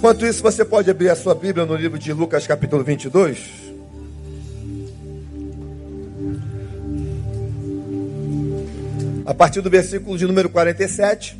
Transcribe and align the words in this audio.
Enquanto 0.00 0.24
isso, 0.24 0.42
você 0.42 0.64
pode 0.64 0.90
abrir 0.90 1.10
a 1.10 1.14
sua 1.14 1.34
Bíblia 1.34 1.66
no 1.66 1.76
livro 1.76 1.98
de 1.98 2.10
Lucas, 2.10 2.46
capítulo 2.46 2.82
22. 2.82 3.38
A 9.26 9.34
partir 9.34 9.60
do 9.60 9.68
versículo 9.68 10.16
de 10.16 10.26
número 10.26 10.48
47 10.48 11.38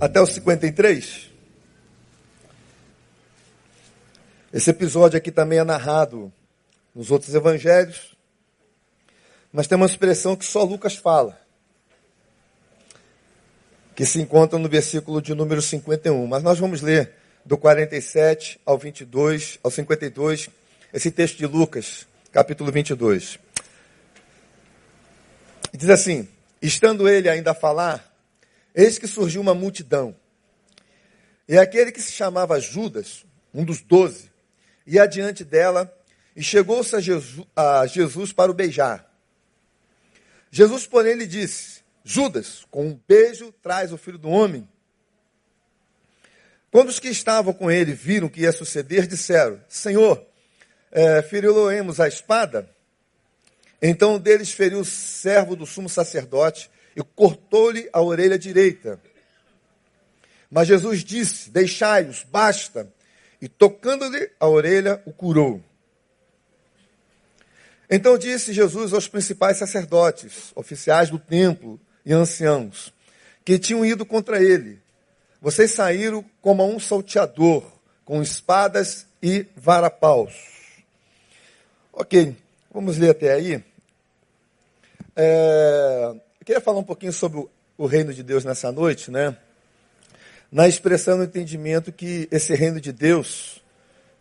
até 0.00 0.18
o 0.18 0.26
53. 0.26 1.30
Esse 4.54 4.70
episódio 4.70 5.18
aqui 5.18 5.30
também 5.30 5.58
é 5.58 5.64
narrado 5.64 6.32
nos 6.94 7.10
outros 7.10 7.34
evangelhos, 7.34 8.16
mas 9.52 9.66
tem 9.66 9.76
uma 9.76 9.84
expressão 9.84 10.34
que 10.34 10.46
só 10.46 10.64
Lucas 10.64 10.96
fala 10.96 11.38
que 13.96 14.04
se 14.04 14.20
encontram 14.20 14.60
no 14.60 14.68
versículo 14.68 15.22
de 15.22 15.34
número 15.34 15.62
51. 15.62 16.26
Mas 16.26 16.42
nós 16.42 16.58
vamos 16.58 16.82
ler 16.82 17.14
do 17.46 17.56
47 17.56 18.60
ao 18.66 18.76
22, 18.76 19.58
ao 19.62 19.70
52, 19.70 20.50
esse 20.92 21.10
texto 21.10 21.38
de 21.38 21.46
Lucas, 21.46 22.06
capítulo 22.30 22.70
22. 22.70 23.38
Diz 25.72 25.88
assim: 25.88 26.28
Estando 26.60 27.08
ele 27.08 27.26
ainda 27.26 27.52
a 27.52 27.54
falar, 27.54 28.14
eis 28.74 28.98
que 28.98 29.06
surgiu 29.06 29.40
uma 29.40 29.54
multidão. 29.54 30.14
E 31.48 31.56
aquele 31.56 31.90
que 31.90 32.02
se 32.02 32.12
chamava 32.12 32.60
Judas, 32.60 33.24
um 33.54 33.64
dos 33.64 33.80
doze, 33.80 34.30
ia 34.86 35.04
adiante 35.04 35.42
dela 35.42 35.90
e 36.34 36.42
chegou-se 36.42 36.94
a 36.94 37.00
Jesus, 37.00 37.46
a 37.56 37.86
Jesus 37.86 38.30
para 38.30 38.50
o 38.50 38.54
beijar. 38.54 39.10
Jesus, 40.50 40.86
porém, 40.86 41.14
lhe 41.14 41.26
disse: 41.26 41.75
Judas, 42.08 42.64
com 42.70 42.86
um 42.86 43.00
beijo, 43.08 43.52
traz 43.60 43.92
o 43.92 43.98
filho 43.98 44.16
do 44.16 44.28
homem. 44.28 44.68
Quando 46.70 46.88
os 46.88 47.00
que 47.00 47.08
estavam 47.08 47.52
com 47.52 47.68
ele 47.68 47.94
viram 47.94 48.28
o 48.28 48.30
que 48.30 48.42
ia 48.42 48.52
suceder, 48.52 49.08
disseram: 49.08 49.60
Senhor, 49.68 50.24
é, 50.92 51.20
feriu-lo-emos 51.20 51.98
a 51.98 52.06
espada? 52.06 52.70
Então 53.82 54.14
um 54.14 54.18
deles 54.20 54.52
feriu 54.52 54.78
o 54.78 54.84
servo 54.84 55.56
do 55.56 55.66
sumo 55.66 55.88
sacerdote 55.88 56.70
e 56.94 57.02
cortou-lhe 57.02 57.90
a 57.92 58.00
orelha 58.00 58.38
direita. 58.38 59.00
Mas 60.48 60.68
Jesus 60.68 61.02
disse: 61.02 61.50
Deixai-os, 61.50 62.22
basta. 62.22 62.88
E 63.42 63.48
tocando-lhe 63.48 64.30
a 64.38 64.46
orelha, 64.46 65.02
o 65.04 65.12
curou. 65.12 65.60
Então 67.90 68.16
disse 68.16 68.52
Jesus 68.52 68.92
aos 68.92 69.08
principais 69.08 69.56
sacerdotes, 69.56 70.52
oficiais 70.54 71.10
do 71.10 71.18
templo, 71.18 71.80
e 72.06 72.12
anciãos 72.12 72.94
que 73.44 73.58
tinham 73.58 73.84
ido 73.84 74.06
contra 74.06 74.42
ele. 74.42 74.80
Vocês 75.42 75.72
saíram 75.72 76.24
como 76.40 76.64
um 76.64 76.78
salteador, 76.78 77.64
com 78.04 78.22
espadas 78.22 79.06
e 79.22 79.46
varapaus. 79.56 80.32
Ok, 81.92 82.36
vamos 82.72 82.96
ler 82.96 83.10
até 83.10 83.32
aí. 83.32 83.62
É, 85.14 86.12
eu 86.12 86.44
queria 86.44 86.60
falar 86.60 86.78
um 86.78 86.84
pouquinho 86.84 87.12
sobre 87.12 87.40
o, 87.40 87.50
o 87.76 87.86
reino 87.86 88.14
de 88.14 88.22
Deus 88.22 88.44
nessa 88.44 88.70
noite, 88.70 89.10
né? 89.10 89.36
Na 90.50 90.68
expressão 90.68 91.18
do 91.18 91.24
entendimento 91.24 91.92
que 91.92 92.28
esse 92.30 92.54
reino 92.54 92.80
de 92.80 92.92
Deus 92.92 93.62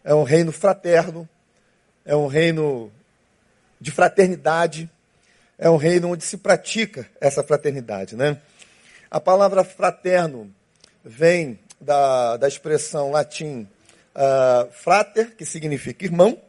é 0.04 0.14
um 0.14 0.24
reino 0.24 0.52
fraterno, 0.52 1.28
é 2.04 2.16
um 2.16 2.28
reino 2.28 2.92
de 3.80 3.92
fraternidade, 3.92 4.90
é 5.58 5.70
um 5.70 5.78
reino 5.78 6.12
onde 6.12 6.24
se 6.24 6.38
pratica 6.38 7.08
essa 7.20 7.44
fraternidade. 7.44 8.16
Né? 8.16 8.38
A 9.10 9.20
palavra 9.20 9.64
fraterno 9.64 10.54
vem 11.04 11.60
da, 11.80 12.38
da 12.38 12.48
expressão 12.48 13.12
latim 13.12 13.68
uh, 14.16 14.72
frater, 14.72 15.36
que 15.36 15.46
significa 15.46 16.06
irmão, 16.06 16.40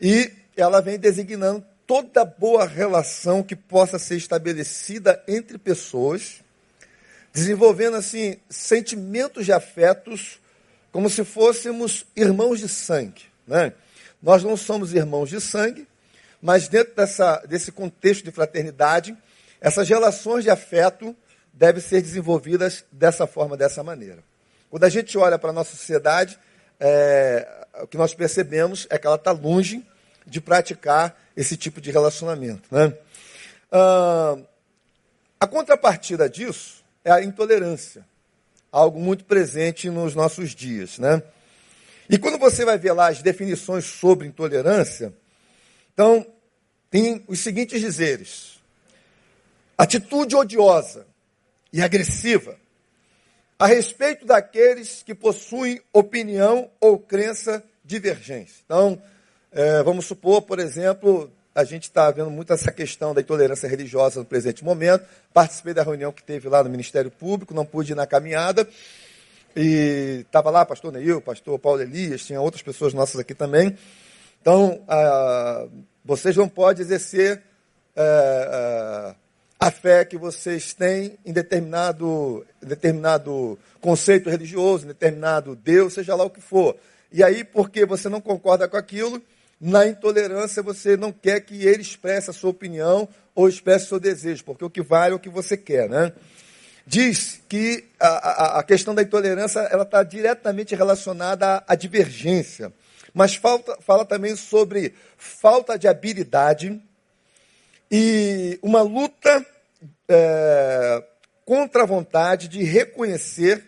e 0.00 0.30
ela 0.56 0.80
vem 0.80 0.98
designando 0.98 1.64
toda 1.86 2.22
boa 2.22 2.66
relação 2.66 3.42
que 3.42 3.56
possa 3.56 3.98
ser 3.98 4.16
estabelecida 4.16 5.22
entre 5.26 5.56
pessoas, 5.56 6.42
desenvolvendo 7.32 7.96
assim 7.96 8.36
sentimentos 8.50 9.46
de 9.46 9.52
afetos 9.52 10.38
como 10.92 11.08
se 11.08 11.24
fôssemos 11.24 12.04
irmãos 12.14 12.60
de 12.60 12.68
sangue. 12.68 13.22
Né? 13.46 13.72
Nós 14.22 14.42
não 14.42 14.56
somos 14.56 14.92
irmãos 14.92 15.30
de 15.30 15.40
sangue, 15.40 15.87
mas 16.40 16.68
dentro 16.68 16.94
dessa, 16.94 17.38
desse 17.48 17.72
contexto 17.72 18.24
de 18.24 18.30
fraternidade, 18.30 19.16
essas 19.60 19.88
relações 19.88 20.44
de 20.44 20.50
afeto 20.50 21.16
devem 21.52 21.82
ser 21.82 22.00
desenvolvidas 22.00 22.84
dessa 22.92 23.26
forma, 23.26 23.56
dessa 23.56 23.82
maneira. 23.82 24.22
Quando 24.70 24.84
a 24.84 24.88
gente 24.88 25.16
olha 25.18 25.38
para 25.38 25.50
a 25.50 25.52
nossa 25.52 25.76
sociedade, 25.76 26.38
é, 26.78 27.66
o 27.82 27.86
que 27.86 27.96
nós 27.96 28.14
percebemos 28.14 28.86
é 28.90 28.98
que 28.98 29.06
ela 29.06 29.16
está 29.16 29.32
longe 29.32 29.84
de 30.26 30.40
praticar 30.40 31.18
esse 31.36 31.56
tipo 31.56 31.80
de 31.80 31.90
relacionamento. 31.90 32.68
Né? 32.70 32.92
Ah, 33.72 34.36
a 35.40 35.46
contrapartida 35.46 36.28
disso 36.28 36.84
é 37.04 37.10
a 37.10 37.22
intolerância, 37.22 38.04
algo 38.70 39.00
muito 39.00 39.24
presente 39.24 39.88
nos 39.88 40.14
nossos 40.14 40.54
dias. 40.54 40.98
Né? 40.98 41.22
E 42.08 42.18
quando 42.18 42.38
você 42.38 42.64
vai 42.64 42.78
ver 42.78 42.92
lá 42.92 43.08
as 43.08 43.22
definições 43.22 43.84
sobre 43.84 44.26
intolerância, 44.26 45.12
então, 45.98 46.24
tem 46.88 47.24
os 47.26 47.40
seguintes 47.40 47.80
dizeres: 47.80 48.60
atitude 49.76 50.36
odiosa 50.36 51.04
e 51.72 51.82
agressiva 51.82 52.56
a 53.58 53.66
respeito 53.66 54.24
daqueles 54.24 55.02
que 55.02 55.12
possuem 55.12 55.82
opinião 55.92 56.70
ou 56.80 57.00
crença 57.00 57.64
divergente. 57.84 58.62
Então, 58.64 59.02
é, 59.50 59.82
vamos 59.82 60.06
supor, 60.06 60.42
por 60.42 60.60
exemplo, 60.60 61.32
a 61.52 61.64
gente 61.64 61.88
está 61.88 62.08
vendo 62.12 62.30
muito 62.30 62.52
essa 62.52 62.70
questão 62.70 63.12
da 63.12 63.20
intolerância 63.20 63.68
religiosa 63.68 64.20
no 64.20 64.24
presente 64.24 64.64
momento. 64.64 65.04
Participei 65.34 65.74
da 65.74 65.82
reunião 65.82 66.12
que 66.12 66.22
teve 66.22 66.48
lá 66.48 66.62
no 66.62 66.70
Ministério 66.70 67.10
Público, 67.10 67.52
não 67.52 67.66
pude 67.66 67.90
ir 67.90 67.96
na 67.96 68.06
caminhada. 68.06 68.68
E 69.56 70.20
estava 70.20 70.48
lá 70.48 70.64
pastor 70.64 70.92
Neil, 70.92 71.20
pastor 71.20 71.58
Paulo 71.58 71.82
Elias, 71.82 72.24
tinha 72.24 72.40
outras 72.40 72.62
pessoas 72.62 72.94
nossas 72.94 73.18
aqui 73.18 73.34
também. 73.34 73.76
Então, 74.40 74.82
ah, 74.88 75.66
vocês 76.04 76.36
não 76.36 76.48
podem 76.48 76.82
exercer 76.82 77.42
ah, 77.96 79.14
a 79.60 79.70
fé 79.70 80.04
que 80.04 80.16
vocês 80.16 80.72
têm 80.72 81.18
em 81.26 81.32
determinado, 81.32 82.46
determinado 82.62 83.58
conceito 83.80 84.30
religioso, 84.30 84.84
em 84.84 84.88
determinado 84.88 85.56
Deus, 85.56 85.94
seja 85.94 86.14
lá 86.14 86.24
o 86.24 86.30
que 86.30 86.40
for. 86.40 86.76
E 87.12 87.24
aí, 87.24 87.42
porque 87.42 87.84
você 87.84 88.08
não 88.08 88.20
concorda 88.20 88.68
com 88.68 88.76
aquilo, 88.76 89.20
na 89.60 89.86
intolerância 89.86 90.62
você 90.62 90.96
não 90.96 91.10
quer 91.10 91.40
que 91.40 91.66
ele 91.66 91.82
expresse 91.82 92.30
a 92.30 92.32
sua 92.32 92.50
opinião 92.50 93.08
ou 93.34 93.48
expresse 93.48 93.86
o 93.86 93.88
seu 93.88 94.00
desejo, 94.00 94.44
porque 94.44 94.64
o 94.64 94.70
que 94.70 94.82
vale 94.82 95.12
é 95.12 95.16
o 95.16 95.20
que 95.20 95.28
você 95.28 95.56
quer, 95.56 95.88
né? 95.88 96.12
Diz 96.86 97.40
que 97.48 97.84
a, 97.98 98.06
a, 98.08 98.58
a 98.60 98.62
questão 98.62 98.94
da 98.94 99.02
intolerância 99.02 99.60
ela 99.60 99.82
está 99.82 100.02
diretamente 100.02 100.74
relacionada 100.74 101.56
à, 101.56 101.64
à 101.68 101.74
divergência 101.74 102.72
mas 103.14 103.34
falta, 103.34 103.76
fala 103.80 104.04
também 104.04 104.36
sobre 104.36 104.94
falta 105.16 105.78
de 105.78 105.88
habilidade 105.88 106.80
e 107.90 108.58
uma 108.62 108.82
luta 108.82 109.44
é, 110.08 111.04
contra 111.44 111.82
a 111.82 111.86
vontade 111.86 112.48
de 112.48 112.62
reconhecer 112.62 113.64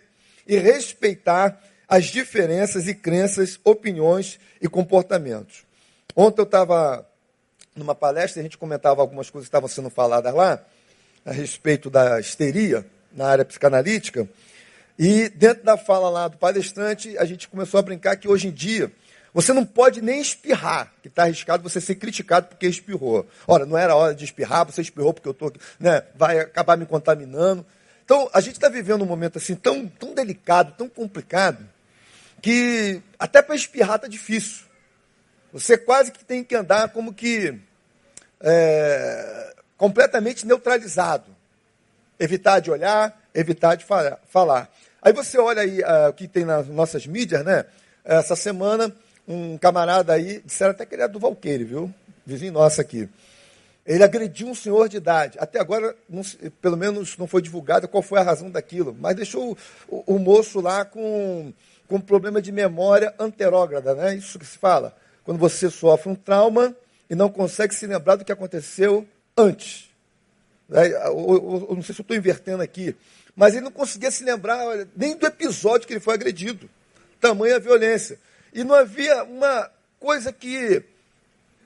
e 0.47 0.57
respeitar 0.57 1.61
as 1.89 2.07
diferenças 2.07 2.87
e 2.87 2.95
crenças, 2.95 3.59
opiniões 3.65 4.39
e 4.61 4.69
comportamentos. 4.69 5.65
Ontem 6.15 6.41
eu 6.41 6.45
estava 6.45 7.07
numa 7.75 7.95
palestra, 7.95 8.41
a 8.41 8.43
gente 8.43 8.59
comentava 8.59 9.01
algumas 9.01 9.31
coisas 9.31 9.47
que 9.47 9.49
estavam 9.49 9.69
sendo 9.69 9.91
faladas 9.91 10.35
lá, 10.35 10.65
a 11.25 11.33
respeito 11.33 11.91
da 11.91 12.21
histeria 12.21 12.87
na 13.13 13.27
área 13.27 13.45
psicanalítica, 13.45 14.29
e 14.99 15.29
dentro 15.31 15.65
da 15.65 15.77
fala 15.79 16.11
lá 16.11 16.29
do 16.29 16.37
palestrante, 16.37 17.17
a 17.17 17.25
gente 17.25 17.49
começou 17.49 17.81
a 17.81 17.83
brincar 17.83 18.17
que 18.17 18.29
hoje 18.29 18.49
em 18.49 18.53
dia 18.53 18.93
você 19.33 19.53
não 19.53 19.65
pode 19.65 20.01
nem 20.01 20.21
espirrar, 20.21 20.93
que 21.03 21.09
está 21.09 21.23
arriscado 21.23 21.63
você 21.63 21.81
ser 21.81 21.95
criticado 21.95 22.49
porque 22.49 22.67
espirrou. 22.67 23.27
Ora, 23.47 23.65
não 23.65 23.79
era 23.79 23.95
hora 23.95 24.15
de 24.15 24.25
espirrar, 24.25 24.67
você 24.67 24.83
espirrou 24.83 25.15
porque 25.15 25.29
eu 25.29 25.33
estou, 25.33 25.53
né, 25.79 26.03
vai 26.15 26.41
acabar 26.41 26.77
me 26.77 26.87
contaminando. 26.87 27.65
Então, 28.05 28.29
a 28.33 28.41
gente 28.41 28.55
está 28.55 28.69
vivendo 28.69 29.03
um 29.03 29.07
momento 29.07 29.39
assim 29.39 29.55
tão, 29.55 29.87
tão 29.87 30.15
delicado, 30.15 30.75
tão 30.77 30.89
complicado, 30.89 31.65
que 32.43 33.01
até 33.19 33.41
para 33.41 33.55
espirrar 33.55 33.97
está 33.97 34.09
difícil. 34.09 34.65
Você 35.53 35.77
quase 35.79 36.11
que 36.11 36.25
tem 36.25 36.43
que 36.43 36.55
andar 36.55 36.89
como 36.89 37.15
que 37.15 37.57
é, 38.41 39.55
completamente 39.77 40.47
neutralizado. 40.47 41.25
Evitar 42.19 42.61
de 42.61 42.71
olhar, 42.71 43.19
evitar 43.35 43.77
de 43.77 43.85
falar. 43.85 44.71
Aí 45.01 45.13
você 45.13 45.39
olha 45.39 45.63
aí 45.63 45.81
uh, 45.81 46.11
o 46.11 46.13
que 46.13 46.29
tem 46.29 46.45
nas 46.45 46.67
nossas 46.69 47.07
mídias, 47.07 47.45
né? 47.45 47.65
Essa 48.05 48.37
semana 48.37 48.95
um 49.31 49.57
camarada 49.57 50.13
aí, 50.13 50.43
disseram 50.45 50.73
até 50.73 50.85
que 50.85 50.95
ele 50.95 51.03
é 51.03 51.09
do 51.09 51.21
Valqueire, 51.21 51.65
viu? 51.65 51.95
Vizinho 52.27 52.53
nosso 52.53 52.81
aqui. 52.81 53.09
Ele 53.87 54.03
agrediu 54.03 54.49
um 54.49 54.55
senhor 54.55 54.89
de 54.89 54.97
idade. 54.97 55.39
Até 55.41 55.61
agora, 55.61 55.97
não, 56.09 56.23
pelo 56.61 56.77
menos, 56.77 57.17
não 57.17 57.27
foi 57.27 57.41
divulgado 57.41 57.89
qual 57.89 58.03
foi 58.03 58.19
a 58.19 58.23
razão 58.23 58.51
daquilo, 58.51 58.97
mas 58.99 59.17
deixou 59.17 59.57
o, 59.89 59.97
o, 59.97 60.17
o 60.17 60.19
moço 60.19 60.61
lá 60.61 60.85
com, 60.85 61.53
com 61.89 62.01
problema 62.01 62.43
de 62.43 62.53
memória 62.53 63.15
anterógrada, 63.19 63.95
né? 63.95 64.15
Isso 64.17 64.39
que 64.39 64.47
se 64.47 64.59
fala. 64.59 64.97
Quando 65.25 65.39
você 65.39 65.71
sofre 65.71 66.11
um 66.11 66.15
trauma 66.15 66.75
e 67.09 67.15
não 67.15 67.29
consegue 67.29 67.75
se 67.75 67.87
lembrar 67.87 68.17
do 68.17 68.25
que 68.25 68.33
aconteceu 68.33 69.07
antes. 69.37 69.91
É, 70.73 71.09
eu, 71.09 71.73
não 71.75 71.83
sei 71.83 71.95
se 71.95 72.01
eu 72.01 72.05
estou 72.05 72.17
invertendo 72.17 72.63
aqui, 72.63 72.95
mas 73.35 73.55
ele 73.55 73.65
não 73.65 73.73
conseguia 73.73 74.11
se 74.11 74.23
lembrar 74.23 74.65
nem 74.97 75.17
do 75.17 75.27
episódio 75.27 75.87
que 75.87 75.93
ele 75.93 76.01
foi 76.01 76.15
agredido. 76.15 76.69
Tamanha 77.21 77.59
violência. 77.59 78.19
E 78.53 78.65
não 78.65 78.75
havia 78.75 79.25
uma 79.25 79.71
coisa 79.99 80.33
que 80.33 80.83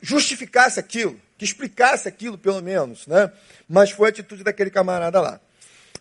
justificasse 0.01 0.79
aquilo, 0.79 1.21
que 1.39 1.45
explicasse 1.45 2.09
aquilo, 2.09 2.37
pelo 2.37 2.61
menos, 2.61 3.07
né? 3.07 3.33
Mas 3.69 3.91
foi 3.91 4.09
a 4.09 4.11
atitude 4.11 4.45
daquele 4.45 4.71
camarada 4.71 5.21
lá. 5.21 5.41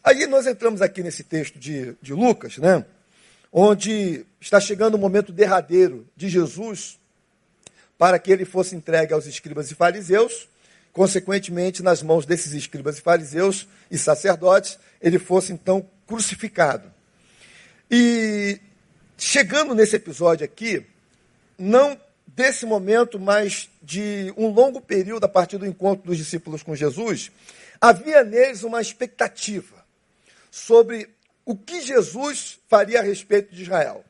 Aí 0.04 0.28
nós 0.28 0.46
entramos 0.46 0.82
aqui 0.82 1.02
nesse 1.02 1.24
texto 1.24 1.58
de, 1.58 1.96
de 2.02 2.14
Lucas, 2.14 2.58
né? 2.58 2.86
Onde 3.52 4.26
está 4.42 4.60
chegando 4.60 4.96
o 4.96 4.98
momento 4.98 5.32
derradeiro 5.32 6.08
de 6.16 6.28
Jesus 6.28 7.00
para 7.98 8.20
que 8.20 8.32
ele 8.32 8.44
fosse 8.44 8.76
entregue 8.76 9.14
aos 9.14 9.26
escribas 9.26 9.72
e 9.72 9.76
fariseus 9.76 10.50
consequentemente, 10.94 11.82
nas 11.82 12.04
mãos 12.04 12.26
desses 12.26 12.54
escribas 12.54 13.00
e 13.00 13.02
fariseus 13.02 13.68
e 13.90 13.98
sacerdotes, 13.98 14.78
ele 15.02 15.18
fosse 15.18 15.52
então 15.52 15.86
crucificado. 16.08 16.90
E 17.90 18.62
chegando 19.24 19.74
nesse 19.74 19.96
episódio 19.96 20.44
aqui, 20.44 20.86
não 21.58 21.98
desse 22.28 22.66
momento, 22.66 23.20
mas 23.20 23.70
de 23.82 24.34
um 24.36 24.50
longo 24.50 24.82
período 24.82 25.24
a 25.24 25.30
partir 25.30 25.58
do 25.58 25.66
encontro 25.66 26.06
dos 26.06 26.18
discípulos 26.18 26.62
com 26.62 26.76
Jesus, 26.76 27.32
havia 27.80 28.24
neles 28.24 28.64
uma 28.64 28.82
expectativa 28.82 29.84
sobre 30.52 31.10
o 31.46 31.56
que 31.56 31.82
Jesus 31.82 32.60
faria 32.68 33.00
a 33.00 33.04
respeito 33.04 33.56
de 33.56 33.64
Israel. 33.64 34.04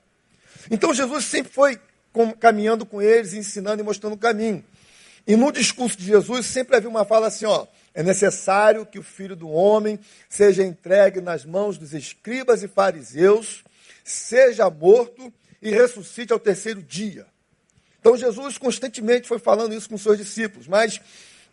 Então 0.72 0.94
Jesus 0.94 1.26
sempre 1.26 1.52
foi 1.52 1.80
caminhando 2.40 2.86
com 2.86 3.02
eles, 3.02 3.34
ensinando 3.34 3.82
e 3.82 3.86
mostrando 3.86 4.14
o 4.14 4.18
caminho. 4.18 4.64
E 5.28 5.36
no 5.36 5.52
discurso 5.52 5.98
de 5.98 6.06
Jesus 6.06 6.46
sempre 6.48 6.76
havia 6.76 6.90
uma 6.90 7.06
fala 7.06 7.28
assim, 7.28 7.46
ó, 7.46 7.68
é 7.94 8.02
necessário 8.02 8.86
que 8.86 9.00
o 9.00 9.04
filho 9.04 9.36
do 9.36 9.50
homem 9.50 10.00
seja 10.28 10.64
entregue 10.64 11.22
nas 11.22 11.46
mãos 11.46 11.78
dos 11.78 11.94
escribas 11.94 12.64
e 12.64 12.68
fariseus, 12.68 13.64
seja 14.04 14.70
morto 14.70 15.34
e 15.62 15.70
ressuscite 15.70 16.34
ao 16.34 16.40
terceiro 16.40 16.82
dia. 16.82 17.26
Então 18.00 18.18
Jesus 18.18 18.58
constantemente 18.58 19.28
foi 19.28 19.40
falando 19.40 19.74
isso 19.74 19.90
com 19.90 19.98
seus 19.98 20.18
discípulos, 20.18 20.68
mas 20.68 21.00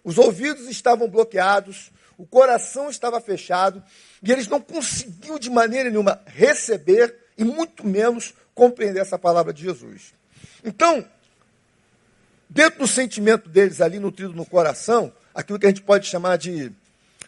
os 0.02 0.19
ouvidos 0.19 0.69
estavam 0.69 1.08
bloqueados, 1.08 1.93
o 2.19 2.26
coração 2.26 2.91
estava 2.91 3.20
fechado, 3.20 3.82
e 4.23 4.32
eles 4.32 4.49
não 4.49 4.61
conseguiam 4.61 5.38
de 5.38 5.49
maneira 5.49 5.88
nenhuma 5.88 6.20
receber 6.26 7.14
e 7.38 7.44
muito 7.44 7.87
menos 7.87 8.35
compreender 8.55 9.00
essa 9.00 9.19
palavra 9.19 9.52
de 9.52 9.62
Jesus. 9.62 10.12
Então, 10.64 11.06
dentro 12.49 12.81
do 12.81 12.87
sentimento 12.87 13.49
deles 13.49 13.81
ali 13.81 13.99
nutrido 13.99 14.35
no 14.35 14.44
coração, 14.44 15.12
aquilo 15.35 15.58
que 15.58 15.67
a 15.67 15.70
gente 15.70 15.82
pode 15.82 16.06
chamar 16.08 16.37
de 16.37 16.73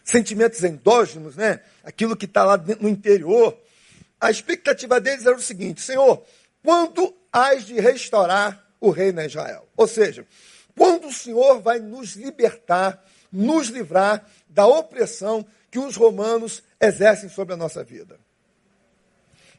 sentimentos 0.04 0.62
endógenos, 0.64 1.36
né? 1.36 1.60
aquilo 1.84 2.16
que 2.16 2.24
está 2.24 2.44
lá 2.44 2.56
no 2.56 2.88
interior, 2.88 3.56
a 4.22 4.30
expectativa 4.30 5.00
deles 5.00 5.26
era 5.26 5.34
o 5.34 5.42
seguinte: 5.42 5.82
Senhor, 5.82 6.24
quando 6.62 7.12
hás 7.32 7.64
de 7.64 7.74
restaurar 7.80 8.64
o 8.80 8.90
reino 8.90 9.20
a 9.20 9.26
Israel? 9.26 9.68
Ou 9.76 9.88
seja, 9.88 10.24
quando 10.78 11.08
o 11.08 11.12
Senhor 11.12 11.60
vai 11.60 11.80
nos 11.80 12.14
libertar, 12.14 13.04
nos 13.32 13.66
livrar 13.66 14.24
da 14.48 14.64
opressão 14.64 15.44
que 15.72 15.78
os 15.78 15.96
romanos 15.96 16.62
exercem 16.80 17.28
sobre 17.28 17.54
a 17.54 17.56
nossa 17.56 17.82
vida? 17.82 18.16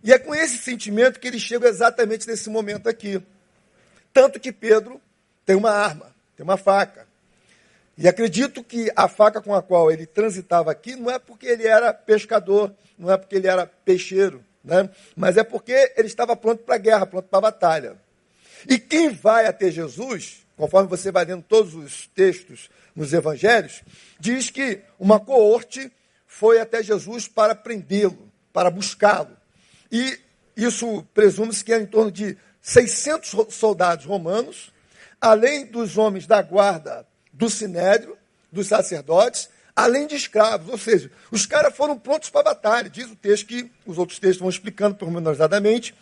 E 0.02 0.14
é 0.14 0.18
com 0.18 0.34
esse 0.34 0.58
sentimento 0.58 1.20
que 1.20 1.28
eles 1.28 1.42
chegam 1.42 1.68
exatamente 1.68 2.26
nesse 2.26 2.50
momento 2.50 2.88
aqui. 2.88 3.22
Tanto 4.14 4.40
que 4.40 4.54
Pedro 4.54 5.02
tem 5.46 5.58
uma 5.58 5.72
arma, 5.72 6.16
tem 6.38 6.44
uma 6.44 6.58
faca. 6.58 7.06
E 7.98 8.08
acredito 8.08 8.64
que 8.64 8.90
a 8.96 9.10
faca 9.10 9.42
com 9.42 9.54
a 9.54 9.62
qual 9.62 9.92
ele 9.92 10.06
transitava 10.06 10.72
aqui 10.72 10.96
não 10.96 11.12
é 11.12 11.20
porque 11.20 11.48
ele 11.48 11.68
era 11.68 11.94
pescador, 11.94 12.74
não 12.98 13.12
é 13.12 13.18
porque 13.18 13.36
ele 13.36 13.48
era 13.48 13.68
peixeiro, 13.68 14.44
né? 14.64 14.90
mas 15.16 15.38
é 15.38 15.44
porque 15.44 15.94
ele 15.98 16.08
estava 16.08 16.36
pronto 16.36 16.64
para 16.64 16.76
a 16.76 16.80
guerra, 16.80 17.06
pronto 17.06 17.28
para 17.28 17.40
a 17.40 17.42
batalha. 17.42 17.98
E 18.70 18.80
quem 18.80 19.10
vai 19.10 19.46
até 19.46 19.70
Jesus, 19.70 20.46
conforme 20.56 20.88
você 20.88 21.12
vai 21.12 21.26
lendo 21.26 21.44
todos 21.44 21.74
os 21.74 22.08
textos 22.08 22.70
nos 22.96 23.12
evangelhos, 23.12 23.84
diz 24.20 24.50
que 24.50 24.82
uma 25.00 25.20
coorte 25.20 25.92
foi 26.26 26.60
até 26.60 26.82
Jesus 26.82 27.28
para 27.28 27.54
prendê-lo, 27.54 28.32
para 28.54 28.72
buscá-lo. 28.72 29.36
E 29.92 30.20
isso 30.56 31.04
presume-se 31.14 31.64
que 31.64 31.74
é 31.74 31.80
em 31.80 31.86
torno 31.86 32.12
de 32.12 32.38
600 32.62 33.54
soldados 33.54 34.06
romanos 34.06 34.74
além 35.24 35.66
dos 35.66 35.98
homens 35.98 36.28
da 36.28 36.42
guarda 36.42 37.08
do 37.32 37.50
sinédrio, 37.50 38.18
dos 38.52 38.68
sacerdotes, 38.68 39.50
além 39.76 40.08
de 40.08 40.16
escravos. 40.16 40.70
Ou 40.70 40.78
seja, 40.78 41.12
os 41.32 41.46
caras 41.46 41.76
foram 41.76 41.98
prontos 41.98 42.30
para 42.30 42.42
a 42.42 42.54
batalha. 42.54 42.90
Diz 42.90 43.10
o 43.10 43.16
texto 43.16 43.48
que, 43.48 43.72
os 43.86 43.98
outros 43.98 44.20
textos 44.20 44.40
vão 44.40 44.50
explicando 44.50 44.96
pormenorizadamente, 44.96 45.94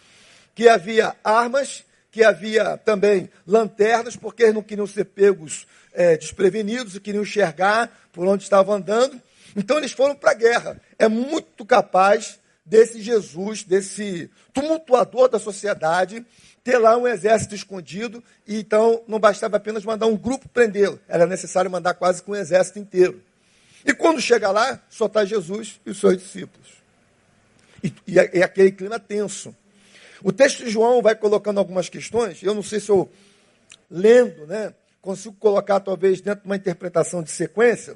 que 0.53 0.68
havia 0.68 1.15
armas, 1.23 1.83
que 2.12 2.23
havia 2.23 2.77
também 2.77 3.29
lanternas, 3.47 4.15
porque 4.15 4.44
eles 4.44 4.56
não 4.56 4.63
queriam 4.63 4.88
ser 4.88 5.06
pegos 5.06 5.65
é, 5.94 6.18
desprevenidos 6.18 6.95
e 6.95 7.00
queriam 7.00 7.23
enxergar 7.23 7.89
por 8.12 8.27
onde 8.27 8.44
estavam 8.44 8.75
andando. 8.75 9.21
Então 9.56 9.77
eles 9.77 9.91
foram 9.91 10.15
para 10.15 10.31
a 10.31 10.35
guerra. 10.35 10.81
É 11.00 11.07
muito 11.07 11.65
capaz 11.65 12.39
desse 12.65 13.01
Jesus, 13.01 13.63
desse 13.63 14.29
tumultuador 14.53 15.29
da 15.29 15.39
sociedade, 15.39 16.25
ter 16.63 16.77
lá 16.77 16.95
um 16.95 17.07
exército 17.07 17.56
escondido, 17.56 18.24
e 18.47 18.59
então 18.59 19.03
não 19.07 19.19
bastava 19.19 19.57
apenas 19.57 19.83
mandar 19.83 20.06
um 20.06 20.15
grupo 20.15 20.47
prendê-lo, 20.47 21.00
era 21.07 21.25
necessário 21.25 21.71
mandar 21.71 21.95
quase 21.95 22.21
com 22.21 22.33
um 22.33 22.35
exército 22.35 22.79
inteiro. 22.79 23.21
E 23.86 23.94
quando 23.94 24.22
chega 24.22 24.51
lá, 24.51 24.81
só 24.89 25.06
está 25.06 25.25
Jesus 25.25 25.80
e 25.86 25.92
os 25.92 26.00
seus 26.00 26.18
discípulos. 26.18 26.68
E, 27.83 27.94
e, 28.07 28.19
é, 28.19 28.39
é 28.39 28.44
aquele 28.44 28.72
clima 28.72 29.00
tenso. 29.00 29.56
O 30.24 30.31
texto 30.31 30.63
de 30.63 30.69
João 30.69 31.01
vai 31.01 31.16
colocando 31.16 31.57
algumas 31.57 31.89
questões, 31.89 32.44
eu 32.44 32.54
não 32.54 32.62
sei 32.62 32.80
se 32.80 32.89
eu, 32.89 33.12
lendo, 33.89 34.45
né, 34.45 34.74
consigo 35.01 35.36
colocar 35.36 35.80
talvez 35.80 36.22
dentro 36.22 36.42
de 36.42 36.45
uma 36.45 36.56
interpretação 36.56 37.24
de 37.24 37.31
sequência, 37.31 37.95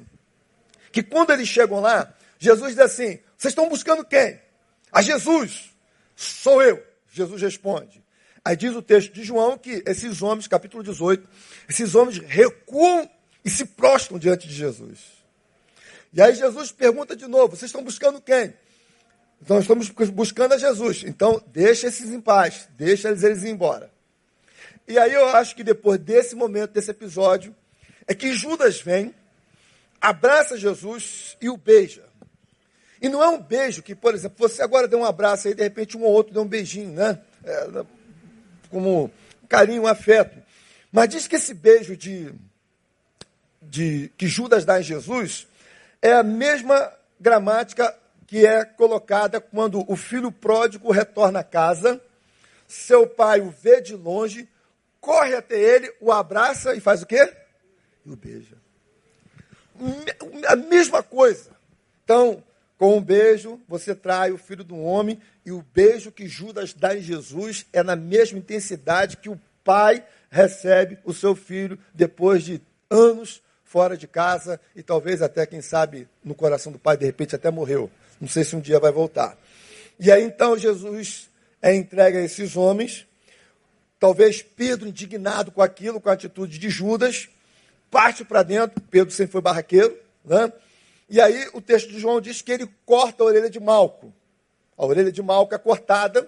que 0.90 1.02
quando 1.02 1.30
eles 1.32 1.46
chegam 1.46 1.80
lá, 1.80 2.12
Jesus 2.38 2.70
diz 2.70 2.80
assim: 2.80 3.18
Vocês 3.36 3.52
estão 3.52 3.68
buscando 3.68 4.04
quem? 4.04 4.40
A 4.90 5.02
Jesus. 5.02 5.70
Sou 6.16 6.62
eu. 6.62 6.82
Jesus 7.12 7.40
responde: 7.40 8.02
Aí 8.44 8.56
diz 8.56 8.74
o 8.74 8.82
texto 8.82 9.12
de 9.12 9.22
João 9.22 9.56
que 9.56 9.82
esses 9.86 10.22
homens, 10.22 10.48
capítulo 10.48 10.82
18, 10.82 11.28
esses 11.68 11.94
homens 11.94 12.18
recuam 12.18 13.08
e 13.44 13.50
se 13.50 13.64
prostram 13.64 14.18
diante 14.18 14.48
de 14.48 14.54
Jesus. 14.54 15.15
E 16.16 16.22
aí 16.22 16.34
Jesus 16.34 16.72
pergunta 16.72 17.14
de 17.14 17.26
novo: 17.26 17.54
vocês 17.54 17.68
estão 17.68 17.84
buscando 17.84 18.22
quem? 18.22 18.54
Então 19.42 19.60
estamos 19.60 19.90
buscando 19.90 20.54
a 20.54 20.58
Jesus. 20.58 21.04
Então 21.04 21.42
deixa 21.48 21.88
esses 21.88 22.10
em 22.10 22.22
paz, 22.22 22.66
deixa 22.70 23.08
eles, 23.08 23.22
eles 23.22 23.42
ir 23.42 23.50
embora. 23.50 23.90
E 24.88 24.98
aí 24.98 25.12
eu 25.12 25.28
acho 25.28 25.54
que 25.54 25.62
depois 25.62 26.00
desse 26.00 26.34
momento, 26.34 26.70
desse 26.70 26.90
episódio, 26.90 27.54
é 28.06 28.14
que 28.14 28.32
Judas 28.32 28.80
vem, 28.80 29.14
abraça 30.00 30.56
Jesus 30.56 31.36
e 31.38 31.50
o 31.50 31.56
beija. 31.58 32.06
E 33.02 33.10
não 33.10 33.22
é 33.22 33.28
um 33.28 33.38
beijo 33.38 33.82
que, 33.82 33.94
por 33.94 34.14
exemplo, 34.14 34.36
você 34.38 34.62
agora 34.62 34.88
deu 34.88 35.00
um 35.00 35.04
abraço 35.04 35.48
aí, 35.48 35.54
de 35.54 35.62
repente 35.62 35.98
um 35.98 36.02
ou 36.02 36.12
outro 36.12 36.32
deu 36.32 36.42
um 36.42 36.48
beijinho, 36.48 36.92
né? 36.92 37.20
É, 37.44 37.84
como 38.70 39.10
carinho, 39.50 39.86
afeto. 39.86 40.42
Mas 40.90 41.10
diz 41.10 41.26
que 41.26 41.36
esse 41.36 41.52
beijo 41.52 41.94
de, 41.94 42.32
de 43.60 44.10
que 44.16 44.26
Judas 44.26 44.64
dá 44.64 44.80
em 44.80 44.82
Jesus 44.82 45.46
é 46.06 46.12
a 46.12 46.22
mesma 46.22 46.92
gramática 47.18 47.92
que 48.28 48.46
é 48.46 48.64
colocada 48.64 49.40
quando 49.40 49.84
o 49.90 49.96
filho 49.96 50.30
pródigo 50.30 50.92
retorna 50.92 51.40
a 51.40 51.44
casa, 51.44 52.00
seu 52.68 53.08
pai 53.08 53.40
o 53.40 53.50
vê 53.50 53.80
de 53.80 53.96
longe, 53.96 54.48
corre 55.00 55.34
até 55.34 55.58
ele, 55.58 55.92
o 56.00 56.12
abraça 56.12 56.76
e 56.76 56.80
faz 56.80 57.02
o 57.02 57.06
quê? 57.06 57.32
E 58.04 58.12
o 58.12 58.16
beija. 58.16 58.56
A 60.46 60.54
mesma 60.54 61.02
coisa. 61.02 61.50
Então, 62.04 62.42
com 62.78 62.96
um 62.96 63.02
beijo, 63.02 63.60
você 63.66 63.92
trai 63.92 64.30
o 64.30 64.38
filho 64.38 64.62
do 64.62 64.78
homem, 64.78 65.20
e 65.44 65.50
o 65.50 65.64
beijo 65.74 66.12
que 66.12 66.28
Judas 66.28 66.72
dá 66.72 66.96
em 66.96 67.02
Jesus 67.02 67.66
é 67.72 67.82
na 67.82 67.96
mesma 67.96 68.38
intensidade 68.38 69.16
que 69.16 69.28
o 69.28 69.40
pai 69.64 70.04
recebe 70.30 70.98
o 71.04 71.12
seu 71.12 71.34
filho 71.34 71.76
depois 71.92 72.44
de 72.44 72.62
anos 72.88 73.42
fora 73.76 73.94
de 73.94 74.08
casa 74.08 74.58
e 74.74 74.82
talvez 74.82 75.20
até, 75.20 75.44
quem 75.44 75.60
sabe, 75.60 76.08
no 76.24 76.34
coração 76.34 76.72
do 76.72 76.78
pai, 76.78 76.96
de 76.96 77.04
repente 77.04 77.36
até 77.36 77.50
morreu. 77.50 77.90
Não 78.18 78.26
sei 78.26 78.42
se 78.42 78.56
um 78.56 78.60
dia 78.60 78.80
vai 78.80 78.90
voltar. 78.90 79.36
E 80.00 80.10
aí 80.10 80.24
então 80.24 80.56
Jesus 80.56 81.28
é 81.60 81.74
entregue 81.74 82.16
a 82.16 82.22
esses 82.22 82.56
homens. 82.56 83.06
Talvez 84.00 84.40
Pedro, 84.40 84.88
indignado 84.88 85.52
com 85.52 85.60
aquilo, 85.60 86.00
com 86.00 86.08
a 86.08 86.14
atitude 86.14 86.58
de 86.58 86.70
Judas, 86.70 87.28
parte 87.90 88.24
para 88.24 88.42
dentro, 88.42 88.80
Pedro 88.80 89.12
sempre 89.12 89.32
foi 89.32 89.42
barraqueiro, 89.42 89.94
né? 90.24 90.50
E 91.06 91.20
aí 91.20 91.46
o 91.52 91.60
texto 91.60 91.90
de 91.90 91.98
João 91.98 92.18
diz 92.18 92.40
que 92.40 92.52
ele 92.52 92.66
corta 92.86 93.22
a 93.22 93.26
orelha 93.26 93.50
de 93.50 93.60
Malco. 93.60 94.10
A 94.74 94.86
orelha 94.86 95.12
de 95.12 95.20
Malco 95.20 95.54
é 95.54 95.58
cortada, 95.58 96.26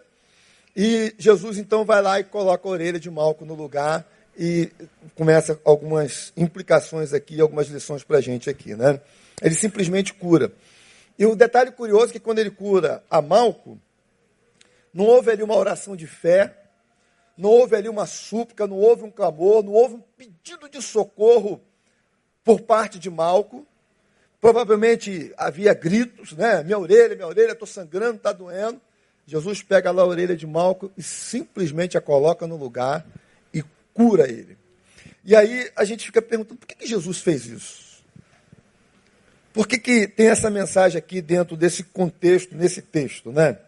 e 0.76 1.14
Jesus 1.17 1.57
então 1.57 1.83
vai 1.83 2.02
lá 2.02 2.21
e 2.21 2.25
coloca 2.25 2.69
a 2.69 2.71
orelha 2.71 3.00
de 3.00 3.11
Malco 3.11 3.47
no 3.47 3.55
lugar 3.55 4.07
e 4.38 4.71
começa 5.16 5.61
algumas 5.64 6.33
implicações 6.37 7.12
aqui, 7.12 7.40
algumas 7.40 7.66
lições 7.66 8.04
para 8.04 8.18
a 8.18 8.21
gente 8.21 8.49
aqui, 8.49 8.76
né? 8.76 9.00
Ele 9.42 9.54
simplesmente 9.57 10.14
cura. 10.14 10.52
E 11.18 11.26
o 11.26 11.35
detalhe 11.35 11.73
curioso 11.73 12.11
é 12.11 12.12
que 12.12 12.21
quando 12.21 12.38
ele 12.38 12.50
cura 12.50 13.02
a 13.11 13.21
Malco, 13.21 13.76
não 14.95 15.04
houve 15.04 15.33
ali 15.33 15.42
uma 15.42 15.57
oração 15.57 15.97
de 15.97 16.07
fé, 16.07 16.57
não 17.37 17.50
houve 17.50 17.75
ali 17.75 17.88
uma 17.88 18.07
súplica, 18.07 18.64
não 18.66 18.76
houve 18.76 19.02
um 19.02 19.11
clamor, 19.11 19.64
não 19.64 19.73
houve 19.73 19.97
um 19.97 20.02
pedido 20.16 20.68
de 20.68 20.80
socorro 20.80 21.61
por 22.45 22.61
parte 22.61 22.99
de 23.00 23.11
Malco. 23.11 23.66
Provavelmente 24.40 25.33
havia 25.37 25.75
gritos, 25.75 26.33
né? 26.35 26.62
Minha 26.62 26.78
orelha, 26.78 27.16
minha 27.16 27.26
orelha, 27.26 27.52
estou 27.52 27.66
sangrando, 27.66 28.18
está 28.18 28.30
doendo. 28.30 28.80
Jesus 29.26 29.62
pega 29.62 29.90
lá 29.90 30.02
a 30.02 30.07
orelha 30.07 30.37
de 30.37 30.47
Malco 30.47 30.92
e 30.97 31.02
simplesmente 31.02 31.99
a 31.99 32.00
coloca 32.00 32.47
no 32.47 32.57
lugar 32.57 33.04
cura 33.99 34.31
ele. 34.31 34.57
E 35.25 35.35
aí 35.35 35.73
a 35.75 35.85
gente 35.85 36.07
fica 36.07 36.23
perguntando, 36.23 36.61
por 36.61 36.69
que, 36.69 36.76
que 36.76 36.87
Jesus 36.87 37.19
fez 37.19 37.47
isso? 37.47 38.05
Por 39.52 39.67
que, 39.67 39.76
que 39.76 40.07
tem 40.07 40.28
essa 40.28 40.49
mensagem 40.49 40.97
aqui 40.97 41.21
dentro 41.21 41.57
desse 41.57 41.83
contexto, 41.83 42.55
nesse 42.55 42.81
texto, 42.81 43.33
né? 43.33 43.59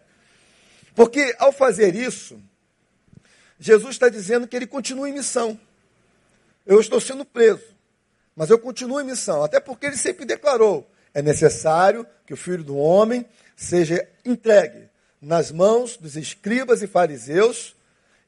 Porque 0.95 1.35
ao 1.37 1.51
fazer 1.51 1.97
isso, 1.97 2.41
Jesus 3.59 3.97
está 3.97 4.09
dizendo 4.09 4.47
que 4.47 4.55
ele 4.55 4.69
continua 4.69 5.09
em 5.09 5.13
missão. 5.13 5.59
Eu 6.65 6.79
estou 6.79 7.01
sendo 7.01 7.25
preso, 7.25 7.65
mas 8.37 8.51
eu 8.51 8.59
continuo 8.59 9.01
em 9.01 9.05
missão, 9.05 9.43
até 9.43 9.59
porque 9.59 9.87
ele 9.87 9.97
sempre 9.97 10.25
declarou: 10.25 10.89
é 11.13 11.21
necessário 11.21 12.07
que 12.25 12.33
o 12.33 12.37
filho 12.37 12.63
do 12.63 12.77
homem 12.77 13.27
seja 13.57 14.09
entregue 14.25 14.89
nas 15.21 15.51
mãos 15.51 15.97
dos 15.97 16.15
escribas 16.17 16.83
e 16.83 16.87
fariseus, 16.87 17.75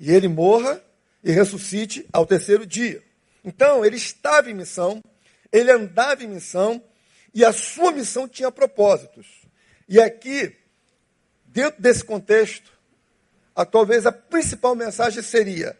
e 0.01 0.11
ele 0.11 0.27
morra 0.27 0.83
e 1.23 1.31
ressuscite 1.31 2.07
ao 2.12 2.26
terceiro 2.26 2.67
dia. 2.67 3.02
Então, 3.45 3.85
ele 3.85 3.97
estava 3.97 4.50
em 4.50 4.55
missão, 4.55 5.02
ele 5.50 5.71
andava 5.71 6.23
em 6.25 6.29
missão, 6.29 6.83
e 7.35 7.45
a 7.45 7.52
sua 7.52 7.93
missão 7.93 8.29
tinha 8.29 8.50
propósitos. 8.50 9.26
E 9.88 10.00
aqui, 10.00 10.55
dentro 11.47 11.81
desse 11.81 12.05
contexto, 12.05 12.73
a, 13.55 13.64
talvez 13.64 14.07
a 14.07 14.12
principal 14.12 14.75
mensagem 14.75 15.23
seria 15.23 15.76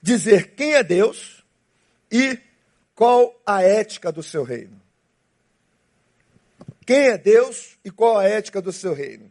dizer 0.00 0.54
quem 0.54 0.74
é 0.74 0.82
Deus 0.82 1.42
e 2.10 2.38
qual 2.94 3.40
a 3.44 3.62
ética 3.62 4.12
do 4.12 4.22
seu 4.22 4.44
reino. 4.44 4.80
Quem 6.86 7.08
é 7.08 7.18
Deus 7.18 7.78
e 7.84 7.90
qual 7.90 8.18
a 8.18 8.24
ética 8.24 8.60
do 8.60 8.72
seu 8.72 8.92
reino. 8.92 9.30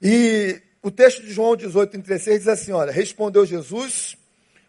E 0.00 0.60
o 0.82 0.90
texto 0.90 1.22
de 1.22 1.32
João 1.32 1.56
18, 1.56 1.90
36 1.90 2.38
diz 2.38 2.48
assim: 2.48 2.72
Olha, 2.72 2.92
respondeu 2.92 3.44
Jesus: 3.44 4.16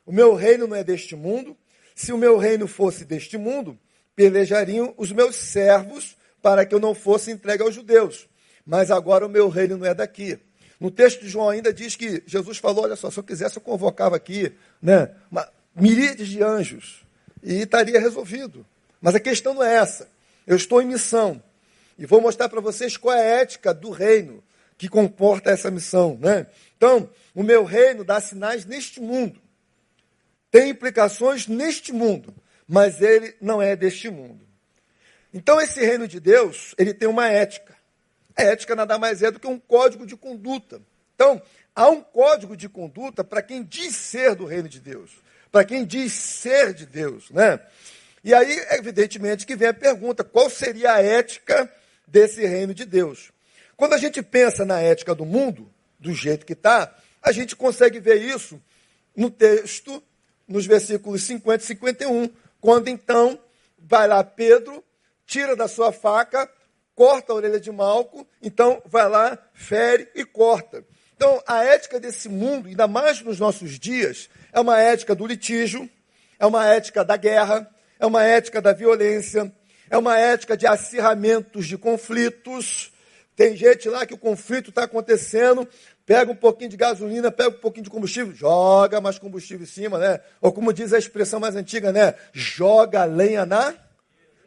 O 0.05 0.11
meu 0.11 0.33
reino 0.33 0.67
não 0.67 0.75
é 0.75 0.83
deste 0.83 1.15
mundo. 1.15 1.55
Se 1.95 2.11
o 2.11 2.17
meu 2.17 2.37
reino 2.37 2.67
fosse 2.67 3.05
deste 3.05 3.37
mundo, 3.37 3.77
pelejariam 4.15 4.93
os 4.97 5.11
meus 5.11 5.35
servos 5.35 6.17
para 6.41 6.65
que 6.65 6.75
eu 6.75 6.79
não 6.79 6.93
fosse 6.93 7.31
entregue 7.31 7.63
aos 7.63 7.75
judeus. 7.75 8.27
Mas 8.65 8.91
agora 8.91 9.25
o 9.25 9.29
meu 9.29 9.49
reino 9.49 9.77
não 9.77 9.85
é 9.85 9.93
daqui. 9.93 10.39
No 10.79 10.91
texto 10.91 11.21
de 11.21 11.29
João 11.29 11.49
ainda 11.49 11.73
diz 11.73 11.95
que 11.95 12.23
Jesus 12.25 12.57
falou: 12.57 12.83
olha 12.83 12.95
só, 12.95 13.09
se 13.09 13.17
eu 13.17 13.23
quisesse, 13.23 13.57
eu 13.57 13.61
convocava 13.61 14.15
aqui 14.15 14.51
né, 14.81 15.09
uma, 15.31 15.47
miríades 15.75 16.27
de 16.27 16.43
anjos 16.43 17.05
e 17.41 17.61
estaria 17.61 17.99
resolvido. 17.99 18.65
Mas 19.01 19.15
a 19.15 19.19
questão 19.19 19.53
não 19.53 19.63
é 19.63 19.75
essa. 19.75 20.09
Eu 20.45 20.55
estou 20.55 20.81
em 20.81 20.85
missão 20.85 21.41
e 21.97 22.05
vou 22.05 22.21
mostrar 22.21 22.49
para 22.49 22.61
vocês 22.61 22.97
qual 22.97 23.15
é 23.15 23.21
a 23.21 23.41
ética 23.41 23.73
do 23.73 23.91
reino 23.91 24.43
que 24.77 24.89
comporta 24.89 25.51
essa 25.51 25.71
missão. 25.71 26.17
Né? 26.19 26.47
Então, 26.75 27.09
o 27.33 27.43
meu 27.43 27.63
reino 27.63 28.03
dá 28.03 28.19
sinais 28.19 28.65
neste 28.65 28.99
mundo, 28.99 29.39
tem 30.53 30.69
implicações 30.69 31.47
neste 31.47 31.91
mundo 31.91 32.33
mas 32.67 33.01
ele 33.01 33.35
não 33.41 33.61
é 33.61 33.75
deste 33.75 34.09
mundo. 34.09 34.47
Então 35.33 35.59
esse 35.59 35.79
reino 35.79 36.07
de 36.07 36.19
Deus, 36.19 36.73
ele 36.77 36.93
tem 36.93 37.07
uma 37.07 37.27
ética. 37.27 37.75
A 38.35 38.43
ética 38.43 38.75
nada 38.75 38.97
mais 38.97 39.21
é 39.21 39.31
do 39.31 39.39
que 39.39 39.47
um 39.47 39.59
código 39.59 40.05
de 40.05 40.15
conduta. 40.15 40.81
Então, 41.15 41.41
há 41.75 41.89
um 41.89 42.01
código 42.01 42.57
de 42.57 42.67
conduta 42.67 43.23
para 43.23 43.41
quem 43.41 43.63
diz 43.63 43.95
ser 43.95 44.35
do 44.35 44.45
reino 44.45 44.67
de 44.67 44.79
Deus, 44.79 45.11
para 45.51 45.63
quem 45.63 45.85
diz 45.85 46.13
ser 46.13 46.73
de 46.73 46.85
Deus, 46.85 47.29
né? 47.29 47.59
E 48.23 48.33
aí, 48.33 48.65
evidentemente, 48.71 49.45
que 49.45 49.55
vem 49.55 49.67
a 49.67 49.73
pergunta: 49.73 50.23
qual 50.23 50.49
seria 50.49 50.93
a 50.93 51.01
ética 51.01 51.71
desse 52.07 52.43
reino 52.45 52.73
de 52.73 52.85
Deus? 52.85 53.31
Quando 53.77 53.93
a 53.93 53.97
gente 53.97 54.21
pensa 54.23 54.65
na 54.65 54.79
ética 54.79 55.13
do 55.13 55.25
mundo, 55.25 55.71
do 55.99 56.13
jeito 56.13 56.45
que 56.45 56.53
está, 56.53 56.95
a 57.21 57.31
gente 57.31 57.55
consegue 57.55 57.99
ver 57.99 58.19
isso 58.21 58.59
no 59.15 59.29
texto, 59.29 60.01
nos 60.53 60.67
versículos 60.67 61.23
50 61.23 61.63
e 61.63 61.65
51, 61.65 62.29
quando 62.61 62.87
então 62.87 63.39
vai 63.79 64.07
lá 64.07 64.23
Pedro, 64.23 64.83
tira 65.25 65.55
da 65.55 65.67
sua 65.67 65.91
faca, 65.91 66.47
corta 66.93 67.33
a 67.33 67.35
orelha 67.35 67.59
de 67.59 67.71
Malco, 67.71 68.27
então 68.39 68.79
vai 68.85 69.09
lá, 69.09 69.35
fere 69.51 70.07
e 70.13 70.23
corta. 70.23 70.85
Então, 71.15 71.41
a 71.47 71.63
ética 71.63 71.99
desse 71.99 72.29
mundo, 72.29 72.67
ainda 72.67 72.87
mais 72.87 73.19
nos 73.21 73.39
nossos 73.39 73.79
dias, 73.79 74.29
é 74.51 74.59
uma 74.59 74.79
ética 74.79 75.15
do 75.15 75.25
litígio, 75.25 75.89
é 76.37 76.45
uma 76.45 76.67
ética 76.67 77.03
da 77.03 77.17
guerra, 77.17 77.67
é 77.99 78.05
uma 78.05 78.23
ética 78.23 78.61
da 78.61 78.73
violência, 78.73 79.51
é 79.89 79.97
uma 79.97 80.19
ética 80.19 80.55
de 80.55 80.67
acirramentos 80.67 81.65
de 81.65 81.79
conflitos. 81.79 82.92
Tem 83.35 83.55
gente 83.55 83.89
lá 83.89 84.05
que 84.05 84.13
o 84.13 84.17
conflito 84.17 84.69
está 84.69 84.83
acontecendo, 84.83 85.67
pega 86.05 86.31
um 86.31 86.35
pouquinho 86.35 86.69
de 86.69 86.77
gasolina, 86.77 87.31
pega 87.31 87.49
um 87.49 87.59
pouquinho 87.59 87.85
de 87.85 87.89
combustível, 87.89 88.33
joga 88.33 89.01
mais 89.01 89.17
combustível 89.17 89.63
em 89.63 89.67
cima, 89.67 89.97
né? 89.97 90.19
Ou 90.39 90.51
como 90.51 90.71
diz 90.71 90.93
a 90.93 90.99
expressão 90.99 91.39
mais 91.39 91.55
antiga, 91.55 91.91
né? 91.91 92.13
Joga 92.31 93.05
lenha 93.05 93.45
na 93.45 93.73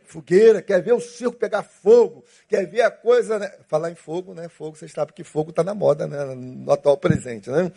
fogueira, 0.05 0.63
quer 0.63 0.81
ver 0.81 0.93
o 0.93 1.01
circo 1.01 1.37
pegar 1.37 1.65
fogo, 1.65 2.25
quer 2.49 2.65
ver 2.67 2.83
a 2.83 2.91
coisa, 2.91 3.39
né? 3.39 3.53
Falar 3.69 3.91
em 3.91 3.97
fogo, 3.97 4.35
né? 4.35 4.49
Fogo, 4.49 4.77
vocês 4.77 4.93
sabem 4.93 5.15
que 5.15 5.25
fogo 5.25 5.51
está 5.51 5.65
na 5.65 5.75
moda, 5.75 6.07
né? 6.07 6.25
No 6.35 6.71
atual 6.71 6.97
presente, 6.97 7.51
né? 7.51 7.73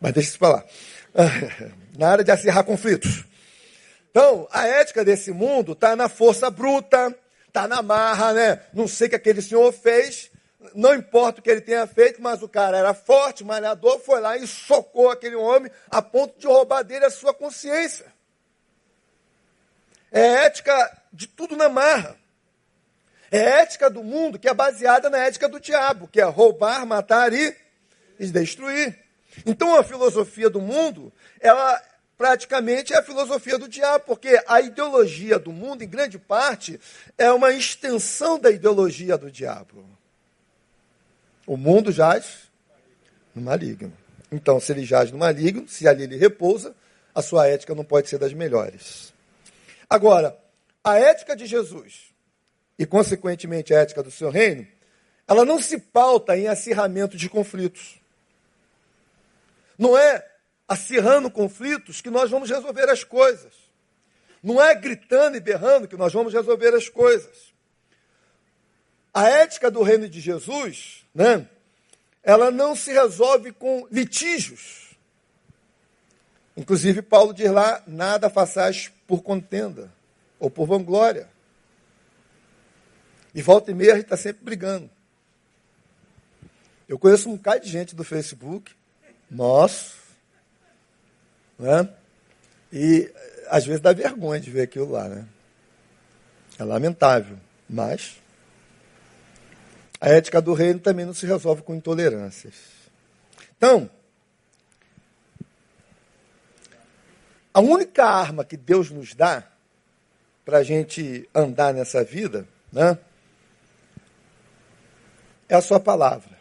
Mas 0.00 0.12
deixa 0.12 0.30
isso 0.30 0.38
lá. 0.42 0.64
Na 1.98 2.10
área 2.10 2.24
de 2.24 2.30
acirrar 2.30 2.64
conflitos. 2.64 3.24
Então, 4.10 4.48
a 4.50 4.66
ética 4.66 5.04
desse 5.04 5.30
mundo 5.32 5.72
está 5.72 5.94
na 5.94 6.08
força 6.08 6.50
bruta, 6.50 7.14
está 7.58 7.66
na 7.66 7.82
marra, 7.82 8.32
né? 8.32 8.60
Não 8.72 8.86
sei 8.86 9.08
o 9.08 9.10
que 9.10 9.16
aquele 9.16 9.42
senhor 9.42 9.72
fez, 9.72 10.30
não 10.74 10.94
importa 10.94 11.40
o 11.40 11.42
que 11.42 11.50
ele 11.50 11.60
tenha 11.60 11.86
feito, 11.86 12.22
mas 12.22 12.42
o 12.42 12.48
cara 12.48 12.78
era 12.78 12.94
forte, 12.94 13.44
malhador, 13.44 13.98
foi 13.98 14.20
lá 14.20 14.36
e 14.36 14.46
socou 14.46 15.10
aquele 15.10 15.34
homem 15.34 15.70
a 15.90 16.00
ponto 16.00 16.38
de 16.38 16.46
roubar 16.46 16.84
dele 16.84 17.04
a 17.04 17.10
sua 17.10 17.34
consciência. 17.34 18.06
É 20.12 20.44
ética 20.46 21.02
de 21.12 21.26
tudo 21.26 21.56
na 21.56 21.68
marra. 21.68 22.16
É 23.30 23.38
ética 23.38 23.90
do 23.90 24.02
mundo 24.02 24.38
que 24.38 24.48
é 24.48 24.54
baseada 24.54 25.10
na 25.10 25.18
ética 25.18 25.48
do 25.48 25.60
diabo, 25.60 26.08
que 26.08 26.20
é 26.20 26.24
roubar, 26.24 26.86
matar 26.86 27.32
e, 27.32 27.54
e 28.18 28.26
destruir. 28.26 28.98
Então 29.44 29.74
a 29.74 29.84
filosofia 29.84 30.48
do 30.48 30.60
mundo, 30.60 31.12
ela 31.40 31.80
praticamente 32.18 32.92
é 32.92 32.98
a 32.98 33.02
filosofia 33.02 33.56
do 33.56 33.68
diabo, 33.68 34.04
porque 34.04 34.42
a 34.48 34.60
ideologia 34.60 35.38
do 35.38 35.52
mundo, 35.52 35.84
em 35.84 35.88
grande 35.88 36.18
parte, 36.18 36.80
é 37.16 37.30
uma 37.30 37.52
extensão 37.52 38.40
da 38.40 38.50
ideologia 38.50 39.16
do 39.16 39.30
diabo. 39.30 39.88
O 41.46 41.56
mundo 41.56 41.92
jaz 41.92 42.50
no 43.32 43.40
maligno. 43.40 43.92
Então, 44.32 44.58
se 44.58 44.72
ele 44.72 44.84
jaz 44.84 45.12
no 45.12 45.18
maligno, 45.18 45.68
se 45.68 45.86
ali 45.86 46.02
ele 46.02 46.16
repousa, 46.16 46.74
a 47.14 47.22
sua 47.22 47.46
ética 47.46 47.74
não 47.74 47.84
pode 47.84 48.08
ser 48.08 48.18
das 48.18 48.32
melhores. 48.32 49.14
Agora, 49.88 50.36
a 50.82 50.98
ética 50.98 51.36
de 51.36 51.46
Jesus 51.46 52.12
e, 52.76 52.84
consequentemente, 52.84 53.72
a 53.72 53.78
ética 53.78 54.02
do 54.02 54.10
seu 54.10 54.28
reino, 54.28 54.66
ela 55.26 55.44
não 55.44 55.62
se 55.62 55.78
pauta 55.78 56.36
em 56.36 56.48
acirramento 56.48 57.16
de 57.16 57.28
conflitos. 57.28 58.00
Não 59.78 59.96
é 59.96 60.26
acirrando 60.68 61.30
conflitos 61.30 62.02
que 62.02 62.10
nós 62.10 62.30
vamos 62.30 62.50
resolver 62.50 62.90
as 62.90 63.02
coisas. 63.02 63.54
Não 64.42 64.62
é 64.62 64.74
gritando 64.74 65.36
e 65.36 65.40
berrando 65.40 65.88
que 65.88 65.96
nós 65.96 66.12
vamos 66.12 66.32
resolver 66.32 66.74
as 66.74 66.88
coisas. 66.88 67.54
A 69.12 69.26
ética 69.28 69.70
do 69.70 69.82
reino 69.82 70.08
de 70.08 70.20
Jesus, 70.20 71.06
né, 71.14 71.48
ela 72.22 72.50
não 72.50 72.76
se 72.76 72.92
resolve 72.92 73.52
com 73.52 73.88
litígios. 73.90 74.94
Inclusive, 76.56 77.02
Paulo 77.02 77.32
diz 77.32 77.50
lá: 77.50 77.82
nada 77.86 78.28
façais 78.28 78.92
por 79.06 79.22
contenda 79.22 79.90
ou 80.38 80.50
por 80.50 80.66
vanglória. 80.66 81.28
E 83.34 83.40
volta 83.40 83.70
e 83.70 83.74
meia 83.74 83.92
a 83.92 83.96
gente 83.96 84.04
está 84.04 84.16
sempre 84.16 84.44
brigando. 84.44 84.90
Eu 86.88 86.98
conheço 86.98 87.28
um 87.28 87.36
bocado 87.36 87.64
de 87.64 87.70
gente 87.70 87.94
do 87.94 88.02
Facebook, 88.02 88.72
nosso, 89.30 89.97
né? 91.58 91.88
E 92.72 93.10
às 93.48 93.64
vezes 93.66 93.80
dá 93.80 93.92
vergonha 93.92 94.40
de 94.40 94.50
ver 94.50 94.62
aquilo 94.62 94.90
lá, 94.90 95.08
né? 95.08 95.26
É 96.58 96.64
lamentável, 96.64 97.38
mas 97.68 98.16
a 100.00 100.08
ética 100.10 100.40
do 100.40 100.52
reino 100.52 100.78
também 100.78 101.04
não 101.04 101.14
se 101.14 101.26
resolve 101.26 101.62
com 101.62 101.74
intolerâncias. 101.74 102.54
Então, 103.56 103.90
a 107.52 107.60
única 107.60 108.04
arma 108.04 108.44
que 108.44 108.56
Deus 108.56 108.90
nos 108.90 109.14
dá 109.14 109.44
para 110.44 110.58
a 110.58 110.62
gente 110.62 111.28
andar 111.34 111.74
nessa 111.74 112.04
vida, 112.04 112.46
né, 112.72 112.96
é 115.48 115.54
a 115.54 115.60
sua 115.60 115.80
palavra. 115.80 116.38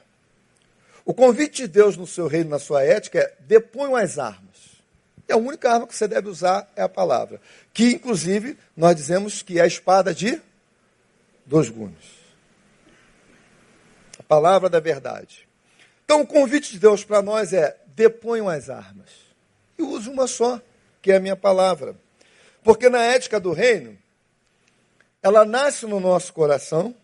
O 1.04 1.14
convite 1.14 1.64
de 1.64 1.68
Deus 1.68 1.98
no 1.98 2.06
seu 2.06 2.28
reino, 2.28 2.50
na 2.50 2.60
sua 2.60 2.84
ética, 2.84 3.20
é 3.20 3.34
deponham 3.40 3.96
as 3.96 4.20
armas. 4.20 4.47
E 5.27 5.34
a 5.34 5.38
única 5.38 5.72
arma 5.72 5.86
que 5.86 5.96
você 5.96 6.07
deve 6.07 6.29
usar 6.29 6.72
é 6.75 6.81
a 6.81 6.89
palavra. 6.89 7.41
Que, 7.74 7.91
inclusive, 7.91 8.57
nós 8.75 8.96
dizemos 8.96 9.41
que 9.41 9.60
é 9.60 9.63
a 9.63 9.67
espada 9.67 10.13
de 10.13 10.41
dois 11.46 11.69
gumes. 11.69 12.17
A 14.19 14.24
palavra 14.24 14.69
da 14.69 14.79
verdade. 14.79 15.48
Então, 16.05 16.22
o 16.22 16.27
convite 16.27 16.72
de 16.72 16.79
Deus 16.79 17.03
para 17.03 17.22
nós 17.22 17.51
é: 17.51 17.77
deponham 17.88 18.48
as 18.48 18.69
armas. 18.69 19.10
E 19.77 19.84
use 19.84 20.10
uma 20.10 20.27
só, 20.27 20.62
que 21.01 21.12
é 21.12 21.17
a 21.17 21.19
minha 21.19 21.36
palavra. 21.36 21.96
Porque 22.63 22.89
na 22.89 23.03
ética 23.03 23.39
do 23.39 23.51
reino, 23.51 23.98
ela 25.22 25.43
nasce 25.46 25.86
no 25.86 26.00
nosso 26.00 26.34
coração, 26.34 26.96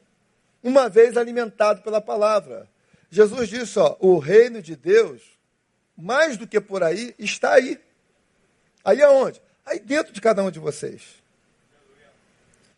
uma 0.62 0.88
vez 0.88 1.18
alimentado 1.18 1.82
pela 1.82 2.00
palavra. 2.00 2.70
Jesus 3.10 3.50
disse, 3.50 3.78
ó, 3.78 3.96
o 4.00 4.18
reino 4.18 4.62
de 4.62 4.76
Deus, 4.76 5.22
mais 5.96 6.38
do 6.38 6.48
que 6.48 6.60
por 6.60 6.84
aí, 6.84 7.14
está 7.20 7.54
aí. 7.54 7.80
Aí 8.84 9.02
aonde? 9.02 9.42
Aí 9.66 9.80
dentro 9.80 10.14
de 10.14 10.20
cada 10.20 10.44
um 10.44 10.52
de 10.52 10.60
vocês. 10.60 11.02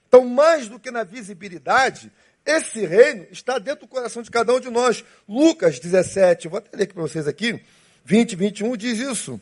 Então, 0.08 0.26
mais 0.26 0.70
do 0.70 0.80
que 0.80 0.92
na 0.92 1.04
visibilidade, 1.04 2.12
esse 2.46 2.86
reino 2.86 3.26
está 3.32 3.58
dentro 3.58 3.82
do 3.82 3.88
coração 3.88 4.22
de 4.22 4.32
cada 4.32 4.54
um 4.54 4.60
de 4.60 4.70
nós. 4.70 5.04
Lucas 5.28 5.80
17, 5.80 6.48
vou 6.48 6.60
até 6.60 6.78
ler 6.78 6.84
aqui 6.84 6.94
para 6.94 7.02
vocês 7.02 7.28
aqui, 7.28 7.62
20, 8.06 8.36
21, 8.36 8.78
diz 8.78 9.00
isso. 9.00 9.42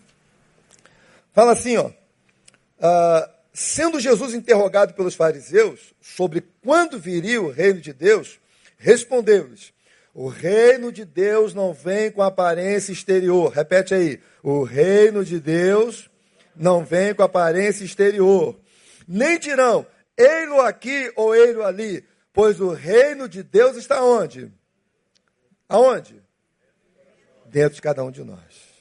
Fala 1.33 1.51
assim, 1.51 1.77
ó. 1.77 1.87
Uh, 1.87 3.29
sendo 3.53 3.99
Jesus 3.99 4.33
interrogado 4.33 4.93
pelos 4.93 5.15
fariseus 5.15 5.93
sobre 6.01 6.41
quando 6.63 6.97
viria 6.97 7.41
o 7.41 7.51
reino 7.51 7.79
de 7.79 7.93
Deus, 7.93 8.39
respondeu-lhes: 8.77 9.73
o 10.13 10.27
reino 10.27 10.91
de 10.91 11.05
Deus 11.05 11.55
não 11.55 11.73
vem 11.73 12.11
com 12.11 12.21
aparência 12.21 12.91
exterior. 12.91 13.51
Repete 13.51 13.95
aí. 13.95 14.19
O 14.43 14.61
reino 14.61 15.25
de 15.25 15.39
Deus 15.39 16.07
não 16.55 16.83
vem 16.83 17.13
com 17.13 17.23
aparência 17.23 17.83
exterior. 17.83 18.59
Nem 19.07 19.39
dirão, 19.39 19.85
ei-lo 20.17 20.61
aqui 20.61 21.11
ou 21.15 21.35
ei-lo 21.35 21.63
ali, 21.63 22.03
pois 22.31 22.59
o 22.59 22.69
reino 22.69 23.27
de 23.27 23.43
Deus 23.43 23.77
está 23.77 24.03
onde? 24.03 24.51
Aonde? 25.67 26.21
Dentro 27.45 27.75
de 27.75 27.81
cada 27.81 28.03
um 28.03 28.11
de 28.11 28.23
nós. 28.23 28.73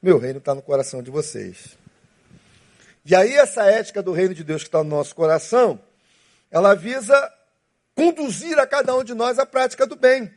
Meu 0.00 0.18
reino 0.18 0.38
está 0.38 0.54
no 0.54 0.62
coração 0.62 1.02
de 1.02 1.10
vocês. 1.10 1.76
E 3.04 3.14
aí, 3.14 3.34
essa 3.34 3.64
ética 3.64 4.02
do 4.02 4.12
reino 4.12 4.34
de 4.34 4.44
Deus 4.44 4.62
que 4.62 4.68
está 4.68 4.84
no 4.84 4.90
nosso 4.90 5.14
coração, 5.14 5.80
ela 6.50 6.74
visa 6.74 7.32
conduzir 7.94 8.58
a 8.58 8.66
cada 8.66 8.94
um 8.94 9.02
de 9.02 9.14
nós 9.14 9.38
à 9.38 9.46
prática 9.46 9.86
do 9.86 9.96
bem. 9.96 10.32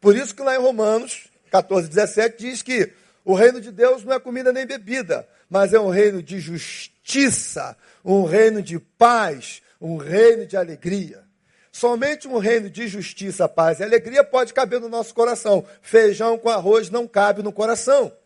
Por 0.00 0.16
isso 0.16 0.34
que 0.34 0.42
lá 0.42 0.54
em 0.54 0.60
Romanos 0.60 1.28
14, 1.50 1.88
17 1.88 2.38
diz 2.38 2.62
que 2.62 2.92
o 3.26 3.34
reino 3.34 3.60
de 3.60 3.72
Deus 3.72 4.04
não 4.04 4.12
é 4.12 4.20
comida 4.20 4.52
nem 4.52 4.64
bebida, 4.64 5.28
mas 5.50 5.74
é 5.74 5.80
um 5.80 5.88
reino 5.88 6.22
de 6.22 6.38
justiça, 6.38 7.76
um 8.04 8.22
reino 8.22 8.62
de 8.62 8.78
paz, 8.78 9.60
um 9.80 9.96
reino 9.96 10.46
de 10.46 10.56
alegria. 10.56 11.24
Somente 11.72 12.28
um 12.28 12.38
reino 12.38 12.70
de 12.70 12.86
justiça, 12.86 13.48
paz 13.48 13.80
e 13.80 13.82
alegria 13.82 14.22
pode 14.22 14.54
caber 14.54 14.80
no 14.80 14.88
nosso 14.88 15.12
coração. 15.12 15.66
Feijão 15.82 16.38
com 16.38 16.48
arroz 16.48 16.88
não 16.88 17.08
cabe 17.08 17.42
no 17.42 17.52
coração. 17.52 18.16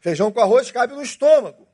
Feijão 0.00 0.32
com 0.32 0.40
arroz 0.40 0.70
cabe 0.70 0.94
no 0.94 1.02
estômago. 1.02 1.68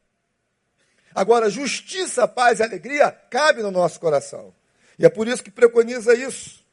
Agora, 1.15 1.49
justiça, 1.49 2.27
paz 2.27 2.59
e 2.59 2.65
alegria 2.65 3.13
cabe 3.31 3.63
no 3.63 3.71
nosso 3.71 4.01
coração. 4.01 4.53
E 4.99 5.07
é 5.07 5.09
por 5.09 5.29
isso 5.29 5.45
que 5.45 5.51
preconiza 5.53 6.13
isso. 6.13 6.67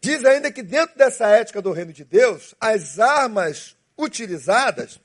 Diz 0.00 0.24
ainda 0.24 0.50
que 0.50 0.62
dentro 0.62 0.96
dessa 0.96 1.26
ética 1.26 1.60
do 1.60 1.72
reino 1.72 1.92
de 1.92 2.04
Deus, 2.04 2.54
as 2.58 2.98
armas 2.98 3.76
utilizadas 3.98 5.00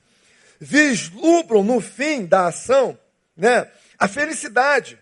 vislumbram 0.59 1.63
no 1.63 1.81
fim 1.81 2.25
da 2.25 2.47
ação 2.47 2.97
né, 3.35 3.69
a 3.97 4.07
felicidade. 4.07 4.97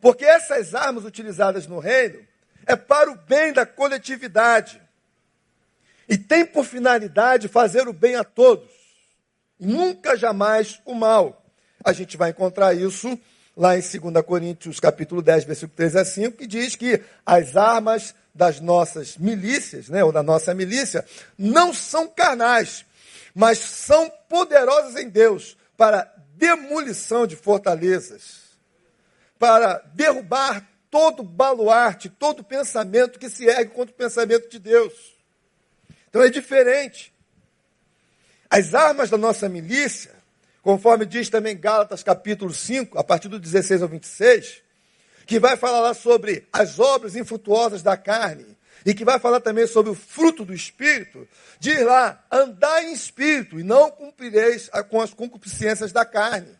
Porque 0.00 0.24
essas 0.24 0.74
armas 0.74 1.04
utilizadas 1.04 1.66
no 1.66 1.78
reino 1.78 2.18
é 2.66 2.74
para 2.74 3.10
o 3.10 3.16
bem 3.16 3.52
da 3.52 3.64
coletividade. 3.64 4.80
E 6.08 6.18
tem 6.18 6.44
por 6.44 6.64
finalidade 6.64 7.48
fazer 7.48 7.86
o 7.88 7.92
bem 7.92 8.16
a 8.16 8.24
todos. 8.24 8.68
Nunca 9.58 10.16
jamais 10.16 10.80
o 10.84 10.94
mal. 10.94 11.44
A 11.82 11.92
gente 11.92 12.16
vai 12.16 12.30
encontrar 12.30 12.74
isso 12.74 13.18
lá 13.56 13.76
em 13.76 13.80
2 13.80 14.24
Coríntios 14.26 14.80
capítulo 14.80 15.22
10, 15.22 15.44
versículo 15.44 15.76
3 15.76 15.96
a 15.96 16.04
5, 16.04 16.36
que 16.36 16.46
diz 16.46 16.74
que 16.74 17.00
as 17.24 17.56
armas 17.56 18.14
das 18.34 18.60
nossas 18.60 19.16
milícias, 19.16 19.88
né, 19.88 20.02
ou 20.02 20.10
da 20.10 20.22
nossa 20.22 20.52
milícia, 20.52 21.04
não 21.38 21.72
são 21.72 22.08
carnais, 22.08 22.84
mas 23.34 23.58
são 23.58 24.08
poderosas 24.28 24.96
em 24.96 25.08
Deus 25.08 25.56
para 25.76 26.12
demolição 26.36 27.26
de 27.26 27.34
fortalezas, 27.34 28.56
para 29.38 29.78
derrubar 29.94 30.68
todo 30.90 31.22
baluarte, 31.24 32.08
todo 32.08 32.44
pensamento 32.44 33.18
que 33.18 33.28
se 33.28 33.46
ergue 33.46 33.72
contra 33.72 33.92
o 33.92 33.98
pensamento 33.98 34.48
de 34.48 34.58
Deus. 34.60 35.16
Então 36.08 36.22
é 36.22 36.28
diferente. 36.28 37.12
As 38.48 38.72
armas 38.72 39.10
da 39.10 39.18
nossa 39.18 39.48
milícia, 39.48 40.14
conforme 40.62 41.04
diz 41.04 41.28
também 41.28 41.58
Gálatas 41.58 42.04
capítulo 42.04 42.54
5, 42.54 42.96
a 42.96 43.02
partir 43.02 43.26
do 43.26 43.40
16 43.40 43.82
ao 43.82 43.88
26, 43.88 44.62
que 45.26 45.40
vai 45.40 45.56
falar 45.56 45.80
lá 45.80 45.94
sobre 45.94 46.46
as 46.52 46.78
obras 46.78 47.16
infrutuosas 47.16 47.82
da 47.82 47.96
carne, 47.96 48.53
e 48.84 48.92
que 48.92 49.04
vai 49.04 49.18
falar 49.18 49.40
também 49.40 49.66
sobre 49.66 49.90
o 49.90 49.94
fruto 49.94 50.44
do 50.44 50.52
Espírito, 50.52 51.26
diz 51.58 51.80
lá, 51.82 52.22
andar 52.30 52.84
em 52.84 52.92
Espírito, 52.92 53.58
e 53.58 53.62
não 53.62 53.90
cumprireis 53.90 54.68
com 54.90 55.00
as 55.00 55.14
concupiscências 55.14 55.90
da 55.90 56.04
carne. 56.04 56.54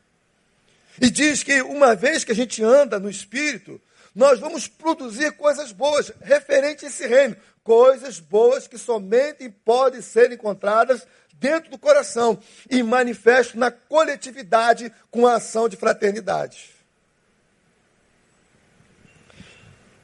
E 1.00 1.10
diz 1.10 1.42
que 1.42 1.60
uma 1.62 1.94
vez 1.94 2.24
que 2.24 2.32
a 2.32 2.34
gente 2.34 2.62
anda 2.62 2.98
no 2.98 3.10
Espírito, 3.10 3.80
nós 4.14 4.38
vamos 4.38 4.68
produzir 4.68 5.32
coisas 5.32 5.72
boas, 5.72 6.12
referente 6.22 6.84
a 6.84 6.88
esse 6.88 7.06
reino. 7.06 7.36
Coisas 7.62 8.20
boas 8.20 8.68
que 8.68 8.78
somente 8.78 9.48
podem 9.48 10.00
ser 10.00 10.30
encontradas 10.30 11.06
dentro 11.34 11.70
do 11.70 11.78
coração 11.78 12.38
e 12.70 12.82
manifestam 12.82 13.58
na 13.58 13.70
coletividade 13.70 14.92
com 15.10 15.26
a 15.26 15.36
ação 15.36 15.68
de 15.68 15.76
fraternidade. 15.76 16.74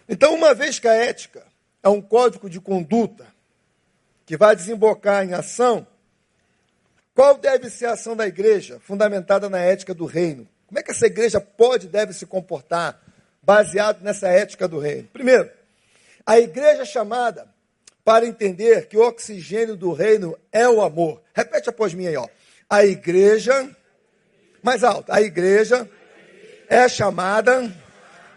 Então, 0.09 0.35
uma 0.35 0.55
vez 0.55 0.79
que 0.79 0.89
a 0.89 0.95
ética 0.95 1.50
é 1.83 1.89
um 1.89 2.01
código 2.01 2.49
de 2.49 2.61
conduta 2.61 3.27
que 4.27 4.37
vai 4.37 4.55
desembocar 4.55 5.25
em 5.25 5.33
ação, 5.33 5.87
qual 7.15 7.37
deve 7.37 7.69
ser 7.69 7.87
a 7.87 7.93
ação 7.93 8.15
da 8.15 8.27
igreja 8.27 8.79
fundamentada 8.81 9.49
na 9.49 9.59
ética 9.59 9.93
do 9.93 10.05
reino? 10.05 10.49
Como 10.67 10.79
é 10.79 10.83
que 10.83 10.93
essa 10.93 11.07
igreja 11.07 11.41
pode 11.41 11.87
e 11.87 11.91
deve 11.91 12.13
se 12.13 12.25
comportar 12.25 13.01
baseado 13.43 14.03
nessa 14.03 14.29
ética 14.29 14.69
do 14.69 14.79
reino? 14.79 15.09
Primeiro, 15.13 15.51
a 16.25 16.39
igreja 16.39 16.83
é 16.83 16.85
chamada 16.85 17.49
para 18.05 18.27
entender 18.27 18.87
que 18.87 18.97
o 18.97 19.03
oxigênio 19.07 19.77
do 19.77 19.93
reino 19.93 20.39
é 20.53 20.69
o 20.69 20.81
amor. 20.81 21.21
Repete 21.35 21.69
após 21.69 21.93
mim 21.93 22.07
aí, 22.07 22.17
ó. 22.17 22.29
A 22.69 22.85
igreja, 22.85 23.69
mais 24.63 24.85
alto, 24.85 25.11
a 25.11 25.21
igreja 25.21 25.91
é 26.69 26.89
chamada 26.89 27.69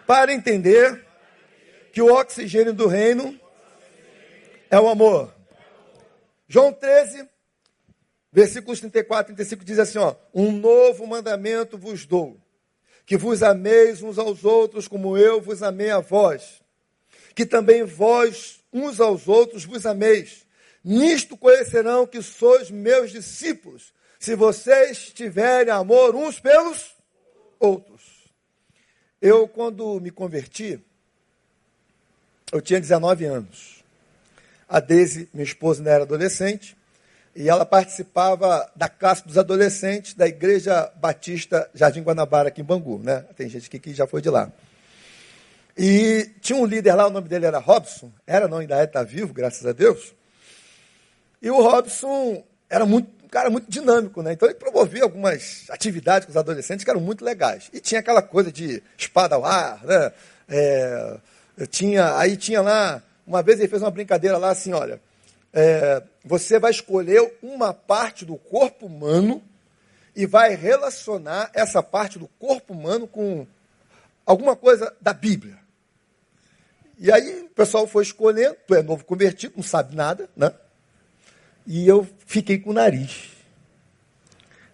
para 0.07 0.33
entender 0.33 1.02
que 1.93 2.01
o 2.01 2.11
oxigênio 2.11 2.73
do 2.73 2.87
reino 2.87 3.39
é 4.67 4.79
o 4.79 4.89
amor. 4.89 5.31
João 6.47 6.73
13, 6.73 7.29
versículos 8.31 8.79
34 8.79 9.31
e 9.31 9.35
35 9.35 9.63
diz 9.63 9.77
assim: 9.77 9.99
ó, 9.99 10.15
Um 10.33 10.51
novo 10.51 11.05
mandamento 11.05 11.77
vos 11.77 12.07
dou, 12.07 12.35
que 13.05 13.15
vos 13.15 13.43
ameis 13.43 14.01
uns 14.01 14.17
aos 14.17 14.43
outros 14.43 14.87
como 14.87 15.15
eu 15.15 15.39
vos 15.39 15.61
amei 15.61 15.91
a 15.91 15.99
vós, 15.99 16.63
que 17.35 17.45
também 17.45 17.83
vós 17.83 18.59
uns 18.73 18.99
aos 18.99 19.27
outros 19.27 19.63
vos 19.63 19.85
ameis. 19.85 20.47
Nisto 20.83 21.37
conhecerão 21.37 22.07
que 22.07 22.23
sois 22.23 22.71
meus 22.71 23.11
discípulos, 23.11 23.93
se 24.17 24.33
vocês 24.33 25.11
tiverem 25.13 25.71
amor 25.71 26.15
uns 26.15 26.39
pelos 26.39 26.95
outros. 27.59 28.01
Eu, 29.21 29.47
quando 29.47 29.99
me 30.01 30.09
converti, 30.09 30.83
eu 32.53 32.61
tinha 32.61 32.79
19 32.79 33.25
anos. 33.25 33.83
A 34.69 34.79
Daisy, 34.79 35.27
minha 35.33 35.43
esposa, 35.43 35.79
ainda 35.79 35.91
era 35.91 36.03
adolescente. 36.03 36.77
e 37.35 37.49
ela 37.49 37.65
participava 37.65 38.69
da 38.75 38.87
classe 38.87 39.25
dos 39.25 39.39
adolescentes 39.39 40.13
da 40.13 40.27
Igreja 40.27 40.91
Batista 40.97 41.67
Jardim 41.73 42.03
Guanabara, 42.03 42.49
aqui 42.49 42.61
em 42.61 42.63
Bangu. 42.63 42.99
Né? 42.99 43.25
Tem 43.35 43.49
gente 43.49 43.65
aqui 43.65 43.79
que 43.79 43.93
já 43.93 44.05
foi 44.05 44.21
de 44.21 44.29
lá. 44.29 44.51
E 45.75 46.29
tinha 46.41 46.59
um 46.59 46.65
líder 46.65 46.93
lá, 46.93 47.07
o 47.07 47.09
nome 47.09 47.27
dele 47.27 47.47
era 47.47 47.57
Robson, 47.57 48.11
era, 48.27 48.47
não, 48.47 48.59
ainda 48.59 48.79
é, 48.79 48.83
está 48.83 49.01
vivo, 49.01 49.33
graças 49.33 49.65
a 49.65 49.71
Deus. 49.71 50.13
E 51.41 51.49
o 51.49 51.59
Robson 51.59 52.43
era 52.69 52.85
muito, 52.85 53.09
um 53.25 53.27
cara 53.27 53.49
muito 53.49 53.69
dinâmico, 53.71 54.21
né? 54.21 54.33
Então 54.33 54.47
ele 54.47 54.59
promovia 54.59 55.01
algumas 55.01 55.65
atividades 55.71 56.27
com 56.27 56.31
os 56.31 56.37
adolescentes 56.37 56.83
que 56.83 56.91
eram 56.91 57.01
muito 57.01 57.25
legais. 57.25 57.71
E 57.73 57.79
tinha 57.79 57.99
aquela 57.99 58.21
coisa 58.21 58.51
de 58.51 58.83
espada 58.95 59.33
ao 59.33 59.43
ar, 59.43 59.83
né? 59.83 60.11
É, 60.47 61.17
tinha, 61.69 62.17
aí 62.17 62.35
tinha 62.35 62.61
lá, 62.61 63.01
uma 63.25 63.41
vez 63.41 63.59
ele 63.59 63.67
fez 63.67 63.81
uma 63.81 63.91
brincadeira 63.91 64.37
lá 64.37 64.51
assim, 64.51 64.73
olha, 64.73 65.01
é, 65.53 66.01
você 66.25 66.57
vai 66.59 66.71
escolher 66.71 67.37
uma 67.41 67.73
parte 67.73 68.25
do 68.25 68.37
corpo 68.37 68.87
humano 68.87 69.41
e 70.15 70.25
vai 70.25 70.55
relacionar 70.55 71.51
essa 71.53 71.81
parte 71.81 72.17
do 72.17 72.27
corpo 72.39 72.73
humano 72.73 73.07
com 73.07 73.45
alguma 74.25 74.55
coisa 74.55 74.93
da 75.01 75.13
Bíblia. 75.13 75.57
E 76.97 77.11
aí 77.11 77.43
o 77.43 77.49
pessoal 77.49 77.87
foi 77.87 78.03
escolhendo, 78.03 78.55
tu 78.67 78.75
é 78.75 78.81
novo 78.81 79.03
convertido, 79.03 79.53
não 79.55 79.63
sabe 79.63 79.95
nada, 79.95 80.29
né? 80.35 80.53
E 81.65 81.87
eu 81.87 82.07
fiquei 82.25 82.59
com 82.59 82.71
o 82.71 82.73
nariz. 82.73 83.31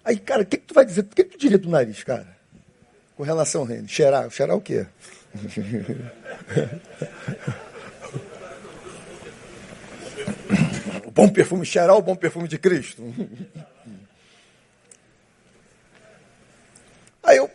Aí, 0.03 0.17
cara, 0.17 0.41
o 0.41 0.45
que, 0.45 0.57
que 0.57 0.65
tu 0.65 0.73
vai 0.73 0.85
dizer? 0.85 1.01
O 1.01 1.05
que, 1.05 1.23
que 1.23 1.31
tu 1.31 1.39
diria 1.39 1.57
do 1.57 1.69
nariz, 1.69 2.03
cara? 2.03 2.37
Com 3.15 3.23
relação 3.23 3.61
ao 3.61 3.67
reino? 3.67 3.87
Cheirar? 3.87 4.29
Cheirar 4.29 4.55
o 4.55 4.61
quê? 4.61 4.87
o 11.05 11.11
bom 11.11 11.29
perfume, 11.29 11.65
cheirar 11.65 11.95
o 11.95 12.01
bom 12.01 12.15
perfume 12.15 12.47
de 12.47 12.57
Cristo. 12.57 13.13
Aí 17.23 17.37
eu 17.37 17.49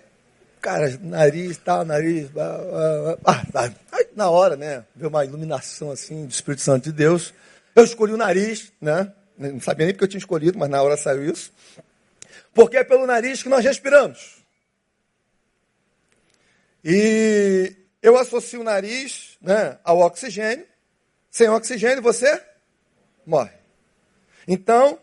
cara, 0.65 0.99
nariz, 1.03 1.59
tal, 1.59 1.85
nariz. 1.85 2.31
Ah, 2.35 3.19
ah, 3.27 3.71
Aí, 3.93 4.09
na 4.17 4.31
hora, 4.31 4.57
né? 4.57 4.83
Veio 4.97 5.11
uma 5.11 5.23
iluminação 5.23 5.91
assim 5.91 6.25
do 6.25 6.31
Espírito 6.31 6.63
Santo 6.63 6.85
de 6.85 6.93
Deus. 6.93 7.35
Eu 7.77 7.85
escolhi 7.85 8.15
o 8.15 8.17
nariz, 8.17 8.73
né? 8.81 9.13
Não 9.37 9.61
sabia 9.61 9.85
nem 9.85 9.95
porque 9.95 10.05
eu 10.05 10.09
tinha 10.09 10.19
escolhido, 10.19 10.59
mas 10.59 10.71
na 10.71 10.81
hora 10.81 10.97
saiu 10.97 11.31
isso. 11.31 11.53
Porque 12.55 12.79
é 12.79 12.85
pelo 12.85 13.07
nariz 13.07 13.43
que 13.43 13.49
nós 13.51 13.63
respiramos. 13.63 14.43
E 16.85 17.75
eu 18.03 18.19
associo 18.19 18.61
o 18.61 18.65
nariz 18.65 19.39
né, 19.41 19.79
ao 19.83 20.01
oxigênio. 20.01 20.67
Sem 21.31 21.49
oxigênio 21.49 22.03
você 22.03 22.41
morre. 23.27 23.55
Então, 24.47 24.99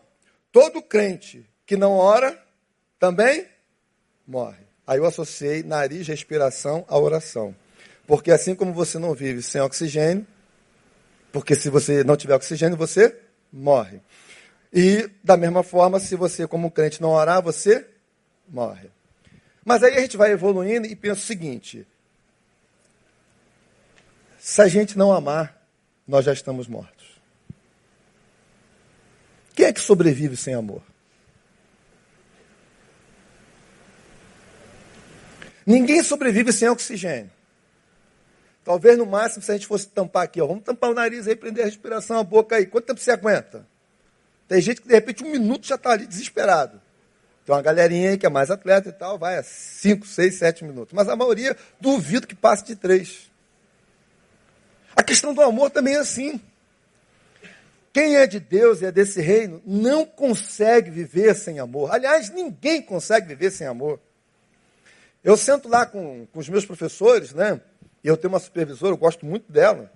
todo 0.52 0.80
crente 0.80 1.44
que 1.66 1.76
não 1.76 1.92
ora 1.92 2.40
também 2.98 3.48
morre. 4.26 4.62
Aí 4.86 4.98
eu 4.98 5.06
associei 5.06 5.62
nariz, 5.62 6.06
respiração 6.06 6.84
à 6.88 6.98
oração. 6.98 7.54
Porque 8.06 8.30
assim 8.30 8.54
como 8.54 8.72
você 8.72 8.98
não 8.98 9.14
vive 9.14 9.42
sem 9.42 9.60
oxigênio, 9.60 10.26
porque 11.32 11.54
se 11.54 11.68
você 11.68 12.04
não 12.04 12.16
tiver 12.16 12.34
oxigênio, 12.34 12.76
você 12.76 13.18
morre. 13.52 14.00
E 14.72 15.10
da 15.22 15.36
mesma 15.36 15.62
forma, 15.62 15.98
se 15.98 16.14
você, 16.14 16.46
como 16.46 16.70
crente, 16.70 17.02
não 17.02 17.10
orar, 17.10 17.42
você 17.42 17.86
morre. 18.48 18.90
Mas 19.64 19.82
aí 19.82 19.96
a 19.96 20.00
gente 20.00 20.16
vai 20.16 20.32
evoluindo 20.32 20.86
e 20.86 20.96
pensa 20.96 21.20
o 21.20 21.24
seguinte: 21.24 21.86
se 24.38 24.60
a 24.60 24.68
gente 24.68 24.98
não 24.98 25.12
amar, 25.12 25.56
nós 26.06 26.24
já 26.24 26.32
estamos 26.32 26.66
mortos. 26.66 27.06
Quem 29.54 29.66
é 29.66 29.72
que 29.72 29.80
sobrevive 29.80 30.36
sem 30.36 30.54
amor? 30.54 30.82
Ninguém 35.64 36.02
sobrevive 36.02 36.52
sem 36.52 36.68
oxigênio. 36.68 37.30
Talvez 38.64 38.96
no 38.96 39.06
máximo, 39.06 39.42
se 39.42 39.50
a 39.50 39.54
gente 39.54 39.66
fosse 39.66 39.88
tampar 39.88 40.24
aqui, 40.24 40.40
ó, 40.40 40.46
vamos 40.46 40.64
tampar 40.64 40.90
o 40.90 40.94
nariz 40.94 41.26
aí, 41.26 41.36
prender 41.36 41.64
a 41.64 41.66
respiração, 41.66 42.18
a 42.18 42.24
boca 42.24 42.56
aí. 42.56 42.66
Quanto 42.66 42.86
tempo 42.86 43.00
você 43.00 43.10
aguenta? 43.10 43.66
Tem 44.46 44.60
gente 44.60 44.80
que 44.80 44.88
de 44.88 44.94
repente 44.94 45.24
um 45.24 45.30
minuto 45.30 45.66
já 45.66 45.74
está 45.76 45.92
ali 45.92 46.06
desesperado. 46.06 46.80
Tem 47.44 47.54
uma 47.54 47.62
galerinha 47.62 48.10
aí 48.10 48.18
que 48.18 48.26
é 48.26 48.28
mais 48.28 48.50
atleta 48.50 48.88
e 48.88 48.92
tal, 48.92 49.18
vai 49.18 49.36
a 49.36 49.42
5, 49.42 50.06
6, 50.06 50.34
7 50.34 50.64
minutos. 50.64 50.94
Mas 50.94 51.08
a 51.08 51.16
maioria 51.16 51.56
duvido 51.80 52.26
que 52.26 52.34
passe 52.34 52.64
de 52.64 52.76
3. 52.76 53.30
A 54.94 55.02
questão 55.02 55.34
do 55.34 55.42
amor 55.42 55.70
também 55.70 55.94
é 55.94 55.98
assim. 55.98 56.40
Quem 57.92 58.16
é 58.16 58.26
de 58.26 58.40
Deus 58.40 58.80
e 58.80 58.86
é 58.86 58.92
desse 58.92 59.20
reino 59.20 59.60
não 59.66 60.06
consegue 60.06 60.90
viver 60.90 61.34
sem 61.34 61.58
amor. 61.58 61.92
Aliás, 61.92 62.30
ninguém 62.30 62.80
consegue 62.80 63.28
viver 63.28 63.50
sem 63.50 63.66
amor. 63.66 64.00
Eu 65.22 65.36
sento 65.36 65.68
lá 65.68 65.84
com, 65.84 66.26
com 66.32 66.38
os 66.38 66.48
meus 66.48 66.64
professores, 66.64 67.32
né? 67.34 67.60
E 68.02 68.08
eu 68.08 68.16
tenho 68.16 68.32
uma 68.32 68.40
supervisora, 68.40 68.92
eu 68.92 68.96
gosto 68.98 69.26
muito 69.26 69.52
dela. 69.52 69.92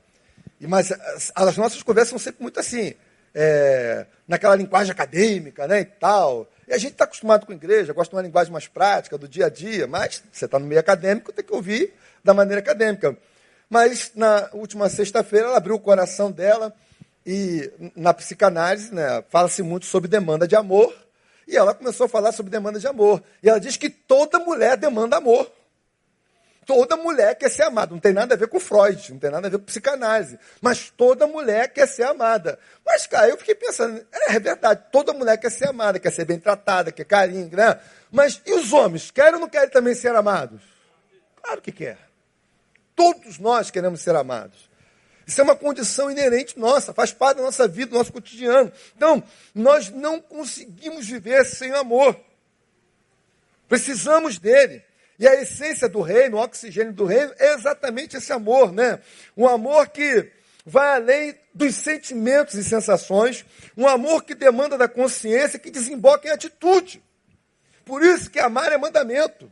E, 0.61 0.66
mas 0.66 0.92
as, 0.92 1.32
as 1.35 1.56
nossas 1.56 1.82
conversas 1.82 2.11
são 2.11 2.18
sempre 2.18 2.42
muito 2.42 2.61
assim, 2.61 2.94
é, 3.35 4.06
naquela 4.28 4.54
linguagem 4.54 4.92
acadêmica, 4.92 5.66
né? 5.66 5.80
E 5.80 5.85
tal. 5.85 6.48
E 6.68 6.74
a 6.74 6.79
gente 6.79 6.92
está 6.92 7.05
acostumado 7.05 7.46
com 7.46 7.52
igreja, 7.52 7.92
gosta 7.92 8.11
de 8.11 8.16
uma 8.16 8.22
linguagem 8.22 8.52
mais 8.52 8.66
prática, 8.66 9.16
do 9.16 9.29
dia 9.29 9.46
a 9.46 9.48
dia, 9.48 9.87
mas 9.87 10.22
você 10.33 10.46
está 10.46 10.59
no 10.59 10.66
meio 10.66 10.81
acadêmico, 10.81 11.33
tem 11.33 11.44
que 11.44 11.52
ouvir 11.52 11.94
da 12.24 12.35
maneira 12.35 12.61
acadêmica. 12.61 13.16
Mas 13.70 14.12
na 14.14 14.48
última 14.52 14.88
sexta-feira 14.88 15.46
ela 15.48 15.57
abriu 15.57 15.76
o 15.76 15.81
coração 15.81 16.31
dela 16.31 16.74
e 17.24 17.70
na 17.94 18.12
psicanálise 18.12 18.94
né, 18.94 19.22
fala-se 19.29 19.62
muito 19.62 19.87
sobre 19.87 20.09
demanda 20.09 20.46
de 20.46 20.57
amor 20.57 20.94
e 21.46 21.57
ela 21.57 21.74
começou 21.74 22.07
a 22.07 22.09
falar 22.09 22.33
sobre 22.33 22.50
demanda 22.50 22.79
de 22.81 22.87
amor. 22.87 23.22
E 23.42 23.48
ela 23.48 23.61
diz 23.61 23.76
que 23.76 23.88
toda 23.88 24.38
mulher 24.38 24.76
demanda 24.76 25.16
amor. 25.16 25.50
Toda 26.66 26.96
mulher 26.96 27.37
quer 27.37 27.48
ser 27.48 27.62
amada. 27.62 27.92
Não 27.92 28.00
tem 28.00 28.12
nada 28.12 28.35
a 28.35 28.37
ver 28.37 28.48
com 28.48 28.59
Freud, 28.59 29.12
não 29.12 29.20
tem 29.20 29.31
nada 29.31 29.46
a 29.46 29.50
ver 29.50 29.59
com 29.59 29.64
psicanálise. 29.64 30.37
Mas 30.61 30.90
toda 30.90 31.24
mulher 31.24 31.68
quer 31.68 31.87
ser 31.87 32.02
amada. 32.02 32.59
Mas, 32.85 33.07
cara, 33.07 33.29
eu 33.29 33.38
fiquei 33.38 33.55
pensando, 33.55 34.05
é, 34.12 34.35
é 34.35 34.40
verdade, 34.40 34.83
toda 34.90 35.12
mulher 35.12 35.37
quer 35.38 35.50
ser 35.50 35.68
amada, 35.68 36.00
quer 36.00 36.11
ser 36.11 36.24
bem 36.24 36.40
tratada, 36.40 36.90
quer 36.90 37.05
carinho, 37.05 37.48
né? 37.57 37.79
Mas 38.11 38.42
e 38.44 38.52
os 38.52 38.72
homens? 38.72 39.12
Querem 39.12 39.35
ou 39.35 39.40
não 39.40 39.48
querem 39.48 39.70
também 39.70 39.94
ser 39.94 40.12
amados? 40.16 40.61
Claro 41.40 41.62
que 41.62 41.70
quer. 41.70 41.98
Todos 42.96 43.38
nós 43.38 43.70
queremos 43.70 44.00
ser 44.00 44.16
amados. 44.16 44.68
Isso 45.24 45.40
é 45.40 45.44
uma 45.44 45.55
condição 45.55 46.11
inerente 46.11 46.59
nossa, 46.59 46.92
faz 46.92 47.12
parte 47.12 47.37
da 47.37 47.44
nossa 47.44 47.68
vida, 47.68 47.92
do 47.92 47.98
nosso 47.98 48.12
cotidiano. 48.12 48.72
Então, 48.96 49.22
nós 49.55 49.88
não 49.90 50.20
conseguimos 50.20 51.07
viver 51.07 51.44
sem 51.44 51.72
amor. 51.72 52.18
Precisamos 53.68 54.38
dele. 54.38 54.83
E 55.18 55.26
a 55.26 55.40
essência 55.40 55.88
do 55.88 56.00
reino, 56.00 56.37
o 56.37 56.40
oxigênio 56.40 56.92
do 56.92 57.05
reino, 57.05 57.33
é 57.38 57.55
exatamente 57.55 58.16
esse 58.16 58.33
amor, 58.33 58.72
né? 58.72 59.00
Um 59.37 59.48
amor 59.48 59.88
que 59.88 60.31
vai 60.64 60.96
além 60.96 61.35
dos 61.55 61.74
sentimentos 61.76 62.55
e 62.55 62.64
sensações, 62.64 63.44
um 63.76 63.87
amor 63.87 64.24
que 64.24 64.35
demanda 64.35 64.76
da 64.76 64.88
consciência, 64.88 65.59
que 65.59 65.70
desemboca 65.70 66.29
em 66.29 66.33
atitude. 66.33 67.02
Por 67.85 68.02
isso 68.02 68.31
que 68.31 68.38
amar 68.38 68.72
é 68.72 68.76
mandamento. 68.76 69.50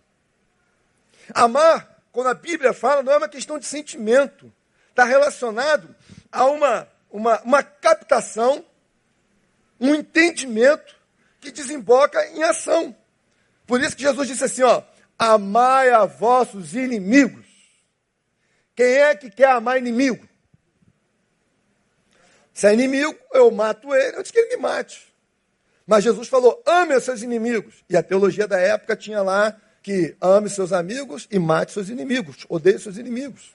Amar, 1.32 2.02
quando 2.12 2.28
a 2.28 2.34
Bíblia 2.34 2.72
fala, 2.72 3.02
não 3.02 3.12
é 3.12 3.16
uma 3.16 3.28
questão 3.28 3.58
de 3.58 3.66
sentimento 3.66 4.52
está 4.94 5.04
relacionado 5.04 5.94
a 6.30 6.46
uma, 6.46 6.88
uma, 7.10 7.40
uma 7.42 7.62
captação, 7.64 8.64
um 9.80 9.92
entendimento 9.92 10.94
que 11.40 11.50
desemboca 11.50 12.24
em 12.28 12.44
ação. 12.44 12.96
Por 13.66 13.82
isso 13.82 13.96
que 13.96 14.02
Jesus 14.02 14.28
disse 14.28 14.44
assim, 14.44 14.62
ó, 14.62 14.82
amai 15.18 15.90
a 15.90 16.04
vossos 16.04 16.74
inimigos. 16.74 17.44
Quem 18.74 18.86
é 18.86 19.14
que 19.14 19.30
quer 19.30 19.50
amar 19.50 19.78
inimigo? 19.78 20.28
Se 22.52 22.68
é 22.68 22.72
inimigo, 22.72 23.16
eu 23.32 23.50
mato 23.50 23.94
ele, 23.94 24.20
disse 24.22 24.32
que 24.32 24.38
ele 24.38 24.56
me 24.56 24.62
mate. 24.62 25.12
Mas 25.86 26.04
Jesus 26.04 26.28
falou, 26.28 26.62
ame 26.66 26.98
seus 27.00 27.22
inimigos. 27.22 27.84
E 27.90 27.96
a 27.96 28.02
teologia 28.02 28.46
da 28.46 28.58
época 28.58 28.96
tinha 28.96 29.22
lá 29.22 29.56
que 29.82 30.16
ame 30.20 30.48
seus 30.48 30.72
amigos 30.72 31.28
e 31.30 31.38
mate 31.38 31.72
seus 31.72 31.88
inimigos, 31.88 32.46
odeie 32.48 32.78
seus 32.78 32.96
inimigos. 32.96 33.54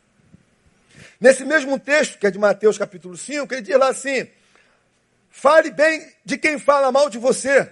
Nesse 1.19 1.43
mesmo 1.43 1.79
texto, 1.79 2.19
que 2.19 2.27
é 2.27 2.31
de 2.31 2.37
Mateus 2.37 2.77
capítulo 2.77 3.17
5, 3.17 3.53
ele 3.53 3.61
diz 3.61 3.77
lá 3.77 3.89
assim: 3.89 4.27
fale 5.29 5.71
bem 5.71 6.13
de 6.23 6.37
quem 6.37 6.59
fala 6.59 6.91
mal 6.91 7.09
de 7.09 7.17
você. 7.17 7.71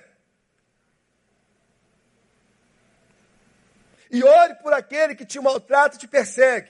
E 4.17 4.23
ore 4.23 4.56
por 4.56 4.73
aquele 4.73 5.13
que 5.13 5.23
te 5.23 5.39
maltrata 5.39 5.95
e 5.95 5.99
te 5.99 6.08
persegue. 6.08 6.69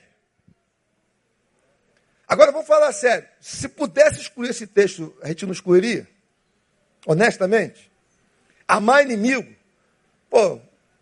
Agora 2.27 2.51
vamos 2.51 2.67
falar 2.67 2.91
sério. 2.91 3.25
Se 3.39 3.69
pudesse 3.69 4.19
excluir 4.19 4.49
esse 4.49 4.67
texto, 4.67 5.17
a 5.21 5.29
gente 5.29 5.45
não 5.45 5.53
excluiria? 5.53 6.05
Honestamente? 7.05 7.89
Amar 8.67 9.05
inimigo. 9.05 9.55
Pô, 10.29 10.59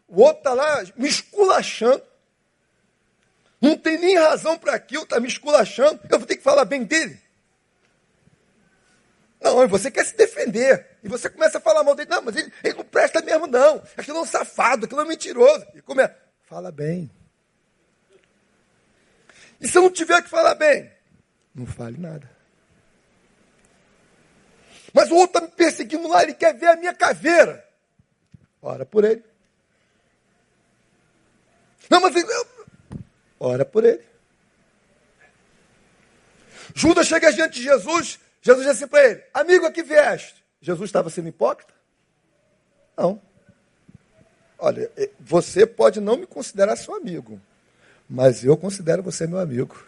o 0.07 0.21
outro 0.21 0.37
está 0.37 0.53
lá 0.53 0.83
me 0.95 1.09
esculachando. 1.09 2.03
Não 3.59 3.75
tem 3.75 3.97
nem 3.97 4.15
razão 4.19 4.55
para 4.55 4.75
aquilo, 4.75 5.01
está 5.01 5.19
me 5.19 5.27
esculachando. 5.27 5.99
Eu 6.07 6.19
vou 6.19 6.27
ter 6.27 6.37
que 6.37 6.43
falar 6.43 6.65
bem 6.65 6.83
dele. 6.83 7.19
Não, 9.41 9.67
você 9.67 9.89
quer 9.89 10.05
se 10.05 10.15
defender. 10.15 10.97
E 11.03 11.07
você 11.07 11.27
começa 11.27 11.57
a 11.57 11.61
falar 11.61 11.83
mal 11.83 11.95
dele. 11.95 12.11
Não, 12.11 12.21
mas 12.21 12.35
ele, 12.35 12.53
ele 12.63 12.75
não 12.75 12.85
presta 12.85 13.19
mesmo, 13.23 13.47
não. 13.47 13.81
Aquilo 13.97 14.19
é 14.19 14.21
um 14.21 14.25
safado, 14.27 14.85
aquilo 14.85 15.01
é 15.01 15.05
um 15.05 15.07
mentiroso. 15.07 15.65
E 15.73 15.81
como 15.81 16.01
é? 16.01 16.15
Fala 16.45 16.71
bem. 16.71 17.09
E 19.59 19.67
se 19.67 19.77
eu 19.77 19.81
não 19.81 19.91
tiver 19.91 20.21
que 20.21 20.29
falar 20.29 20.55
bem? 20.55 20.91
Não 21.53 21.65
fale 21.65 21.97
nada. 21.97 22.29
Mas 24.93 25.09
o 25.11 25.15
outro 25.15 25.37
está 25.37 25.41
me 25.41 25.55
perseguindo 25.55 26.07
lá, 26.07 26.23
ele 26.23 26.33
quer 26.33 26.53
ver 26.53 26.67
a 26.67 26.75
minha 26.75 26.93
caveira. 26.93 27.67
Ora 28.61 28.85
por 28.85 29.03
ele. 29.03 29.23
Não, 31.89 31.99
mas 31.99 32.15
ele... 32.15 32.27
ora 33.39 33.65
por 33.65 33.83
ele. 33.83 34.03
Judas 36.73 37.07
chega 37.07 37.31
diante 37.31 37.59
de 37.59 37.63
Jesus, 37.63 38.19
Jesus 38.41 38.65
diz 38.65 38.75
assim 38.75 38.87
para 38.87 39.03
ele: 39.03 39.23
Amigo, 39.33 39.65
aqui 39.65 39.81
vieste. 39.81 40.43
Jesus 40.61 40.89
estava 40.89 41.09
sendo 41.09 41.29
hipócrita? 41.29 41.73
Não. 42.97 43.21
Olha, 44.57 44.89
eh, 44.95 45.09
você 45.19 45.65
pode 45.65 45.99
não 45.99 46.17
me 46.17 46.25
considerar 46.25 46.75
seu 46.75 46.95
amigo, 46.95 47.39
mas 48.09 48.43
eu 48.43 48.55
considero 48.55 49.03
você 49.03 49.27
meu 49.27 49.39
amigo. 49.39 49.83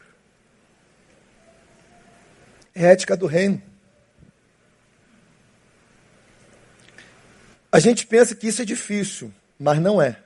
É 2.75 2.85
ética 2.85 3.15
do 3.15 3.25
reino. 3.25 3.61
A 7.71 7.79
gente 7.79 8.05
pensa 8.05 8.35
que 8.35 8.47
isso 8.47 8.61
é 8.61 8.65
difícil, 8.65 9.33
mas 9.59 9.79
não 9.79 10.01
é. 10.01 10.19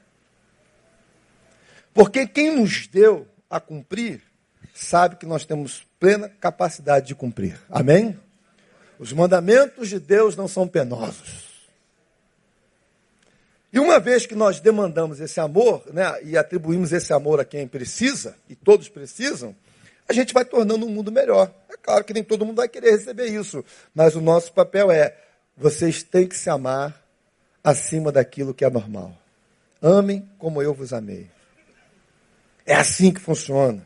Porque 1.93 2.25
quem 2.25 2.55
nos 2.55 2.87
deu 2.87 3.27
a 3.49 3.59
cumprir 3.59 4.21
sabe 4.73 5.17
que 5.17 5.25
nós 5.25 5.45
temos 5.45 5.85
plena 5.99 6.29
capacidade 6.29 7.07
de 7.07 7.15
cumprir. 7.15 7.59
Amém? 7.69 8.17
Os 8.97 9.11
mandamentos 9.11 9.89
de 9.89 9.99
Deus 9.99 10.35
não 10.35 10.47
são 10.47 10.67
penosos. 10.67 11.50
E 13.73 13.79
uma 13.79 13.99
vez 13.99 14.25
que 14.25 14.35
nós 14.35 14.59
demandamos 14.59 15.21
esse 15.21 15.39
amor, 15.39 15.83
né, 15.93 16.19
e 16.23 16.37
atribuímos 16.37 16.91
esse 16.91 17.13
amor 17.13 17.39
a 17.39 17.45
quem 17.45 17.67
precisa, 17.67 18.35
e 18.49 18.55
todos 18.55 18.89
precisam, 18.89 19.55
a 20.07 20.13
gente 20.13 20.33
vai 20.33 20.43
tornando 20.43 20.85
um 20.85 20.89
mundo 20.89 21.11
melhor. 21.11 21.53
É 21.69 21.77
claro 21.77 22.03
que 22.03 22.13
nem 22.13 22.23
todo 22.23 22.45
mundo 22.45 22.57
vai 22.57 22.67
querer 22.67 22.91
receber 22.91 23.27
isso, 23.27 23.63
mas 23.95 24.15
o 24.15 24.21
nosso 24.21 24.51
papel 24.51 24.91
é: 24.91 25.15
vocês 25.55 26.03
têm 26.03 26.27
que 26.27 26.35
se 26.35 26.49
amar 26.49 27.01
acima 27.63 28.11
daquilo 28.11 28.53
que 28.53 28.65
é 28.65 28.69
normal. 28.69 29.15
Amem 29.81 30.27
como 30.37 30.61
eu 30.61 30.73
vos 30.73 30.91
amei. 30.91 31.29
É 32.65 32.75
assim 32.75 33.11
que 33.11 33.21
funciona. 33.21 33.85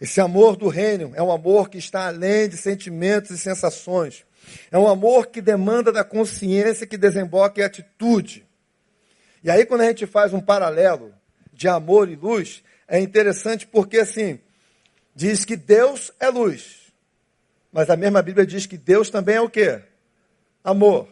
Esse 0.00 0.20
amor 0.20 0.56
do 0.56 0.68
reino 0.68 1.12
é 1.14 1.22
um 1.22 1.30
amor 1.30 1.68
que 1.68 1.78
está 1.78 2.06
além 2.06 2.48
de 2.48 2.56
sentimentos 2.56 3.30
e 3.30 3.38
sensações. 3.38 4.24
É 4.70 4.78
um 4.78 4.88
amor 4.88 5.26
que 5.26 5.40
demanda 5.40 5.92
da 5.92 6.04
consciência 6.04 6.86
que 6.86 6.96
desemboca 6.96 7.60
em 7.60 7.64
atitude. 7.64 8.46
E 9.44 9.50
aí, 9.50 9.66
quando 9.66 9.82
a 9.82 9.86
gente 9.86 10.06
faz 10.06 10.32
um 10.32 10.40
paralelo 10.40 11.12
de 11.52 11.68
amor 11.68 12.08
e 12.08 12.16
luz, 12.16 12.62
é 12.86 13.00
interessante 13.00 13.66
porque, 13.66 13.98
assim, 13.98 14.38
diz 15.14 15.44
que 15.44 15.56
Deus 15.56 16.12
é 16.20 16.28
luz. 16.28 16.92
Mas 17.72 17.88
a 17.88 17.96
mesma 17.96 18.22
Bíblia 18.22 18.46
diz 18.46 18.66
que 18.66 18.76
Deus 18.76 19.10
também 19.10 19.36
é 19.36 19.40
o 19.40 19.50
quê? 19.50 19.82
Amor. 20.62 21.08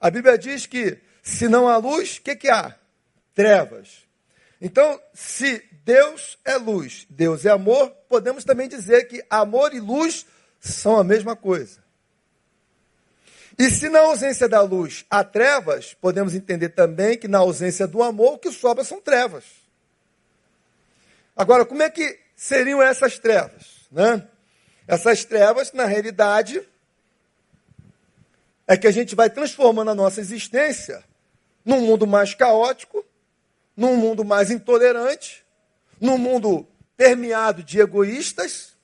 A 0.00 0.10
Bíblia 0.10 0.38
diz 0.38 0.66
que 0.66 0.98
se 1.22 1.48
não 1.48 1.68
há 1.68 1.76
luz, 1.76 2.16
o 2.16 2.22
que, 2.22 2.34
que 2.34 2.48
há? 2.48 2.74
Trevas. 3.34 4.06
Então, 4.60 5.00
se 5.12 5.62
Deus 5.84 6.38
é 6.44 6.56
luz, 6.56 7.06
Deus 7.08 7.44
é 7.44 7.50
amor, 7.50 7.90
podemos 8.08 8.44
também 8.44 8.68
dizer 8.68 9.04
que 9.06 9.24
amor 9.30 9.74
e 9.74 9.80
luz 9.80 10.26
são 10.58 10.96
a 10.96 11.04
mesma 11.04 11.36
coisa. 11.36 11.80
E 13.58 13.68
se 13.70 13.88
na 13.88 13.98
ausência 14.00 14.48
da 14.48 14.60
luz 14.60 15.04
há 15.10 15.24
trevas, 15.24 15.92
podemos 15.94 16.32
entender 16.32 16.68
também 16.68 17.18
que 17.18 17.26
na 17.26 17.38
ausência 17.38 17.88
do 17.88 18.02
amor, 18.04 18.34
o 18.34 18.38
que 18.38 18.52
sobra 18.52 18.84
são 18.84 19.00
trevas. 19.00 19.44
Agora, 21.36 21.64
como 21.64 21.82
é 21.82 21.90
que 21.90 22.20
seriam 22.36 22.80
essas 22.80 23.18
trevas? 23.18 23.88
Né? 23.90 24.24
Essas 24.86 25.24
trevas, 25.24 25.72
na 25.72 25.86
realidade, 25.86 26.62
é 28.66 28.76
que 28.76 28.86
a 28.86 28.92
gente 28.92 29.16
vai 29.16 29.28
transformando 29.28 29.90
a 29.90 29.94
nossa 29.94 30.20
existência 30.20 31.02
num 31.64 31.80
mundo 31.80 32.06
mais 32.06 32.34
caótico, 32.34 33.04
num 33.76 33.96
mundo 33.96 34.24
mais 34.24 34.52
intolerante, 34.52 35.44
num 36.00 36.16
mundo 36.16 36.66
permeado 36.96 37.62
de 37.62 37.80
egoístas, 37.80 38.76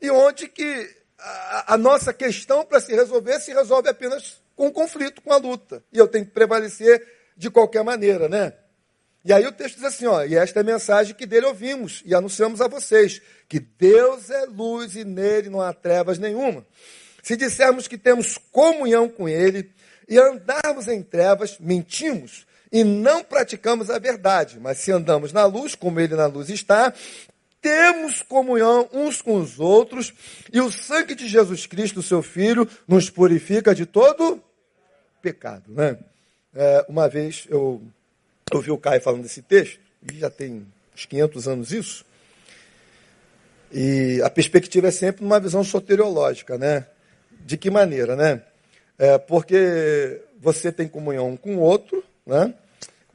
e 0.00 0.10
onde 0.10 0.48
que 0.48 0.97
a, 1.18 1.74
a 1.74 1.76
nossa 1.76 2.12
questão 2.12 2.64
para 2.64 2.80
se 2.80 2.94
resolver 2.94 3.40
se 3.40 3.52
resolve 3.52 3.88
apenas 3.88 4.40
com 4.54 4.68
o 4.68 4.72
conflito, 4.72 5.22
com 5.22 5.32
a 5.32 5.36
luta. 5.36 5.82
E 5.92 5.98
eu 5.98 6.08
tenho 6.08 6.24
que 6.24 6.32
prevalecer 6.32 7.06
de 7.36 7.50
qualquer 7.50 7.84
maneira, 7.84 8.28
né? 8.28 8.52
E 9.24 9.32
aí 9.32 9.46
o 9.46 9.52
texto 9.52 9.76
diz 9.76 9.84
assim, 9.84 10.06
ó, 10.06 10.24
e 10.24 10.36
esta 10.36 10.60
é 10.60 10.62
a 10.62 10.64
mensagem 10.64 11.14
que 11.14 11.26
dele 11.26 11.46
ouvimos 11.46 12.02
e 12.06 12.14
anunciamos 12.14 12.60
a 12.60 12.68
vocês, 12.68 13.20
que 13.48 13.60
Deus 13.60 14.30
é 14.30 14.46
luz 14.46 14.96
e 14.96 15.04
nele 15.04 15.50
não 15.50 15.60
há 15.60 15.72
trevas 15.72 16.18
nenhuma. 16.18 16.64
Se 17.22 17.36
dissermos 17.36 17.86
que 17.86 17.98
temos 17.98 18.38
comunhão 18.50 19.08
com 19.08 19.28
ele 19.28 19.70
e 20.08 20.18
andarmos 20.18 20.88
em 20.88 21.02
trevas, 21.02 21.58
mentimos 21.58 22.46
e 22.72 22.84
não 22.84 23.22
praticamos 23.22 23.90
a 23.90 23.98
verdade. 23.98 24.58
Mas 24.60 24.78
se 24.78 24.90
andamos 24.90 25.32
na 25.32 25.44
luz, 25.44 25.74
como 25.74 26.00
ele 26.00 26.14
na 26.14 26.26
luz 26.26 26.48
está, 26.48 26.94
temos 27.60 28.22
comunhão 28.22 28.88
uns 28.92 29.20
com 29.20 29.36
os 29.40 29.58
outros, 29.58 30.12
e 30.52 30.60
o 30.60 30.70
sangue 30.70 31.14
de 31.14 31.28
Jesus 31.28 31.66
Cristo, 31.66 32.02
seu 32.02 32.22
Filho, 32.22 32.68
nos 32.86 33.10
purifica 33.10 33.74
de 33.74 33.86
todo 33.86 34.42
pecado. 35.20 35.64
Né? 35.68 35.98
É, 36.54 36.84
uma 36.88 37.08
vez 37.08 37.46
eu 37.48 37.82
ouvi 38.52 38.70
o 38.70 38.78
Caio 38.78 39.00
falando 39.00 39.22
desse 39.22 39.42
texto, 39.42 39.80
e 40.10 40.18
já 40.18 40.30
tem 40.30 40.66
uns 40.94 41.06
500 41.06 41.48
anos 41.48 41.72
isso, 41.72 42.04
e 43.72 44.20
a 44.22 44.30
perspectiva 44.30 44.88
é 44.88 44.90
sempre 44.90 45.22
numa 45.22 45.38
visão 45.38 45.62
soteriológica, 45.62 46.56
né? 46.56 46.86
De 47.44 47.56
que 47.56 47.70
maneira, 47.70 48.16
né? 48.16 48.42
É, 48.98 49.18
porque 49.18 50.22
você 50.40 50.72
tem 50.72 50.88
comunhão 50.88 51.36
com 51.36 51.56
o 51.56 51.60
outro, 51.60 52.02
né? 52.26 52.54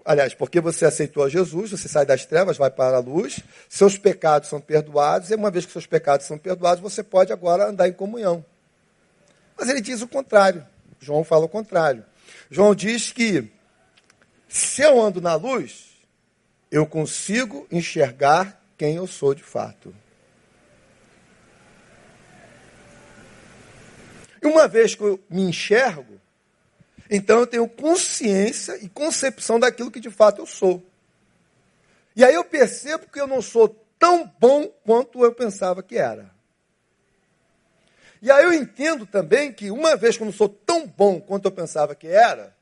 Aliás, 0.06 0.34
porque 0.34 0.60
você 0.60 0.86
aceitou 0.86 1.24
a 1.24 1.30
Jesus, 1.30 1.72
você 1.72 1.88
sai 1.88 2.06
das 2.06 2.26
trevas, 2.26 2.58
vai 2.58 2.70
para 2.70 2.98
a 2.98 3.00
luz, 3.00 3.40
seus 3.70 3.98
pecados 3.98 4.50
são 4.50 4.60
perdoados, 4.60 5.32
e 5.32 5.36
uma 5.36 5.50
vez 5.50 5.66
que 5.66 5.72
seus 5.72 5.86
pecados 5.86 6.26
são 6.26 6.38
perdoados, 6.38 6.82
você 6.82 7.02
pode 7.02 7.32
agora 7.32 7.70
andar 7.70 7.88
em 7.88 7.94
comunhão. 7.94 8.44
Mas 9.58 9.70
ele 9.70 9.80
diz 9.80 10.02
o 10.02 10.08
contrário. 10.08 10.66
João 11.00 11.24
fala 11.24 11.46
o 11.46 11.50
contrário. 11.50 12.04
João 12.50 12.76
diz 12.76 13.12
que 13.12 13.50
se 14.48 14.82
eu 14.82 15.02
ando 15.02 15.22
na 15.22 15.36
luz, 15.36 15.92
eu 16.70 16.86
consigo 16.86 17.66
enxergar 17.72 18.62
quem 18.78 18.96
eu 18.96 19.08
sou 19.08 19.34
de 19.34 19.44
fato. 19.44 19.96
E 24.42 24.48
uma 24.48 24.68
vez 24.68 24.96
que 24.96 25.02
eu 25.02 25.20
me 25.30 25.44
enxergo, 25.44 26.20
então 27.10 27.40
eu 27.40 27.48
tenho 27.48 27.68
consciência 27.68 28.78
e 28.84 28.90
concepção 28.90 29.60
daquilo 29.60 29.92
que 29.92 30.00
de 30.00 30.10
fato 30.10 30.42
eu 30.42 30.46
sou. 30.46 30.84
E 32.16 32.24
aí 32.24 32.34
eu 32.34 32.44
percebo 32.44 33.08
que 33.08 33.20
eu 33.20 33.28
não 33.28 33.42
sou 33.42 33.70
tão 34.00 34.32
bom 34.40 34.68
quanto 34.84 35.24
eu 35.24 35.34
pensava 35.34 35.82
que 35.82 35.98
era. 35.98 36.32
E 38.22 38.32
aí 38.32 38.44
eu 38.46 38.54
entendo 38.54 39.06
também 39.06 39.52
que 39.52 39.70
uma 39.70 39.98
vez 39.98 40.16
que 40.16 40.24
eu 40.24 40.26
não 40.26 40.34
sou 40.34 40.48
tão 40.48 40.88
bom 40.88 41.20
quanto 41.20 41.46
eu 41.46 41.52
pensava 41.52 41.94
que 41.94 42.08
era, 42.08 42.56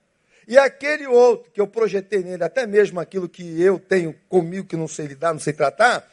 e 0.48 0.58
aquele 0.58 1.06
outro 1.06 1.52
que 1.52 1.62
eu 1.62 1.68
projetei 1.68 2.24
nele, 2.24 2.44
até 2.44 2.66
mesmo 2.66 3.00
aquilo 3.00 3.30
que 3.30 3.62
eu 3.62 3.80
tenho 3.80 4.16
comigo 4.28 4.68
que 4.68 4.76
não 4.76 4.88
sei 4.88 5.06
lidar, 5.06 5.34
não 5.34 5.40
sei 5.40 5.54
tratar, 5.54 6.10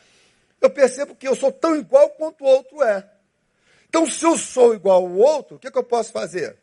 eu 0.60 0.68
percebo 0.68 1.14
que 1.14 1.26
eu 1.26 1.34
sou 1.34 1.50
tão 1.50 1.76
igual 1.76 2.10
quanto 2.10 2.44
o 2.44 2.46
outro 2.46 2.82
é. 2.82 3.08
Então, 3.88 4.08
se 4.08 4.24
eu 4.24 4.36
sou 4.36 4.74
igual 4.74 5.02
ao 5.02 5.12
outro, 5.12 5.56
o 5.56 5.58
que, 5.58 5.70
que 5.70 5.78
eu 5.78 5.84
posso 5.84 6.12
fazer? 6.12 6.56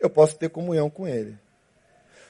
Eu 0.00 0.10
posso 0.10 0.36
ter 0.36 0.48
comunhão 0.50 0.88
com 0.88 1.06
Ele. 1.06 1.36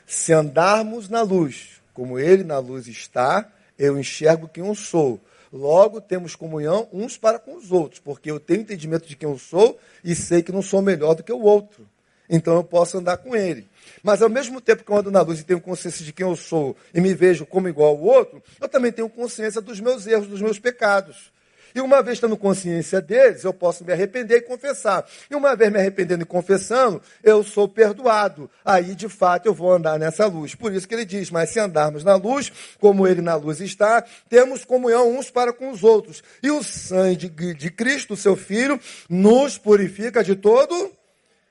Se 0.06 0.32
andarmos 0.32 1.08
na 1.08 1.22
luz, 1.22 1.80
como 1.92 2.18
Ele 2.18 2.44
na 2.44 2.58
luz 2.58 2.86
está, 2.86 3.50
eu 3.78 3.98
enxergo 3.98 4.48
quem 4.48 4.66
eu 4.66 4.74
sou. 4.74 5.20
Logo, 5.52 6.00
temos 6.00 6.36
comunhão 6.36 6.88
uns 6.92 7.16
para 7.16 7.38
com 7.38 7.56
os 7.56 7.72
outros, 7.72 8.00
porque 8.00 8.30
eu 8.30 8.38
tenho 8.38 8.60
entendimento 8.60 9.06
de 9.06 9.16
quem 9.16 9.28
eu 9.28 9.38
sou 9.38 9.78
e 10.04 10.14
sei 10.14 10.42
que 10.42 10.52
não 10.52 10.60
sou 10.60 10.82
melhor 10.82 11.14
do 11.14 11.22
que 11.22 11.32
o 11.32 11.40
outro. 11.40 11.86
Então 12.28 12.54
eu 12.54 12.64
posso 12.64 12.98
andar 12.98 13.16
com 13.16 13.34
ele. 13.34 13.66
Mas 14.02 14.20
ao 14.20 14.28
mesmo 14.28 14.60
tempo 14.60 14.84
que 14.84 14.90
eu 14.90 14.96
ando 14.96 15.10
na 15.10 15.22
luz 15.22 15.40
e 15.40 15.44
tenho 15.44 15.60
consciência 15.60 16.04
de 16.04 16.12
quem 16.12 16.26
eu 16.26 16.36
sou 16.36 16.76
e 16.92 17.00
me 17.00 17.14
vejo 17.14 17.46
como 17.46 17.68
igual 17.68 17.90
ao 17.90 18.02
outro, 18.02 18.42
eu 18.60 18.68
também 18.68 18.92
tenho 18.92 19.08
consciência 19.08 19.60
dos 19.60 19.80
meus 19.80 20.06
erros, 20.06 20.26
dos 20.26 20.42
meus 20.42 20.58
pecados. 20.58 21.32
E 21.74 21.80
uma 21.80 22.02
vez 22.02 22.18
tendo 22.18 22.36
consciência 22.36 23.00
deles, 23.00 23.44
eu 23.44 23.52
posso 23.52 23.84
me 23.84 23.92
arrepender 23.92 24.38
e 24.38 24.42
confessar. 24.42 25.06
E 25.30 25.34
uma 25.34 25.54
vez 25.54 25.70
me 25.70 25.78
arrependendo 25.78 26.22
e 26.22 26.26
confessando, 26.26 27.00
eu 27.22 27.42
sou 27.42 27.68
perdoado. 27.68 28.50
Aí, 28.64 28.94
de 28.94 29.08
fato, 29.08 29.46
eu 29.46 29.54
vou 29.54 29.72
andar 29.72 29.98
nessa 29.98 30.26
luz. 30.26 30.54
Por 30.54 30.72
isso 30.72 30.86
que 30.86 30.94
ele 30.94 31.04
diz: 31.04 31.30
Mas 31.30 31.50
se 31.50 31.60
andarmos 31.60 32.04
na 32.04 32.16
luz, 32.16 32.52
como 32.78 33.06
ele 33.06 33.20
na 33.20 33.34
luz 33.34 33.60
está, 33.60 34.04
temos 34.28 34.64
comunhão 34.64 35.16
uns 35.16 35.30
para 35.30 35.52
com 35.52 35.70
os 35.70 35.84
outros. 35.84 36.22
E 36.42 36.50
o 36.50 36.62
sangue 36.62 37.28
de, 37.28 37.54
de 37.54 37.70
Cristo, 37.70 38.16
seu 38.16 38.36
Filho, 38.36 38.80
nos 39.08 39.58
purifica 39.58 40.22
de 40.22 40.34
todo 40.34 40.92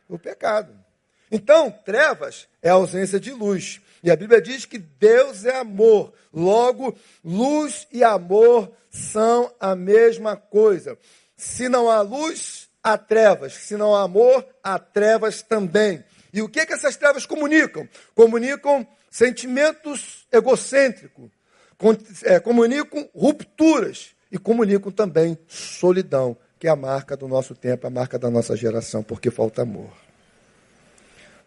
O 0.10 0.18
pecado. 0.18 0.74
Então, 1.32 1.70
trevas 1.70 2.48
é 2.62 2.70
ausência 2.70 3.20
de 3.20 3.32
luz. 3.32 3.82
E 4.04 4.12
a 4.12 4.16
Bíblia 4.16 4.42
diz 4.42 4.66
que 4.66 4.78
Deus 4.78 5.46
é 5.46 5.58
amor. 5.58 6.14
Logo, 6.34 6.96
luz 7.24 7.88
e 7.92 8.04
amor 8.04 8.72
são 8.90 9.52
a 9.60 9.76
mesma 9.76 10.36
coisa. 10.36 10.98
Se 11.36 11.68
não 11.70 11.90
há 11.90 12.02
luz, 12.02 12.70
há 12.84 12.98
trevas. 12.98 13.54
Se 13.54 13.76
não 13.76 13.96
há 13.96 14.04
amor, 14.04 14.46
há 14.64 14.80
trevas 14.80 15.42
também. 15.42 16.04
E 16.34 16.42
o 16.42 16.50
que, 16.50 16.66
que 16.66 16.74
essas 16.74 16.96
trevas 16.96 17.26
comunicam? 17.26 17.88
Comunicam 18.14 18.88
sentimentos 19.10 20.28
egocêntricos, 20.32 21.32
é, 22.24 22.40
comunicam 22.40 23.10
rupturas 23.16 24.16
e 24.32 24.38
comunicam 24.38 24.92
também 24.92 25.38
solidão, 25.48 26.38
que 26.60 26.68
é 26.68 26.70
a 26.70 26.76
marca 26.76 27.16
do 27.16 27.28
nosso 27.28 27.56
tempo, 27.56 27.88
a 27.88 27.90
marca 27.90 28.20
da 28.20 28.30
nossa 28.30 28.56
geração, 28.56 29.02
porque 29.02 29.32
falta 29.32 29.62
amor. 29.62 30.07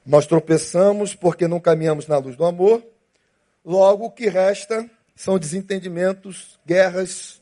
Nós 0.04 0.26
tropeçamos 0.26 1.14
porque 1.14 1.46
não 1.46 1.60
caminhamos 1.60 2.06
na 2.06 2.18
luz 2.18 2.36
do 2.36 2.44
amor, 2.44 2.82
logo 3.64 4.06
o 4.06 4.10
que 4.10 4.28
resta 4.28 4.88
são 5.14 5.38
desentendimentos, 5.38 6.58
guerras 6.66 7.40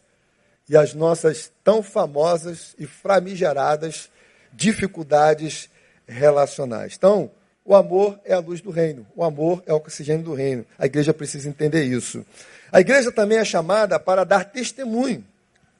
e 0.69 0.77
as 0.77 0.93
nossas 0.93 1.51
tão 1.63 1.83
famosas 1.83 2.75
e 2.79 2.87
famigeradas 2.87 4.11
dificuldades 4.53 5.71
relacionais. 6.07 6.95
Então, 6.97 7.31
o 7.65 7.75
amor 7.75 8.19
é 8.25 8.35
a 8.35 8.39
luz 8.39 8.61
do 8.61 8.71
reino, 8.71 9.07
o 9.15 9.23
amor 9.23 9.63
é 9.67 9.73
o 9.73 9.77
oxigênio 9.77 10.25
do 10.25 10.35
reino. 10.35 10.65
A 10.79 10.87
igreja 10.87 11.15
precisa 11.15 11.49
entender 11.49 11.85
isso. 11.85 12.25
A 12.73 12.81
igreja 12.81 13.13
também 13.13 13.39
é 13.39 13.45
chamada 13.45 14.01
para 14.01 14.25
dar 14.25 14.45
testemunho 14.45 15.25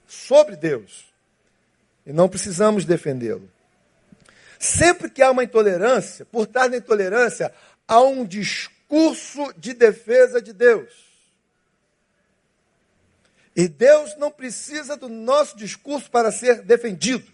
sobre 0.07 0.57
Deus. 0.57 1.07
E 2.07 2.13
não 2.13 2.29
precisamos 2.29 2.85
defendê-lo. 2.85 3.49
Sempre 4.59 5.09
que 5.09 5.23
há 5.23 5.31
uma 5.31 5.45
intolerância, 5.45 6.25
por 6.25 6.47
trás 6.47 6.71
da 6.71 6.77
intolerância, 6.77 7.53
há 7.87 8.01
um 8.01 8.25
discurso 8.25 9.53
de 9.57 9.73
defesa 9.73 10.43
de 10.43 10.53
Deus. 10.53 11.09
E 13.55 13.67
Deus 13.69 14.17
não 14.17 14.31
precisa 14.31 14.97
do 14.97 15.09
nosso 15.09 15.57
discurso 15.57 16.11
para 16.11 16.31
ser 16.31 16.63
defendido. 16.63 17.27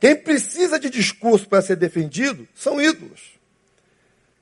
Quem 0.00 0.16
precisa 0.16 0.78
de 0.78 0.90
discurso 0.90 1.48
para 1.48 1.62
ser 1.62 1.76
defendido 1.76 2.46
são 2.54 2.80
ídolos, 2.80 3.38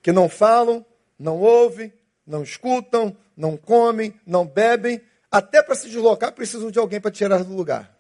que 0.03 0.11
não 0.11 0.29
falam, 0.29 0.85
não 1.19 1.39
ouvem, 1.39 1.93
não 2.27 2.43
escutam, 2.43 3.17
não 3.37 3.57
comem, 3.57 4.19
não 4.27 4.47
bebem, 4.47 5.01
até 5.31 5.63
para 5.63 5.75
se 5.75 5.89
deslocar 5.89 6.33
precisam 6.33 6.71
de 6.71 6.79
alguém 6.79 7.01
para 7.01 7.11
tirar 7.11 7.45
do 7.45 7.55
lugar. 7.55 7.97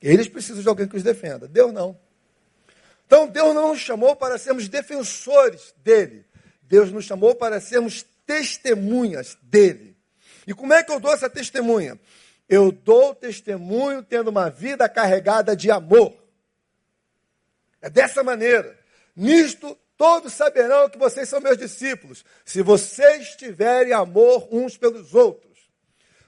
Eles 0.00 0.28
precisam 0.28 0.62
de 0.62 0.68
alguém 0.68 0.86
que 0.88 0.96
os 0.96 1.02
defenda. 1.02 1.46
Deus 1.46 1.72
não. 1.72 1.98
Então 3.10 3.26
Deus 3.26 3.52
não 3.52 3.70
nos 3.70 3.80
chamou 3.80 4.14
para 4.14 4.38
sermos 4.38 4.68
defensores 4.68 5.74
dele. 5.78 6.24
Deus 6.62 6.92
nos 6.92 7.04
chamou 7.04 7.34
para 7.34 7.60
sermos 7.60 8.04
testemunhas 8.24 9.36
dele. 9.42 9.96
E 10.46 10.54
como 10.54 10.72
é 10.72 10.84
que 10.84 10.92
eu 10.92 11.00
dou 11.00 11.12
essa 11.12 11.28
testemunha? 11.28 11.98
Eu 12.48 12.70
dou 12.70 13.12
testemunho 13.12 14.00
tendo 14.04 14.28
uma 14.28 14.48
vida 14.48 14.88
carregada 14.88 15.56
de 15.56 15.72
amor. 15.72 16.16
É 17.82 17.90
dessa 17.90 18.22
maneira. 18.22 18.78
Nisto 19.16 19.76
todos 19.96 20.32
saberão 20.32 20.88
que 20.88 20.96
vocês 20.96 21.28
são 21.28 21.40
meus 21.40 21.58
discípulos, 21.58 22.24
se 22.44 22.62
vocês 22.62 23.34
tiverem 23.34 23.92
amor 23.92 24.46
uns 24.52 24.76
pelos 24.76 25.14
outros. 25.14 25.68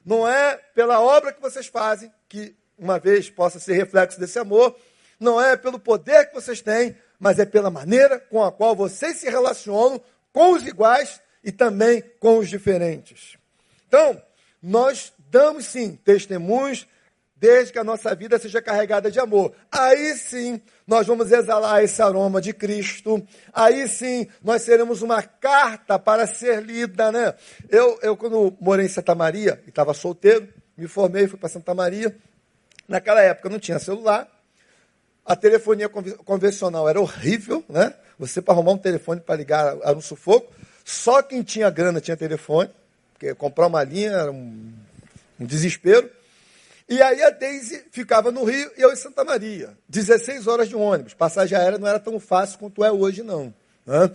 Não 0.05 0.27
é 0.27 0.57
pela 0.75 1.01
obra 1.01 1.33
que 1.33 1.41
vocês 1.41 1.69
fazem, 1.69 2.13
que 2.29 2.57
uma 2.77 2.99
vez 2.99 3.31
possa 3.31 3.61
ser 3.61 3.75
reflexo 3.75 4.19
desse 4.19 4.41
amor, 4.41 4.77
não 5.23 5.41
é 5.41 5.57
pelo 5.57 5.79
poder 5.79 6.27
que 6.27 6.35
vocês 6.35 6.61
têm, 6.61 6.97
mas 7.19 7.39
é 7.39 7.45
pela 7.45 7.71
maneira 7.71 8.19
com 8.19 8.43
a 8.43 8.51
qual 8.51 8.75
vocês 8.75 9.17
se 9.19 9.31
relacionam 9.31 10.01
com 10.33 10.53
os 10.53 10.67
iguais 10.67 11.21
e 11.43 11.53
também 11.53 12.03
com 12.19 12.39
os 12.39 12.49
diferentes. 12.49 13.37
Então, 13.87 14.21
nós 14.63 15.13
damos 15.31 15.67
sim 15.67 15.97
testemunhos 16.05 16.87
desde 17.43 17.73
que 17.73 17.79
a 17.81 17.83
nossa 17.85 18.15
vida 18.15 18.39
seja 18.39 18.63
carregada 18.63 19.11
de 19.11 19.19
amor. 19.19 19.53
Aí 19.71 20.15
sim 20.15 20.63
nós 20.87 21.09
vamos 21.09 21.33
exalar 21.33 21.83
esse 21.83 22.01
aroma 22.01 22.41
de 22.41 22.53
Cristo. 22.53 23.21
Aí 23.53 23.89
sim 23.89 24.29
nós 24.45 24.63
seremos 24.63 25.03
uma 25.03 25.23
carta 25.23 25.99
para 25.99 26.25
ser 26.27 26.63
lida, 26.63 27.11
né? 27.11 27.35
Eu, 27.69 27.99
eu 28.01 28.17
quando 28.17 28.57
morei 28.61 28.87
em 28.87 28.89
Santa 28.89 29.15
Maria 29.15 29.61
e 29.67 29.71
estava 29.71 29.93
solteiro, 29.93 30.49
me 30.77 30.87
formei, 30.87 31.27
fui 31.27 31.37
para 31.37 31.49
Santa 31.49 31.75
Maria. 31.75 32.17
Naquela 32.87 33.21
época 33.21 33.49
não 33.49 33.59
tinha 33.59 33.81
celular, 33.81 34.29
a 35.25 35.37
telefonia 35.37 35.89
convencional 35.89 36.89
era 36.89 37.01
horrível, 37.01 37.65
né? 37.69 37.95
Você 38.19 38.43
para 38.43 38.55
arrumar 38.55 38.73
um 38.73 38.79
telefone 38.79 39.21
para 39.21 39.37
ligar 39.37 39.77
era 39.83 39.97
um 39.97 40.01
sufoco. 40.01 40.53
Só 40.85 41.23
quem 41.23 41.43
tinha 41.43 41.71
grana 41.71 42.01
tinha 42.01 42.17
telefone, 42.17 42.71
porque 43.13 43.35
comprar 43.35 43.69
uma 43.69 43.83
linha 43.85 44.11
era 44.11 44.33
um, 44.33 44.73
um 45.39 45.47
desespero. 45.47 46.11
E 46.89 47.01
aí 47.01 47.23
a 47.23 47.31
Daisy 47.31 47.85
ficava 47.91 48.31
no 48.31 48.45
Rio 48.45 48.71
e 48.77 48.83
eu 48.83 48.93
em 48.93 48.97
Santa 48.97 49.25
Maria. 49.25 49.77
16 49.89 50.47
horas 50.47 50.69
de 50.69 50.77
ônibus. 50.77 51.15
Passagem 51.15 51.57
aérea 51.57 51.79
não 51.79 51.89
era 51.89 52.01
tão 52.01 52.19
fácil 52.19 52.59
quanto 52.59 52.85
é 52.85 52.91
hoje, 52.91 53.23
não. 53.23 53.55
Né? 53.87 54.11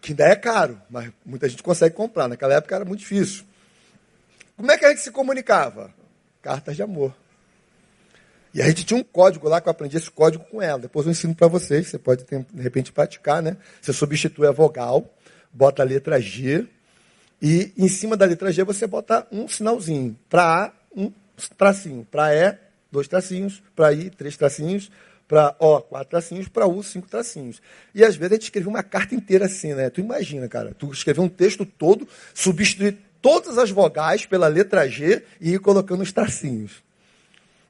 Que 0.00 0.12
ainda 0.12 0.24
é 0.24 0.36
caro, 0.36 0.80
mas 0.88 1.10
muita 1.24 1.48
gente 1.48 1.62
consegue 1.62 1.94
comprar. 1.94 2.28
Naquela 2.28 2.54
época 2.54 2.76
era 2.76 2.84
muito 2.84 3.00
difícil. 3.00 3.44
Como 4.56 4.70
é 4.70 4.78
que 4.78 4.84
a 4.84 4.88
gente 4.88 5.02
se 5.02 5.10
comunicava? 5.10 5.92
Cartas 6.40 6.76
de 6.76 6.82
amor. 6.82 7.14
E 8.56 8.62
a 8.62 8.66
gente 8.68 8.86
tinha 8.86 8.98
um 8.98 9.04
código 9.04 9.50
lá 9.50 9.60
que 9.60 9.68
eu 9.68 9.70
aprendi 9.70 9.98
esse 9.98 10.10
código 10.10 10.42
com 10.50 10.62
ela. 10.62 10.78
Depois 10.78 11.04
eu 11.04 11.12
ensino 11.12 11.34
para 11.34 11.46
vocês, 11.46 11.88
você 11.88 11.98
pode 11.98 12.24
de 12.24 12.62
repente 12.62 12.90
praticar, 12.90 13.42
né? 13.42 13.58
Você 13.82 13.92
substitui 13.92 14.46
a 14.46 14.50
vogal, 14.50 15.14
bota 15.52 15.82
a 15.82 15.84
letra 15.84 16.18
G 16.18 16.66
e 17.40 17.70
em 17.76 17.86
cima 17.86 18.16
da 18.16 18.24
letra 18.24 18.50
G 18.50 18.64
você 18.64 18.86
bota 18.86 19.26
um 19.30 19.46
sinalzinho. 19.46 20.16
Para 20.30 20.42
A, 20.42 20.72
um 20.96 21.12
tracinho. 21.58 22.08
Para 22.10 22.34
E, 22.34 22.56
dois 22.90 23.06
tracinhos. 23.06 23.62
Para 23.74 23.92
I, 23.92 24.08
três 24.08 24.38
tracinhos. 24.38 24.90
Para 25.28 25.54
O, 25.58 25.82
quatro 25.82 26.08
tracinhos. 26.08 26.48
Para 26.48 26.66
U, 26.66 26.82
cinco 26.82 27.08
tracinhos. 27.08 27.60
E 27.94 28.02
às 28.02 28.16
vezes 28.16 28.32
a 28.32 28.34
gente 28.36 28.44
escreve 28.44 28.68
uma 28.68 28.82
carta 28.82 29.14
inteira 29.14 29.44
assim, 29.44 29.74
né? 29.74 29.90
Tu 29.90 30.00
imagina, 30.00 30.48
cara. 30.48 30.72
Tu 30.72 30.90
escrever 30.90 31.20
um 31.20 31.28
texto 31.28 31.66
todo, 31.66 32.08
substituir 32.32 32.96
todas 33.20 33.58
as 33.58 33.70
vogais 33.70 34.24
pela 34.24 34.48
letra 34.48 34.88
G 34.88 35.22
e 35.42 35.52
ir 35.52 35.58
colocando 35.58 36.00
os 36.00 36.10
tracinhos. 36.10 36.85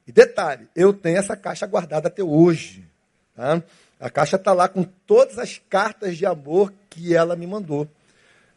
E 0.07 0.11
detalhe, 0.11 0.67
eu 0.73 0.93
tenho 0.93 1.17
essa 1.17 1.35
caixa 1.35 1.67
guardada 1.67 2.07
até 2.07 2.23
hoje. 2.23 2.87
Tá? 3.35 3.61
A 3.99 4.09
caixa 4.09 4.37
está 4.37 4.53
lá 4.53 4.69
com 4.69 4.83
todas 4.83 5.37
as 5.37 5.61
cartas 5.69 6.17
de 6.17 6.25
amor 6.25 6.71
que 6.89 7.13
ela 7.13 7.35
me 7.35 7.45
mandou. 7.45 7.87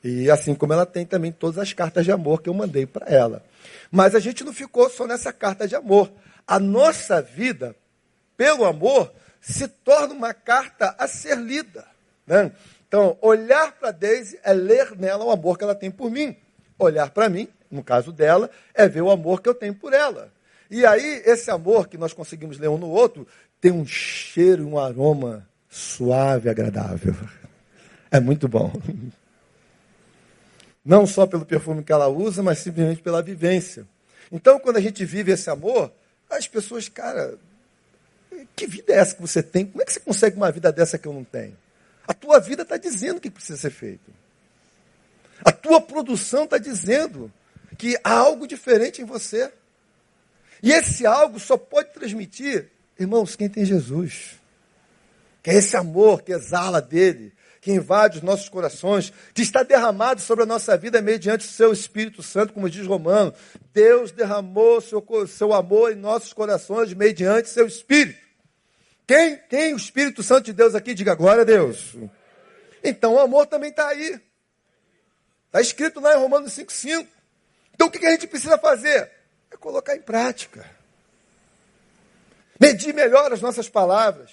E 0.03 0.31
assim 0.31 0.55
como 0.55 0.73
ela 0.73 0.87
tem 0.87 1.05
também 1.05 1.33
todas 1.33 1.59
as 1.59 1.73
cartas 1.73 2.05
de 2.05 2.13
amor 2.13 2.41
que 2.41 2.49
eu 2.49 2.55
mandei 2.55 2.87
para 2.87 3.07
ela. 3.07 3.43
Mas 3.91 4.15
a 4.15 4.21
gente 4.21 4.45
não 4.45 4.53
ficou 4.53 4.89
só 4.89 5.07
nessa 5.07 5.33
carta 5.33 5.67
de 5.67 5.75
amor. 5.75 6.11
A 6.47 6.59
nossa 6.59 7.21
vida, 7.21 7.75
pelo 8.37 8.65
amor, 8.65 9.13
se 9.41 9.67
torna 9.67 10.15
uma 10.15 10.33
carta 10.33 10.95
a 10.99 11.07
ser 11.09 11.37
lida. 11.37 11.85
Né? 12.27 12.53
Então, 12.87 13.19
olhar 13.21 13.73
para 13.73 13.91
Daisy 13.91 14.39
é 14.43 14.53
ler 14.53 14.97
nela 14.97 15.25
o 15.25 15.31
amor 15.31 15.59
que 15.59 15.65
ela 15.65 15.75
tem 15.75 15.91
por 15.91 16.11
mim. 16.11 16.37
Olhar 16.79 17.11
para 17.11 17.29
mim, 17.29 17.49
no 17.71 17.83
caso 17.83 18.13
dela, 18.13 18.51
é 18.73 18.89
ver 18.89 19.03
o 19.03 19.11
amor 19.11 19.43
que 19.43 19.49
eu 19.49 19.55
tenho 19.55 19.75
por 19.75 19.93
ela. 19.93 20.33
E 20.71 20.87
aí, 20.87 21.23
esse 21.27 21.51
amor 21.51 21.89
que 21.89 21.99
nós 21.99 22.13
conseguimos 22.13 22.59
ler 22.59 22.69
um 22.69 22.79
no 22.79 22.89
outro, 22.89 23.27
tem 23.61 23.73
um 23.73 23.85
cheiro, 23.85 24.67
um 24.67 24.79
aroma 24.79 25.49
suave, 25.69 26.49
agradável. 26.49 27.15
É 28.11 28.21
muito 28.21 28.49
bom. 28.49 28.73
Não 30.85 31.07
só 31.07 31.27
pelo 31.27 31.45
perfume 31.45 31.83
que 31.83 31.93
ela 31.93 32.09
usa, 32.09 32.43
mas 32.43 32.59
simplesmente 32.59 33.03
pela 33.03 33.23
vivência. 33.23 33.87
Então, 34.33 34.59
quando 34.59 34.77
a 34.77 34.81
gente 34.81 35.05
vive 35.05 35.33
esse 35.33 35.51
amor, 35.51 35.93
as 36.29 36.47
pessoas, 36.47 36.89
cara, 36.89 37.37
que 38.57 38.67
vida 38.67 38.93
é 38.93 38.99
essa 38.99 39.15
que 39.15 39.21
você 39.21 39.43
tem? 39.43 39.67
Como 39.67 39.83
é 39.83 39.85
que 39.85 39.93
você 39.93 40.01
consegue 40.01 40.37
uma 40.37 40.51
vida 40.51 40.73
dessa 40.73 40.99
que 40.99 41.07
eu 41.07 41.13
não 41.13 41.25
tenho? 41.25 41.57
A 42.07 42.15
tua 42.15 42.39
vida 42.41 42.63
está 42.63 42.77
dizendo 42.77 43.19
o 43.19 43.21
que 43.21 43.31
precisa 43.31 43.59
ser 43.59 43.71
feito. 43.71 44.11
A 45.45 45.53
tua 45.53 45.81
produção 45.81 46.45
está 46.45 46.59
dizendo 46.59 47.33
que 47.79 47.99
há 48.03 48.13
algo 48.13 48.47
diferente 48.47 49.03
em 49.03 49.05
você. 49.05 49.53
E 50.63 50.73
esse 50.73 51.07
algo 51.07 51.41
só 51.41 51.57
pode 51.57 51.93
transmitir, 51.93 52.71
irmãos, 52.99 53.37
quem 53.37 53.49
tem 53.49 53.65
Jesus. 53.65 54.41
Que 55.43 55.51
é 55.51 55.55
esse 55.55 55.77
amor 55.77 56.23
que 56.23 56.33
exala 56.33 56.83
dele, 56.83 57.33
que 57.61 57.73
invade 57.73 58.19
os 58.19 58.23
nossos 58.23 58.49
corações, 58.49 59.13
que 59.35 59.43
está 59.43 59.63
derramado 59.63 60.21
sobre 60.21 60.45
a 60.45 60.47
nossa 60.47 60.77
vida 60.77 61.01
mediante 61.01 61.47
o 61.47 61.51
seu 61.51 61.73
Espírito 61.73 62.23
Santo, 62.23 62.53
como 62.53 62.69
diz 62.69 62.87
Romano. 62.87 63.33
Deus 63.73 64.13
derramou 64.13 64.81
seu, 64.81 65.05
seu 65.27 65.53
amor 65.53 65.93
em 65.93 65.97
nossos 65.97 66.33
corações 66.33 66.93
mediante 66.93 67.49
seu 67.49 67.67
Espírito. 67.67 68.19
Quem 69.07 69.37
tem 69.37 69.75
o 69.75 69.77
Espírito 69.77 70.23
Santo 70.23 70.47
de 70.47 70.53
Deus 70.53 70.75
aqui, 70.75 70.95
diga 70.95 71.15
glória 71.15 71.43
a 71.43 71.45
Deus. 71.45 71.97
Então 72.85 73.15
o 73.15 73.19
amor 73.19 73.47
também 73.47 73.71
está 73.71 73.89
aí. 73.89 74.21
Está 75.47 75.61
escrito 75.61 76.01
lá 76.01 76.15
em 76.15 76.19
Romanos 76.19 76.53
5,5. 76.53 77.07
Então 77.75 77.89
o 77.89 77.91
que 77.91 78.05
a 78.07 78.11
gente 78.11 78.27
precisa 78.27 78.57
fazer? 78.57 79.11
É 79.51 79.57
colocar 79.57 79.97
em 79.97 80.03
prática. 80.03 80.69
Medir 82.61 82.95
melhor 82.95 83.33
as 83.33 83.41
nossas 83.41 83.69
palavras. 83.69 84.31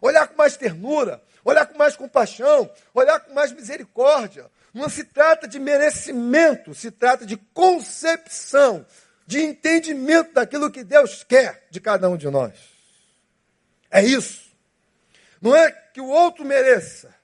olhar 0.00 0.26
com 0.26 0.36
mais 0.36 0.56
ternura, 0.56 1.22
olhar 1.44 1.64
com 1.64 1.78
mais 1.78 1.94
compaixão, 1.94 2.68
olhar 2.92 3.20
com 3.20 3.32
mais 3.32 3.52
misericórdia. 3.52 4.50
Não 4.74 4.88
se 4.88 5.04
trata 5.04 5.46
de 5.46 5.60
merecimento, 5.60 6.74
se 6.74 6.90
trata 6.90 7.24
de 7.24 7.36
concepção, 7.36 8.84
de 9.26 9.40
entendimento 9.40 10.32
daquilo 10.32 10.70
que 10.70 10.82
Deus 10.82 11.22
quer 11.22 11.66
de 11.70 11.80
cada 11.80 12.08
um 12.08 12.16
de 12.16 12.28
nós. 12.28 12.52
É 13.90 14.02
isso. 14.02 14.50
Não 15.40 15.54
é 15.54 15.70
que 15.70 16.00
o 16.00 16.08
outro 16.08 16.44
mereça, 16.44 17.14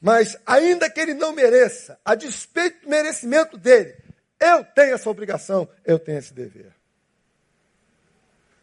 mas 0.00 0.36
ainda 0.46 0.90
que 0.90 1.00
ele 1.00 1.14
não 1.14 1.32
mereça, 1.32 1.98
a 2.04 2.14
despeito 2.14 2.82
do 2.82 2.90
merecimento 2.90 3.56
dele, 3.56 3.96
eu 4.40 4.64
tenho 4.64 4.94
essa 4.94 5.08
obrigação, 5.08 5.68
eu 5.84 5.98
tenho 5.98 6.18
esse 6.18 6.32
dever. 6.32 6.72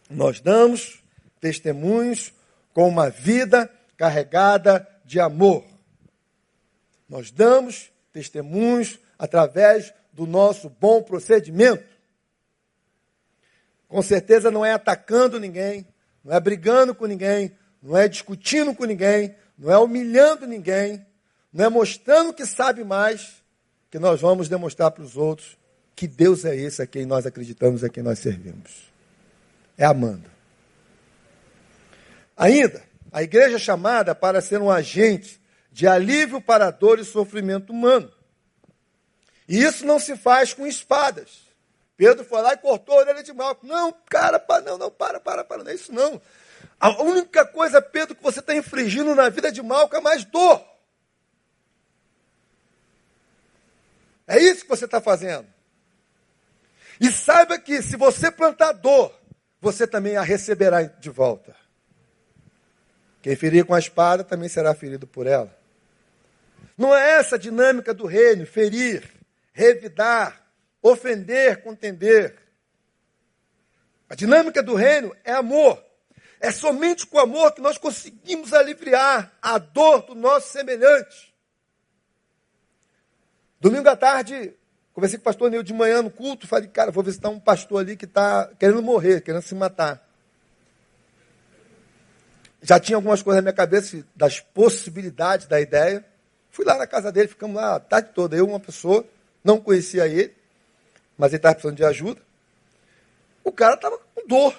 Nós 0.09 0.39
damos 0.39 1.03
testemunhos 1.39 2.33
com 2.73 2.87
uma 2.87 3.09
vida 3.09 3.71
carregada 3.97 4.87
de 5.03 5.19
amor. 5.19 5.63
Nós 7.09 7.31
damos 7.31 7.91
testemunhos 8.11 8.99
através 9.17 9.93
do 10.11 10.25
nosso 10.27 10.69
bom 10.69 11.01
procedimento. 11.01 11.83
Com 13.87 14.01
certeza 14.01 14.51
não 14.51 14.65
é 14.65 14.73
atacando 14.73 15.39
ninguém, 15.39 15.87
não 16.23 16.33
é 16.33 16.39
brigando 16.39 16.95
com 16.95 17.05
ninguém, 17.05 17.55
não 17.81 17.97
é 17.97 18.07
discutindo 18.07 18.73
com 18.73 18.85
ninguém, 18.85 19.35
não 19.57 19.71
é 19.71 19.77
humilhando 19.77 20.47
ninguém, 20.47 21.05
não 21.51 21.65
é 21.65 21.69
mostrando 21.69 22.33
que 22.33 22.45
sabe 22.45 22.83
mais, 22.83 23.43
que 23.91 23.99
nós 23.99 24.21
vamos 24.21 24.49
demonstrar 24.49 24.89
para 24.91 25.03
os 25.03 25.15
outros 25.15 25.57
que 25.95 26.07
Deus 26.07 26.45
é 26.45 26.55
esse 26.55 26.81
a 26.81 26.87
quem 26.87 27.05
nós 27.05 27.25
acreditamos, 27.25 27.83
a 27.83 27.89
quem 27.89 28.03
nós 28.03 28.19
servimos. 28.19 28.91
É 29.77 29.85
amando. 29.85 30.29
Ainda, 32.35 32.83
a 33.11 33.21
igreja 33.21 33.57
é 33.57 33.59
chamada 33.59 34.15
para 34.15 34.41
ser 34.41 34.59
um 34.59 34.71
agente 34.71 35.41
de 35.71 35.87
alívio 35.87 36.41
para 36.41 36.67
a 36.67 36.71
dor 36.71 36.99
e 36.99 37.05
sofrimento 37.05 37.71
humano. 37.71 38.11
E 39.47 39.61
isso 39.61 39.85
não 39.85 39.99
se 39.99 40.15
faz 40.15 40.53
com 40.53 40.65
espadas. 40.65 41.43
Pedro 41.95 42.25
foi 42.25 42.41
lá 42.41 42.53
e 42.53 42.57
cortou 42.57 42.95
a 42.95 43.01
orelha 43.01 43.23
de 43.23 43.33
Malco. 43.33 43.65
Não, 43.65 43.93
cara, 44.09 44.43
não, 44.65 44.77
não, 44.77 44.91
para, 44.91 45.19
para, 45.19 45.43
para, 45.43 45.63
não 45.63 45.71
é 45.71 45.75
isso 45.75 45.91
não. 45.91 46.21
A 46.79 47.01
única 47.01 47.45
coisa, 47.45 47.81
Pedro, 47.81 48.15
que 48.15 48.23
você 48.23 48.39
está 48.39 48.55
infligindo 48.55 49.13
na 49.13 49.29
vida 49.29 49.51
de 49.51 49.61
Malco 49.61 49.95
é 49.95 50.01
mais 50.01 50.25
dor. 50.25 50.63
É 54.27 54.39
isso 54.39 54.63
que 54.63 54.69
você 54.69 54.85
está 54.85 54.99
fazendo. 54.99 55.52
E 56.99 57.11
saiba 57.11 57.57
que 57.57 57.81
se 57.81 57.95
você 57.95 58.31
plantar 58.31 58.73
dor, 58.73 59.13
você 59.59 59.87
também 59.87 60.17
a 60.17 60.21
receberá 60.21 60.83
de 60.83 61.09
volta. 61.09 61.55
Quem 63.21 63.35
ferir 63.35 63.65
com 63.65 63.73
a 63.73 63.79
espada 63.79 64.23
também 64.23 64.49
será 64.49 64.75
ferido 64.75 65.07
por 65.07 65.25
ela. 65.25 65.57
Não 66.77 66.93
é 66.93 67.11
essa 67.11 67.35
a 67.35 67.39
dinâmica 67.39 67.93
do 67.93 68.05
reino: 68.05 68.45
ferir, 68.45 69.09
revidar, 69.53 70.45
ofender, 70.81 71.63
contender. 71.63 72.35
A 74.09 74.15
dinâmica 74.15 74.61
do 74.61 74.75
reino 74.75 75.15
é 75.23 75.31
amor. 75.31 75.83
É 76.39 76.51
somente 76.51 77.07
com 77.07 77.17
amor 77.17 77.53
que 77.53 77.61
nós 77.61 77.77
conseguimos 77.77 78.53
aliviar 78.53 79.31
a 79.41 79.57
dor 79.57 80.01
do 80.01 80.13
nosso 80.13 80.51
semelhante. 80.51 81.33
Domingo 83.61 83.87
à 83.87 83.95
tarde, 83.95 84.53
conversei 84.93 85.17
com 85.17 85.23
o 85.23 85.25
pastor 85.25 85.49
Neil 85.49 85.63
de 85.63 85.73
manhã 85.73 86.01
no 86.01 86.11
culto, 86.11 86.47
falei, 86.47 86.67
cara, 86.67 86.91
vou 86.91 87.03
visitar 87.03 87.29
um 87.29 87.39
pastor 87.39 87.81
ali 87.81 87.97
que 87.97 88.05
está 88.05 88.49
querendo 88.59 88.81
morrer, 88.81 89.21
querendo 89.21 89.41
se 89.41 89.55
matar. 89.55 90.07
Já 92.61 92.79
tinha 92.79 92.95
algumas 92.95 93.21
coisas 93.21 93.37
na 93.37 93.41
minha 93.41 93.53
cabeça 93.53 94.05
das 94.15 94.39
possibilidades 94.39 95.47
da 95.47 95.59
ideia. 95.59 96.05
Fui 96.49 96.63
lá 96.63 96.77
na 96.77 96.87
casa 96.87 97.11
dele, 97.11 97.27
ficamos 97.27 97.57
lá 97.57 97.75
a 97.75 97.79
tarde 97.79 98.11
toda, 98.13 98.37
eu 98.37 98.47
uma 98.47 98.59
pessoa, 98.59 99.05
não 99.43 99.59
conhecia 99.59 100.07
ele, 100.07 100.33
mas 101.17 101.31
ele 101.31 101.37
estava 101.37 101.55
precisando 101.55 101.75
de 101.75 101.83
ajuda. 101.83 102.21
O 103.43 103.51
cara 103.51 103.75
estava 103.75 103.97
com 103.97 104.25
dor, 104.25 104.57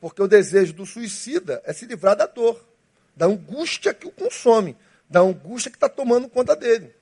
porque 0.00 0.22
o 0.22 0.28
desejo 0.28 0.72
do 0.72 0.86
suicida 0.86 1.60
é 1.66 1.74
se 1.74 1.84
livrar 1.84 2.16
da 2.16 2.26
dor, 2.26 2.64
da 3.14 3.26
angústia 3.26 3.92
que 3.92 4.06
o 4.06 4.10
consome, 4.10 4.74
da 5.10 5.20
angústia 5.20 5.70
que 5.70 5.76
está 5.76 5.90
tomando 5.90 6.30
conta 6.30 6.56
dele. 6.56 6.95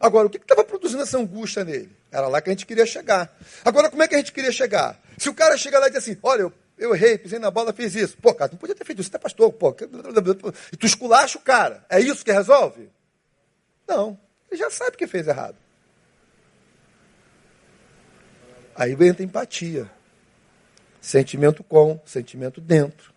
Agora, 0.00 0.26
o 0.26 0.30
que 0.30 0.36
estava 0.36 0.64
produzindo 0.64 1.02
essa 1.02 1.18
angústia 1.18 1.64
nele? 1.64 1.90
Era 2.10 2.28
lá 2.28 2.40
que 2.40 2.48
a 2.48 2.52
gente 2.52 2.66
queria 2.66 2.86
chegar. 2.86 3.36
Agora, 3.64 3.90
como 3.90 4.02
é 4.02 4.08
que 4.08 4.14
a 4.14 4.18
gente 4.18 4.32
queria 4.32 4.52
chegar? 4.52 5.00
Se 5.16 5.28
o 5.28 5.34
cara 5.34 5.56
chega 5.56 5.78
lá 5.78 5.88
e 5.88 5.90
diz 5.90 5.98
assim, 5.98 6.16
olha, 6.22 6.42
eu, 6.42 6.52
eu 6.78 6.94
errei, 6.94 7.18
pisei 7.18 7.38
na 7.38 7.50
bola, 7.50 7.72
fiz 7.72 7.94
isso. 7.94 8.16
Pô, 8.18 8.32
cara, 8.32 8.52
não 8.52 8.58
podia 8.58 8.74
ter 8.74 8.84
feito 8.84 9.00
isso, 9.00 9.10
você 9.10 9.16
é 9.16 9.18
pastor, 9.18 9.52
pô. 9.52 9.74
E 10.72 10.76
tu 10.76 10.86
esculacha 10.86 11.38
o 11.38 11.40
cara. 11.40 11.84
É 11.90 12.00
isso 12.00 12.24
que 12.24 12.30
resolve? 12.30 12.88
Não. 13.86 14.18
Ele 14.50 14.60
já 14.60 14.70
sabe 14.70 14.96
que 14.96 15.06
fez 15.06 15.26
errado. 15.26 15.56
Aí 18.74 18.92
entra 18.92 19.24
empatia. 19.24 19.90
Sentimento 21.00 21.64
com, 21.64 22.00
sentimento 22.06 22.60
dentro. 22.60 23.12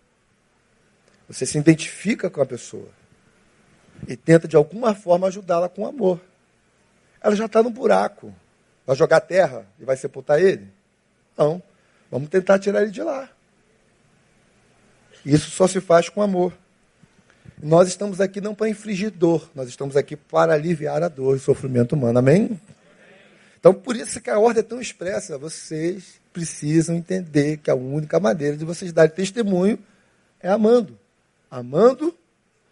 Você 1.28 1.46
se 1.46 1.56
identifica 1.56 2.28
com 2.28 2.42
a 2.42 2.46
pessoa. 2.46 2.88
E 4.08 4.16
tenta 4.16 4.48
de 4.48 4.56
alguma 4.56 4.94
forma 4.94 5.28
ajudá-la 5.28 5.68
com 5.68 5.86
amor 5.86 6.20
ela 7.22 7.36
já 7.36 7.46
está 7.46 7.62
no 7.62 7.70
buraco. 7.70 8.34
Vai 8.86 8.96
jogar 8.96 9.20
terra 9.20 9.66
e 9.78 9.84
vai 9.84 9.96
sepultar 9.96 10.40
ele? 10.40 10.68
Não. 11.36 11.62
Vamos 12.10 12.28
tentar 12.28 12.58
tirar 12.58 12.82
ele 12.82 12.90
de 12.90 13.02
lá. 13.02 13.28
Isso 15.24 15.50
só 15.50 15.66
se 15.66 15.80
faz 15.80 16.08
com 16.08 16.20
amor. 16.20 16.52
Nós 17.62 17.88
estamos 17.88 18.20
aqui 18.20 18.40
não 18.40 18.54
para 18.54 18.68
infligir 18.68 19.10
dor, 19.10 19.48
nós 19.54 19.68
estamos 19.68 19.96
aqui 19.96 20.16
para 20.16 20.52
aliviar 20.52 21.00
a 21.02 21.08
dor 21.08 21.34
e 21.34 21.36
o 21.36 21.40
sofrimento 21.40 21.94
humano. 21.94 22.18
Amém? 22.18 22.60
Então, 23.58 23.72
por 23.72 23.94
isso 23.94 24.20
que 24.20 24.28
a 24.28 24.38
ordem 24.38 24.60
é 24.60 24.64
tão 24.64 24.80
expressa. 24.80 25.38
Vocês 25.38 26.20
precisam 26.32 26.96
entender 26.96 27.58
que 27.58 27.70
a 27.70 27.74
única 27.76 28.18
maneira 28.18 28.56
de 28.56 28.64
vocês 28.64 28.92
darem 28.92 29.14
testemunho 29.14 29.78
é 30.40 30.48
amando. 30.48 30.98
Amando 31.48 32.16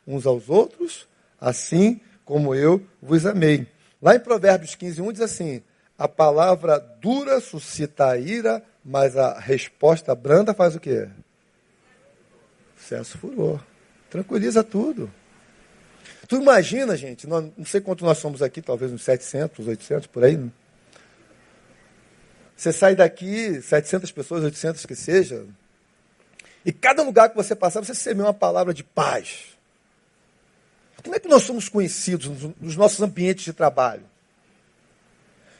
uns 0.05 0.27
aos 0.27 0.49
outros, 0.49 1.07
assim 1.41 2.01
como 2.25 2.53
eu 2.53 2.85
vos 3.01 3.25
amei. 3.25 3.69
Lá 4.01 4.15
em 4.15 4.21
Provérbios 4.21 4.75
15, 4.75 5.03
1 5.03 5.13
diz 5.13 5.21
assim: 5.21 5.63
a 5.99 6.09
palavra 6.09 6.79
dura 6.79 7.41
suscita 7.41 8.07
a 8.07 8.17
ira, 8.17 8.63
mas 8.85 9.17
a 9.17 9.39
resposta 9.39 10.15
branda 10.15 10.55
faz 10.55 10.75
o 10.75 10.81
quê? 10.81 11.09
Cessa 12.77 13.19
furor. 13.19 13.61
Tranquiliza 14.09 14.65
tudo. 14.65 15.13
Tu 16.27 16.37
imagina, 16.37 16.97
gente, 16.97 17.27
nós, 17.27 17.51
não 17.57 17.65
sei 17.65 17.81
quanto 17.81 18.05
nós 18.05 18.19
somos 18.19 18.41
aqui, 18.41 18.63
talvez 18.63 18.93
uns 18.93 19.03
700, 19.03 19.67
800, 19.67 20.07
por 20.07 20.25
aí. 20.25 20.37
Né? 20.37 20.51
Você 22.57 22.73
sai 22.73 22.95
daqui, 22.95 23.61
700 23.61 24.11
pessoas, 24.11 24.45
800 24.45 24.87
que 24.87 24.95
seja, 24.95 25.47
e 26.65 26.73
cada 26.73 27.03
lugar 27.03 27.31
que 27.31 27.37
você 27.37 27.55
passar, 27.55 27.85
você 27.85 27.95
semeia 27.95 28.27
uma 28.27 28.35
palavra 28.35 28.75
de 28.75 28.85
paz, 28.85 29.57
como 31.03 31.15
é 31.15 31.19
que 31.19 31.29
nós 31.29 31.43
somos 31.43 31.69
conhecidos 31.69 32.53
nos 32.61 32.77
nossos 32.77 33.01
ambientes 33.01 33.45
de 33.45 33.53
trabalho? 33.53 34.05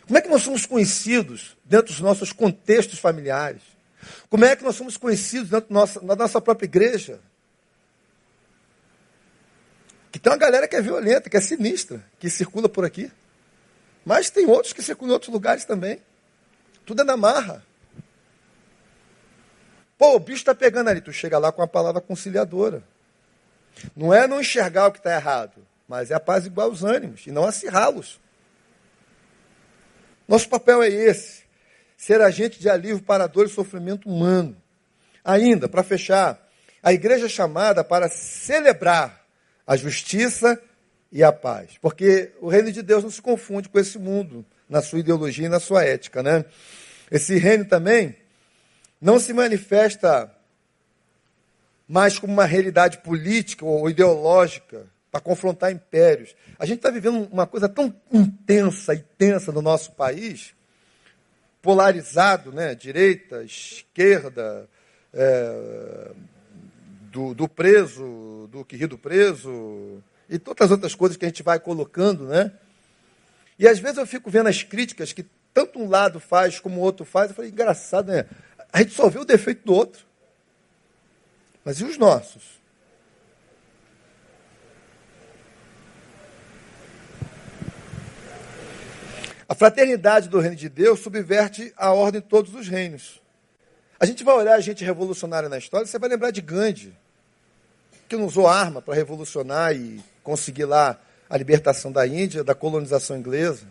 Como 0.07 0.19
é 0.19 0.21
que 0.21 0.29
nós 0.29 0.43
somos 0.43 0.67
conhecidos 0.67 1.57
dentro 1.65 1.87
dos 1.89 2.01
nossos 2.01 2.33
contextos 2.33 2.99
familiares? 2.99 3.63
Como 4.29 4.45
é 4.45 4.57
que 4.57 4.65
nós 4.65 4.75
somos 4.75 4.97
conhecidos 4.97 5.51
dentro 5.51 5.69
da 5.69 5.75
nossa, 5.75 6.01
da 6.01 6.17
nossa 6.17 6.41
própria 6.41 6.67
igreja? 6.67 7.21
Que 10.11 10.19
tem 10.19 10.33
uma 10.33 10.39
galera 10.39 10.67
que 10.67 10.75
é 10.75 10.83
violenta, 10.83 11.31
que 11.31 11.37
é 11.37 11.41
sinistra, 11.41 12.05
que 12.19 12.29
circula 12.29 12.69
por 12.69 12.85
aqui. 12.85 13.11
Mas 14.05 14.31
tem 14.31 14.47
outros 14.47 14.73
que 14.73 14.83
circulam 14.83 15.11
em 15.11 15.15
outros 15.15 15.33
lugares 15.33 15.65
também. 15.65 16.01
Tudo 16.85 17.03
é 17.03 17.05
na 17.05 17.17
marra. 17.17 17.65
Pô, 19.97 20.17
o 20.17 20.19
bicho 20.19 20.39
está 20.39 20.55
pegando 20.55 20.89
ali. 20.89 21.01
Tu 21.01 21.13
chega 21.13 21.39
lá 21.39 21.53
com 21.53 21.63
a 21.63 21.69
palavra 21.69 22.01
conciliadora. 22.01 22.83
Não 23.97 24.13
é 24.13 24.27
não 24.27 24.41
enxergar 24.41 24.89
o 24.89 24.93
que 24.93 24.99
está 24.99 25.15
errado, 25.15 25.67
mas 25.89 26.11
é 26.11 26.15
apaziguar 26.15 26.69
os 26.69 26.85
ânimos 26.85 27.27
e 27.27 27.31
não 27.31 27.45
acirrá-los. 27.45 28.21
Nosso 30.29 30.49
papel 30.49 30.83
é 30.83 30.89
esse: 30.89 31.43
ser 31.97 32.21
agente 32.21 32.61
de 32.61 32.69
alívio 32.69 33.03
para 33.03 33.25
a 33.25 33.27
dor 33.27 33.47
e 33.47 33.51
sofrimento 33.51 34.09
humano. 34.09 34.57
Ainda, 35.25 35.69
para 35.69 35.83
fechar, 35.83 36.41
a 36.83 36.93
igreja 36.93 37.27
é 37.27 37.29
chamada 37.29 37.85
para 37.85 38.09
celebrar 38.09 39.25
a 39.67 39.77
justiça 39.77 40.61
e 41.13 41.23
a 41.23 41.33
paz. 41.33 41.73
Porque 41.81 42.33
o 42.41 42.49
reino 42.49 42.73
de 42.73 42.83
Deus 42.83 43.03
não 43.03 43.11
se 43.11 43.21
confunde 43.21 43.69
com 43.69 43.79
esse 43.79 43.99
mundo, 43.99 44.45
na 44.69 44.81
sua 44.81 45.01
ideologia 45.01 45.47
e 45.47 45.51
na 45.51 45.61
sua 45.61 45.85
ética. 45.85 46.23
Né? 46.23 46.45
Esse 47.11 47.37
reino 47.37 47.65
também 47.65 48.17
não 49.01 49.19
se 49.19 49.33
manifesta 49.33 50.33
mas 51.91 52.21
como 52.21 52.33
uma 52.33 52.45
realidade 52.45 52.99
política 52.99 53.65
ou 53.65 53.91
ideológica 53.91 54.87
para 55.11 55.21
confrontar 55.21 55.73
impérios. 55.73 56.37
A 56.57 56.65
gente 56.65 56.77
está 56.77 56.89
vivendo 56.89 57.29
uma 57.33 57.49
coisa 57.49 57.69
tão 57.69 57.93
intensa 58.13 58.95
e 58.95 59.01
tensa 59.19 59.51
no 59.51 59.61
nosso 59.61 59.91
país, 59.91 60.55
polarizado, 61.61 62.53
né? 62.53 62.77
direita, 62.77 63.43
esquerda, 63.43 64.69
é, 65.13 66.13
do, 67.11 67.35
do 67.35 67.49
preso, 67.49 68.49
do 68.53 68.65
que 68.65 68.77
ri 68.77 68.87
do 68.87 68.97
preso, 68.97 70.01
e 70.29 70.39
todas 70.39 70.67
as 70.67 70.71
outras 70.71 70.95
coisas 70.95 71.17
que 71.17 71.25
a 71.25 71.29
gente 71.29 71.43
vai 71.43 71.59
colocando, 71.59 72.25
né? 72.25 72.53
E 73.59 73.67
às 73.67 73.81
vezes 73.81 73.99
eu 73.99 74.07
fico 74.07 74.31
vendo 74.31 74.49
as 74.49 74.63
críticas 74.63 75.13
que 75.13 75.27
tanto 75.53 75.81
um 75.81 75.89
lado 75.89 76.21
faz 76.21 76.61
como 76.61 76.81
o 76.81 76.85
outro 76.85 77.05
faz, 77.05 77.31
eu 77.31 77.35
falei, 77.35 77.51
engraçado, 77.51 78.13
né? 78.13 78.27
A 78.73 78.79
gente 78.79 78.95
só 78.95 79.09
vê 79.09 79.19
o 79.19 79.25
defeito 79.25 79.67
do 79.67 79.75
outro. 79.75 80.09
Mas 81.65 81.81
e 81.81 81.85
os 81.85 81.99
nossos? 81.99 82.61
A 89.49 89.55
fraternidade 89.55 90.29
do 90.29 90.39
reino 90.39 90.55
de 90.55 90.69
Deus 90.69 91.01
subverte 91.01 91.73
a 91.77 91.93
ordem 91.93 92.21
de 92.21 92.29
todos 92.29 92.55
os 92.55 92.69
reinos. 92.69 93.21
A 93.99 94.07
gente 94.07 94.23
vai 94.23 94.35
olhar 94.35 94.55
a 94.55 94.61
gente 94.61 94.85
revolucionária 94.85 95.49
na 95.49 95.59
história, 95.59 95.87
você 95.87 95.99
vai 95.99 96.09
lembrar 96.09 96.31
de 96.31 96.41
Gandhi, 96.41 96.97
que 98.09 98.17
não 98.17 98.27
usou 98.27 98.47
arma 98.47 98.81
para 98.81 98.95
revolucionar 98.95 99.75
e 99.75 100.01
conseguir 100.23 100.67
lá 100.67 100.99
a 101.29 101.37
libertação 101.37 101.91
da 101.91 102.07
Índia, 102.07 102.45
da 102.45 102.55
colonização 102.55 103.17
inglesa. 103.17 103.67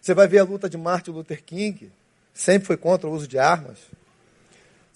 Você 0.00 0.14
vai 0.14 0.26
ver 0.26 0.38
a 0.38 0.44
luta 0.44 0.68
de 0.68 0.78
Martin 0.78 1.10
Luther 1.10 1.44
King, 1.44 1.92
sempre 2.32 2.66
foi 2.66 2.76
contra 2.76 3.08
o 3.08 3.12
uso 3.12 3.28
de 3.28 3.38
armas. 3.38 3.78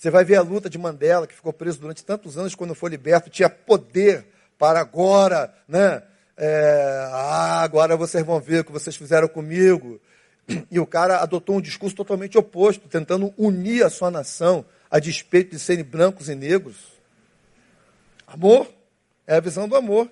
Você 0.01 0.09
vai 0.09 0.25
ver 0.25 0.37
a 0.37 0.41
luta 0.41 0.71
de 0.71 0.79
Mandela, 0.79 1.27
que 1.27 1.35
ficou 1.35 1.53
preso 1.53 1.79
durante 1.79 2.03
tantos 2.03 2.39
anos, 2.39 2.55
quando 2.55 2.75
foi 2.75 2.89
liberto, 2.89 3.29
tinha 3.29 3.51
poder 3.51 4.25
para 4.59 4.81
agora, 4.81 5.55
né? 5.69 6.03
É, 6.39 7.07
ah, 7.13 7.61
agora 7.61 7.99
vocês 7.99 8.25
vão 8.25 8.41
ver 8.41 8.61
o 8.61 8.65
que 8.65 8.73
vocês 8.73 8.97
fizeram 8.97 9.29
comigo. 9.29 10.01
E 10.71 10.81
o 10.81 10.87
cara 10.87 11.19
adotou 11.19 11.59
um 11.59 11.61
discurso 11.61 11.95
totalmente 11.95 12.39
oposto, 12.39 12.89
tentando 12.89 13.35
unir 13.37 13.85
a 13.85 13.91
sua 13.91 14.11
nação 14.11 14.65
a 14.91 14.99
despeito 14.99 15.51
de 15.51 15.59
serem 15.59 15.85
brancos 15.85 16.31
e 16.31 16.35
negros. 16.35 16.77
Amor 18.27 18.73
é 19.27 19.37
a 19.37 19.41
visão 19.41 19.69
do 19.69 19.77
amor. 19.77 20.11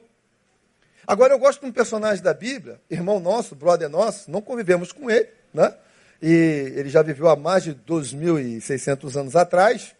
Agora 1.07 1.33
eu 1.33 1.39
gosto 1.39 1.63
de 1.63 1.67
um 1.67 1.73
personagem 1.73 2.23
da 2.23 2.35
Bíblia, 2.35 2.79
irmão 2.91 3.19
nosso, 3.19 3.55
brother 3.55 3.89
nosso, 3.89 4.31
não 4.31 4.43
convivemos 4.43 4.93
com 4.93 5.11
ele, 5.11 5.31
né? 5.55 5.75
E 6.21 6.73
ele 6.77 6.89
já 6.89 7.03
viveu 7.03 7.29
há 7.29 7.37
mais 7.37 7.65
de 7.65 7.75
2.600 7.75 9.17
anos 9.17 9.37
atrás, 9.37 9.95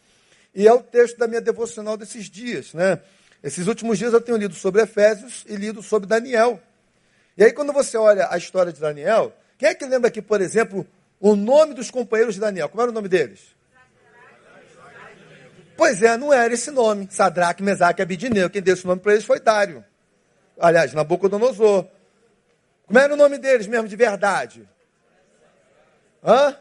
e 0.55 0.67
é 0.67 0.73
o 0.73 0.83
texto 0.83 1.17
da 1.19 1.29
minha 1.29 1.41
devocional 1.41 1.97
desses 1.97 2.29
dias, 2.29 2.75
né? 2.75 3.01
Esses 3.43 3.67
últimos 3.69 3.99
dias 3.99 4.13
eu 4.13 4.21
tenho 4.21 4.37
lido 4.37 4.55
sobre 4.55 4.83
Efésios 4.83 5.45
e 5.49 5.55
lido 5.55 5.83
sobre 5.83 6.09
Daniel. 6.09 6.61
E 7.37 7.45
aí, 7.45 7.53
quando 7.53 7.73
você 7.73 7.97
olha 7.97 8.27
a 8.31 8.37
história 8.37 8.73
de 8.73 8.81
Daniel, 8.81 9.33
quem 9.57 9.69
é 9.69 9.75
que 9.75 9.87
lembra 9.87 10.09
aqui, 10.09 10.21
por 10.21 10.41
exemplo, 10.41 10.85
o 11.21 11.37
nome 11.37 11.75
dos 11.75 11.91
companheiros 11.91 12.35
de 12.35 12.41
Daniel? 12.41 12.69
Como 12.69 12.83
era 12.83 12.91
o 12.91 12.95
nome 12.95 13.09
deles? 13.09 13.41
Pois 15.77 16.03
é, 16.03 16.17
não 16.17 16.33
era 16.33 16.53
esse 16.53 16.73
nome. 16.73 17.07
Sadraque, 17.09 17.63
Mesaque 17.63 18.01
e 18.01 18.03
Abidineu. 18.03 18.51
Quem 18.51 18.61
deu 18.61 18.75
esse 18.75 18.85
nome 18.85 19.01
para 19.01 19.13
eles 19.13 19.25
foi 19.25 19.39
Dário. 19.39 19.85
Aliás, 20.59 20.93
Nabucodonosor. 20.93 21.87
Como 22.85 22.99
era 22.99 23.15
o 23.15 23.17
nome 23.17 23.39
deles 23.39 23.69
mesmo 23.69 23.87
de 23.87 23.95
verdade? 23.95 24.69
Hã? 26.25 26.57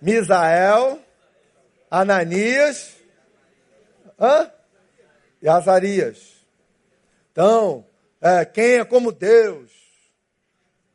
Misael, 0.00 1.00
Ananias, 1.90 2.94
hã? 4.20 4.50
e 5.40 5.48
Azarias. 5.48 6.44
Então, 7.32 7.86
é, 8.20 8.44
quem 8.44 8.78
é 8.78 8.84
como 8.84 9.12
Deus? 9.12 9.70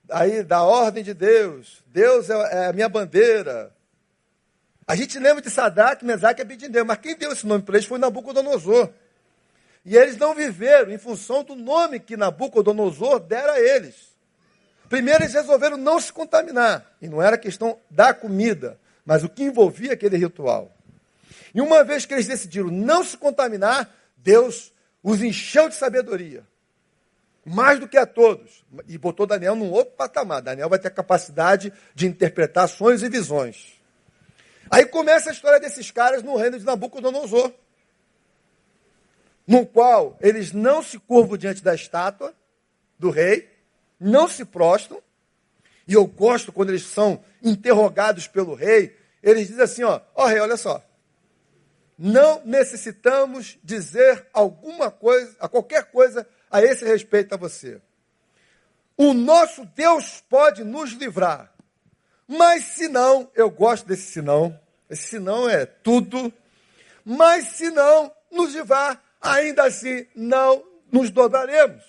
Aí, 0.09 0.43
da 0.43 0.63
ordem 0.63 1.03
de 1.03 1.13
Deus. 1.13 1.83
Deus 1.87 2.29
é, 2.29 2.33
é 2.33 2.65
a 2.67 2.73
minha 2.73 2.89
bandeira. 2.89 3.73
A 4.85 4.95
gente 4.95 5.17
lembra 5.17 5.41
de 5.41 5.49
Sadraque, 5.49 6.03
Mesaque 6.03 6.41
e 6.41 6.43
Abidineu, 6.43 6.83
mas 6.83 6.97
quem 6.97 7.15
deu 7.15 7.31
esse 7.31 7.47
nome 7.47 7.63
para 7.63 7.75
eles 7.75 7.87
foi 7.87 7.97
Nabucodonosor. 7.97 8.89
E 9.85 9.95
eles 9.95 10.17
não 10.17 10.35
viveram 10.35 10.91
em 10.91 10.97
função 10.97 11.43
do 11.43 11.55
nome 11.55 11.99
que 11.99 12.17
Nabucodonosor 12.17 13.19
dera 13.19 13.53
a 13.53 13.59
eles. 13.59 14.10
Primeiro, 14.91 15.23
eles 15.23 15.33
resolveram 15.33 15.77
não 15.77 16.01
se 16.01 16.11
contaminar. 16.11 16.85
E 17.01 17.07
não 17.07 17.21
era 17.21 17.37
questão 17.37 17.79
da 17.89 18.13
comida, 18.13 18.77
mas 19.05 19.23
o 19.23 19.29
que 19.29 19.41
envolvia 19.41 19.93
aquele 19.93 20.17
ritual. 20.17 20.69
E 21.55 21.61
uma 21.61 21.81
vez 21.81 22.05
que 22.05 22.13
eles 22.13 22.27
decidiram 22.27 22.67
não 22.67 23.01
se 23.01 23.15
contaminar, 23.15 23.89
Deus 24.17 24.73
os 25.01 25.21
encheu 25.23 25.69
de 25.69 25.75
sabedoria. 25.75 26.43
Mais 27.45 27.79
do 27.79 27.87
que 27.87 27.97
a 27.97 28.05
todos. 28.05 28.65
E 28.85 28.97
botou 28.97 29.25
Daniel 29.25 29.55
num 29.55 29.71
outro 29.71 29.93
patamar. 29.93 30.41
Daniel 30.41 30.67
vai 30.67 30.77
ter 30.77 30.89
a 30.89 30.91
capacidade 30.91 31.71
de 31.95 32.05
interpretar 32.05 32.67
sonhos 32.67 33.01
e 33.01 33.07
visões. 33.07 33.79
Aí 34.69 34.85
começa 34.85 35.29
a 35.29 35.33
história 35.33 35.59
desses 35.61 35.89
caras 35.89 36.21
no 36.21 36.35
reino 36.35 36.59
de 36.59 36.65
Nabucodonosor. 36.65 37.53
No 39.47 39.65
qual 39.65 40.17
eles 40.19 40.51
não 40.51 40.83
se 40.83 40.99
curvam 40.99 41.37
diante 41.37 41.63
da 41.63 41.73
estátua 41.73 42.33
do 42.99 43.09
rei, 43.09 43.50
não 44.01 44.27
se 44.27 44.43
prostram. 44.43 45.01
E 45.87 45.93
eu 45.93 46.05
gosto 46.05 46.51
quando 46.51 46.69
eles 46.69 46.83
são 46.83 47.23
interrogados 47.41 48.27
pelo 48.27 48.55
rei. 48.55 48.97
Eles 49.23 49.47
dizem 49.47 49.63
assim: 49.63 49.83
ó, 49.83 50.01
ó 50.13 50.25
rei, 50.25 50.39
olha 50.39 50.57
só 50.57 50.83
não 52.03 52.41
necessitamos 52.43 53.59
dizer 53.63 54.25
alguma 54.33 54.89
coisa, 54.89 55.35
a 55.39 55.47
qualquer 55.47 55.91
coisa 55.91 56.27
a 56.49 56.59
esse 56.59 56.83
respeito 56.83 57.35
a 57.35 57.37
você. 57.37 57.79
O 58.97 59.13
nosso 59.13 59.63
Deus 59.75 60.19
pode 60.27 60.63
nos 60.63 60.93
livrar. 60.93 61.53
Mas 62.27 62.63
se 62.63 62.87
não, 62.87 63.29
eu 63.35 63.51
gosto 63.51 63.85
desse 63.85 64.13
senão, 64.13 64.59
esse 64.89 65.09
senão 65.09 65.47
é 65.47 65.63
tudo. 65.63 66.33
Mas 67.05 67.49
se 67.49 67.69
não 67.69 68.11
nos 68.31 68.55
livrar, 68.55 68.99
ainda 69.21 69.65
assim 69.65 70.07
não 70.15 70.65
nos 70.91 71.11
dobraremos. 71.11 71.83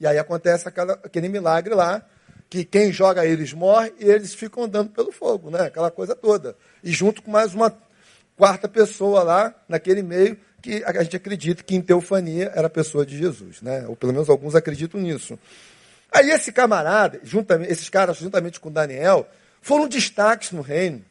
E 0.00 0.06
aí 0.06 0.18
acontece 0.18 0.66
aquela, 0.66 0.94
aquele 0.94 1.28
milagre 1.28 1.74
lá, 1.74 2.02
que 2.48 2.64
quem 2.64 2.90
joga 2.90 3.26
eles 3.26 3.52
morre 3.52 3.92
e 3.98 4.04
eles 4.08 4.34
ficam 4.34 4.64
andando 4.64 4.90
pelo 4.90 5.12
fogo, 5.12 5.50
né? 5.50 5.62
Aquela 5.66 5.90
coisa 5.90 6.16
toda. 6.16 6.56
E 6.82 6.90
junto 6.90 7.22
com 7.22 7.30
mais 7.30 7.54
uma 7.54 7.72
quarta 8.36 8.66
pessoa 8.66 9.22
lá, 9.22 9.54
naquele 9.68 10.02
meio, 10.02 10.38
que 10.62 10.82
a 10.84 11.02
gente 11.02 11.16
acredita 11.16 11.62
que 11.62 11.74
em 11.74 11.80
teofania 11.80 12.50
era 12.54 12.66
a 12.66 12.70
pessoa 12.70 13.04
de 13.04 13.16
Jesus, 13.16 13.60
né? 13.60 13.84
Ou 13.86 13.94
pelo 13.94 14.12
menos 14.12 14.28
alguns 14.28 14.54
acreditam 14.54 15.00
nisso. 15.00 15.38
Aí 16.10 16.30
esse 16.30 16.50
camarada, 16.50 17.20
juntamente, 17.22 17.70
esses 17.70 17.88
caras, 17.88 18.16
juntamente 18.16 18.58
com 18.58 18.70
Daniel, 18.70 19.28
foram 19.60 19.86
destaques 19.86 20.50
no 20.52 20.62
reino. 20.62 21.04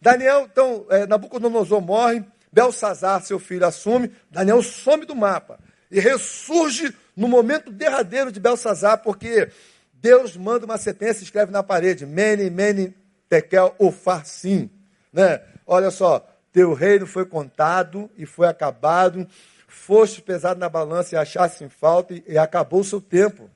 Daniel, 0.00 0.48
então, 0.50 0.84
é, 0.90 1.06
Nabucodonosor 1.06 1.80
morre, 1.80 2.24
Belsazar, 2.50 3.22
seu 3.22 3.38
filho, 3.38 3.66
assume, 3.66 4.10
Daniel 4.30 4.62
some 4.62 5.06
do 5.06 5.14
mapa 5.14 5.58
e 5.90 6.00
ressurge 6.00 6.92
no 7.16 7.28
momento 7.28 7.70
derradeiro 7.70 8.32
de 8.32 8.40
Belsazar, 8.40 9.02
porque 9.02 9.50
Deus 9.92 10.36
manda 10.36 10.64
uma 10.64 10.78
sentença 10.78 11.20
e 11.20 11.24
escreve 11.24 11.52
na 11.52 11.62
parede, 11.62 12.06
Mene, 12.06 12.50
Mene, 12.50 12.94
Tekel, 13.28 13.74
Ofarsim. 13.78 14.70
Né? 15.12 15.40
Olha 15.66 15.90
só, 15.90 16.26
teu 16.52 16.74
reino 16.74 17.06
foi 17.06 17.24
contado 17.24 18.10
e 18.16 18.26
foi 18.26 18.48
acabado. 18.48 19.26
Foste 19.68 20.20
pesado 20.20 20.60
na 20.60 20.68
balança 20.68 21.14
e 21.14 21.18
achaste 21.18 21.64
em 21.64 21.68
falta 21.68 22.14
e, 22.14 22.24
e 22.26 22.36
acabou 22.36 22.80
o 22.80 22.84
seu 22.84 23.00
tempo. 23.00 23.50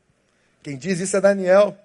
Quem 0.63 0.77
diz 0.77 0.99
isso 0.99 1.17
é 1.17 1.21
Daniel. 1.21 1.77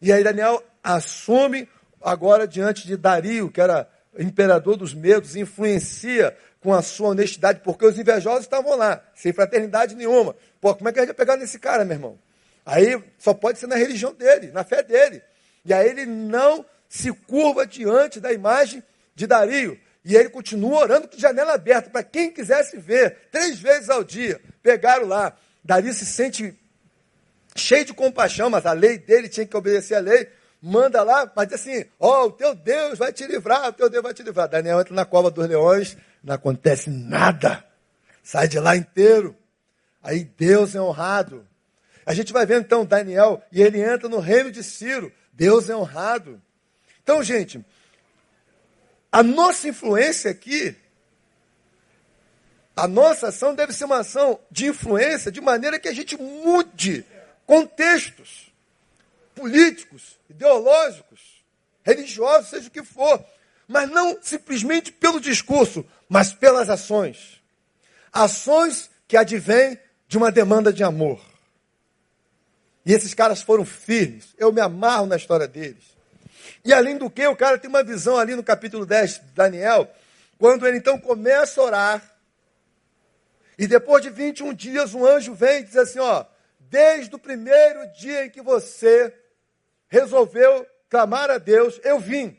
E 0.00 0.12
aí 0.12 0.24
Daniel 0.24 0.62
assume 0.82 1.68
agora 2.00 2.48
diante 2.48 2.86
de 2.86 2.96
Dario, 2.96 3.50
que 3.50 3.60
era 3.60 3.88
imperador 4.18 4.76
dos 4.76 4.94
medos, 4.94 5.36
influencia 5.36 6.36
com 6.60 6.74
a 6.74 6.82
sua 6.82 7.10
honestidade, 7.10 7.60
porque 7.64 7.86
os 7.86 7.98
invejosos 7.98 8.42
estavam 8.42 8.76
lá, 8.76 9.02
sem 9.14 9.32
fraternidade 9.32 9.94
nenhuma. 9.94 10.36
Pô, 10.60 10.74
como 10.74 10.88
é 10.88 10.92
que 10.92 10.98
a 10.98 11.02
gente 11.02 11.08
vai 11.08 11.16
pegar 11.16 11.36
nesse 11.36 11.58
cara, 11.58 11.84
meu 11.84 11.96
irmão? 11.96 12.18
Aí 12.66 13.02
só 13.18 13.32
pode 13.32 13.58
ser 13.58 13.66
na 13.66 13.76
religião 13.76 14.12
dele, 14.12 14.50
na 14.52 14.62
fé 14.62 14.82
dele. 14.82 15.22
E 15.64 15.72
aí 15.72 15.88
ele 15.88 16.06
não 16.06 16.64
se 16.88 17.12
curva 17.12 17.66
diante 17.66 18.20
da 18.20 18.32
imagem 18.32 18.82
de 19.14 19.26
Dario. 19.26 19.78
E 20.04 20.16
ele 20.16 20.28
continua 20.28 20.80
orando 20.80 21.08
com 21.08 21.18
janela 21.18 21.54
aberta 21.54 21.90
para 21.90 22.02
quem 22.02 22.30
quisesse 22.30 22.78
ver, 22.78 23.28
três 23.30 23.58
vezes 23.58 23.90
ao 23.90 24.02
dia. 24.02 24.40
Pegaram 24.62 25.06
lá. 25.06 25.36
Davi 25.62 25.92
se 25.92 26.06
sente 26.06 26.54
cheio 27.54 27.84
de 27.84 27.94
compaixão, 27.94 28.48
mas 28.48 28.64
a 28.66 28.72
lei 28.72 28.98
dele 28.98 29.28
tinha 29.28 29.46
que 29.46 29.56
obedecer 29.56 29.94
a 29.94 30.00
lei. 30.00 30.28
Manda 30.62 31.02
lá, 31.02 31.30
mas 31.34 31.52
assim: 31.52 31.84
Ó, 31.98 32.24
oh, 32.24 32.26
o 32.26 32.32
teu 32.32 32.54
Deus 32.54 32.98
vai 32.98 33.12
te 33.12 33.26
livrar, 33.26 33.68
o 33.68 33.72
teu 33.72 33.88
Deus 33.88 34.02
vai 34.02 34.12
te 34.12 34.22
livrar. 34.22 34.48
Daniel 34.48 34.80
entra 34.80 34.94
na 34.94 35.04
cova 35.04 35.30
dos 35.30 35.46
leões, 35.48 35.96
não 36.22 36.34
acontece 36.34 36.90
nada. 36.90 37.64
Sai 38.22 38.46
de 38.46 38.58
lá 38.58 38.76
inteiro. 38.76 39.34
Aí 40.02 40.24
Deus 40.24 40.74
é 40.74 40.80
honrado. 40.80 41.46
A 42.04 42.12
gente 42.12 42.32
vai 42.32 42.44
ver 42.44 42.60
então 42.60 42.84
Daniel 42.84 43.42
e 43.50 43.62
ele 43.62 43.80
entra 43.80 44.08
no 44.08 44.18
reino 44.18 44.50
de 44.50 44.62
Ciro. 44.62 45.12
Deus 45.32 45.70
é 45.70 45.76
honrado. 45.76 46.40
Então, 47.02 47.22
gente, 47.22 47.64
a 49.10 49.22
nossa 49.22 49.68
influência 49.68 50.30
aqui, 50.30 50.76
a 52.76 52.86
nossa 52.86 53.28
ação 53.28 53.54
deve 53.54 53.72
ser 53.72 53.84
uma 53.84 54.00
ação 54.00 54.38
de 54.50 54.66
influência 54.66 55.32
de 55.32 55.40
maneira 55.40 55.78
que 55.78 55.88
a 55.88 55.94
gente 55.94 56.16
mude 56.16 57.04
contextos 57.46 58.49
políticos, 59.40 60.18
ideológicos, 60.28 61.42
religiosos, 61.82 62.50
seja 62.50 62.68
o 62.68 62.70
que 62.70 62.84
for, 62.84 63.24
mas 63.66 63.88
não 63.88 64.18
simplesmente 64.20 64.92
pelo 64.92 65.18
discurso, 65.18 65.84
mas 66.08 66.30
pelas 66.32 66.68
ações. 66.68 67.40
Ações 68.12 68.90
que 69.08 69.16
advêm 69.16 69.78
de 70.06 70.18
uma 70.18 70.30
demanda 70.30 70.70
de 70.70 70.84
amor. 70.84 71.20
E 72.84 72.92
esses 72.92 73.14
caras 73.14 73.40
foram 73.40 73.64
firmes. 73.64 74.34
Eu 74.36 74.52
me 74.52 74.60
amarro 74.60 75.06
na 75.06 75.16
história 75.16 75.48
deles. 75.48 75.84
E 76.62 76.72
além 76.72 76.98
do 76.98 77.08
que, 77.08 77.26
o 77.26 77.36
cara 77.36 77.56
tem 77.56 77.70
uma 77.70 77.82
visão 77.82 78.18
ali 78.18 78.34
no 78.34 78.42
capítulo 78.42 78.84
10 78.84 79.14
de 79.14 79.20
Daniel, 79.34 79.90
quando 80.38 80.66
ele 80.66 80.78
então 80.78 80.98
começa 80.98 81.60
a 81.60 81.64
orar. 81.64 82.16
E 83.58 83.66
depois 83.66 84.02
de 84.02 84.10
21 84.10 84.52
dias, 84.52 84.92
um 84.92 85.06
anjo 85.06 85.34
vem 85.34 85.60
e 85.60 85.64
diz 85.64 85.76
assim: 85.76 85.98
Ó, 85.98 86.24
desde 86.58 87.14
o 87.14 87.18
primeiro 87.18 87.86
dia 87.92 88.26
em 88.26 88.30
que 88.30 88.42
você 88.42 89.14
resolveu 89.90 90.66
clamar 90.88 91.30
a 91.30 91.36
Deus, 91.36 91.78
eu 91.84 92.00
vim. 92.00 92.36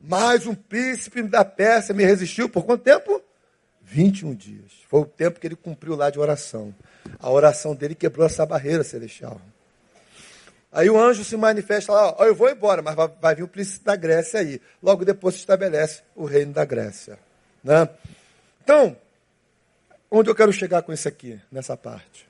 Mas 0.00 0.46
um 0.46 0.54
príncipe 0.54 1.22
da 1.22 1.44
Pérsia 1.44 1.94
me 1.94 2.04
resistiu 2.04 2.48
por 2.48 2.64
quanto 2.64 2.84
tempo? 2.84 3.22
21 3.82 4.34
dias. 4.34 4.72
Foi 4.88 5.00
o 5.00 5.04
tempo 5.04 5.40
que 5.40 5.46
ele 5.46 5.56
cumpriu 5.56 5.96
lá 5.96 6.10
de 6.10 6.18
oração. 6.18 6.74
A 7.18 7.28
oração 7.28 7.74
dele 7.74 7.94
quebrou 7.94 8.24
essa 8.24 8.46
barreira 8.46 8.84
celestial. 8.84 9.40
Aí 10.72 10.88
o 10.88 10.98
anjo 10.98 11.24
se 11.24 11.36
manifesta 11.36 11.92
lá, 11.92 12.14
ó, 12.16 12.24
eu 12.24 12.34
vou 12.34 12.48
embora, 12.48 12.80
mas 12.80 12.94
vai, 13.20 13.34
vir 13.34 13.42
o 13.42 13.48
príncipe 13.48 13.84
da 13.84 13.96
Grécia 13.96 14.38
aí. 14.38 14.60
Logo 14.80 15.04
depois 15.04 15.34
se 15.34 15.40
estabelece 15.40 16.02
o 16.14 16.24
reino 16.24 16.52
da 16.52 16.64
Grécia. 16.64 17.18
Né? 17.62 17.88
Então, 18.62 18.96
onde 20.08 20.30
eu 20.30 20.34
quero 20.34 20.52
chegar 20.52 20.82
com 20.82 20.92
isso 20.92 21.08
aqui, 21.08 21.40
nessa 21.50 21.76
parte? 21.76 22.29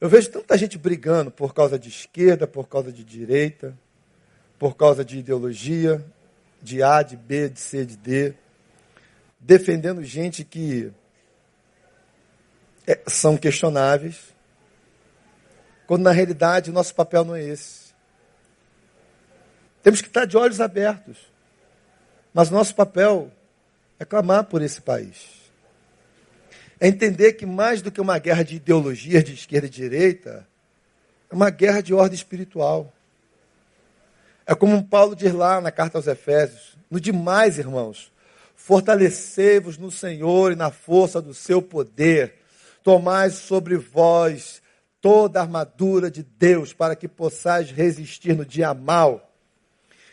Eu 0.00 0.08
vejo 0.08 0.30
tanta 0.30 0.56
gente 0.56 0.78
brigando 0.78 1.28
por 1.28 1.52
causa 1.52 1.76
de 1.76 1.88
esquerda, 1.88 2.46
por 2.46 2.68
causa 2.68 2.92
de 2.92 3.02
direita, 3.02 3.76
por 4.56 4.76
causa 4.76 5.04
de 5.04 5.18
ideologia, 5.18 6.04
de 6.62 6.82
A, 6.84 7.02
de 7.02 7.16
B, 7.16 7.48
de 7.48 7.58
C, 7.58 7.84
de 7.84 7.96
D, 7.96 8.34
defendendo 9.40 10.04
gente 10.04 10.44
que 10.44 10.92
é, 12.86 13.00
são 13.08 13.36
questionáveis, 13.36 14.32
quando 15.84 16.02
na 16.02 16.12
realidade 16.12 16.70
o 16.70 16.72
nosso 16.72 16.94
papel 16.94 17.24
não 17.24 17.34
é 17.34 17.42
esse. 17.42 17.92
Temos 19.82 20.00
que 20.00 20.06
estar 20.06 20.26
de 20.26 20.36
olhos 20.36 20.60
abertos, 20.60 21.16
mas 22.32 22.50
nosso 22.50 22.72
papel 22.72 23.32
é 23.98 24.04
clamar 24.04 24.44
por 24.44 24.62
esse 24.62 24.80
país 24.80 25.37
é 26.80 26.88
entender 26.88 27.32
que 27.32 27.46
mais 27.46 27.82
do 27.82 27.90
que 27.90 28.00
uma 28.00 28.18
guerra 28.18 28.42
de 28.42 28.56
ideologias 28.56 29.24
de 29.24 29.34
esquerda 29.34 29.66
e 29.66 29.70
direita, 29.70 30.46
é 31.30 31.34
uma 31.34 31.50
guerra 31.50 31.82
de 31.82 31.92
ordem 31.92 32.14
espiritual. 32.14 32.92
É 34.46 34.54
como 34.54 34.82
Paulo 34.82 35.14
diz 35.14 35.32
lá 35.32 35.60
na 35.60 35.70
carta 35.70 35.98
aos 35.98 36.06
Efésios: 36.06 36.76
no 36.90 37.00
demais, 37.00 37.58
irmãos, 37.58 38.12
fortalecei-vos 38.54 39.76
no 39.76 39.90
Senhor 39.90 40.52
e 40.52 40.56
na 40.56 40.70
força 40.70 41.20
do 41.20 41.34
seu 41.34 41.60
poder, 41.60 42.34
tomai 42.82 43.30
sobre 43.30 43.76
vós 43.76 44.62
toda 45.00 45.38
a 45.38 45.42
armadura 45.42 46.10
de 46.10 46.22
Deus, 46.22 46.72
para 46.72 46.96
que 46.96 47.06
possais 47.06 47.70
resistir 47.70 48.34
no 48.34 48.44
dia 48.44 48.72
mal. 48.74 49.32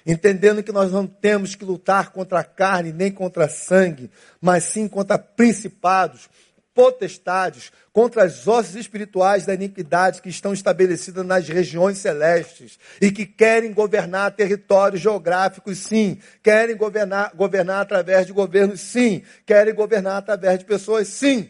Entendendo 0.06 0.62
que 0.62 0.72
nós 0.72 0.92
não 0.92 1.08
temos 1.08 1.56
que 1.56 1.66
lutar 1.66 2.12
contra 2.12 2.40
a 2.40 2.44
carne 2.44 2.94
nem 2.94 3.12
contra 3.12 3.50
sangue, 3.50 4.12
mas 4.40 4.66
sim 4.66 4.88
contra 4.88 5.18
principados, 5.18 6.30
potestades, 6.76 7.72
contra 7.94 8.26
as 8.26 8.46
hostes 8.46 8.76
espirituais 8.76 9.46
da 9.46 9.54
iniquidade 9.54 10.22
que 10.22 10.28
estão 10.28 10.54
estabelecidas 10.54 11.26
nas 11.26 11.48
regiões 11.48 11.98
celestes 11.98 12.78
e 13.02 13.10
que 13.10 13.26
querem 13.26 13.74
governar 13.74 14.36
territórios 14.36 15.02
geográficos, 15.02 15.80
sim, 15.80 16.20
querem 16.44 16.76
governar, 16.76 17.32
governar 17.34 17.82
através 17.82 18.28
de 18.28 18.34
governos, 18.34 18.82
sim, 18.82 19.24
querem 19.46 19.74
governar 19.74 20.18
através 20.18 20.60
de 20.60 20.66
pessoas, 20.66 21.08
sim. 21.08 21.50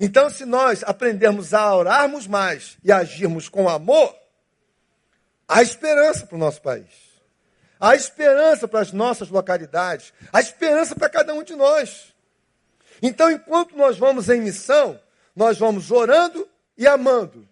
Então, 0.00 0.30
se 0.30 0.46
nós 0.46 0.82
aprendermos 0.82 1.52
a 1.52 1.76
orarmos 1.76 2.26
mais 2.26 2.78
e 2.82 2.90
agirmos 2.90 3.50
com 3.50 3.68
amor, 3.68 4.16
há 5.46 5.60
esperança 5.60 6.26
para 6.26 6.36
o 6.36 6.40
nosso 6.40 6.62
país. 6.62 7.10
Há 7.78 7.94
esperança 7.94 8.66
para 8.66 8.80
as 8.80 8.92
nossas 8.92 9.28
localidades. 9.28 10.12
Há 10.32 10.40
esperança 10.40 10.96
para 10.96 11.08
cada 11.10 11.34
um 11.34 11.42
de 11.42 11.54
nós. 11.54 12.09
Então, 13.02 13.30
enquanto 13.30 13.76
nós 13.76 13.98
vamos 13.98 14.28
em 14.28 14.40
missão, 14.40 15.00
nós 15.34 15.58
vamos 15.58 15.90
orando 15.90 16.46
e 16.76 16.86
amando. 16.86 17.48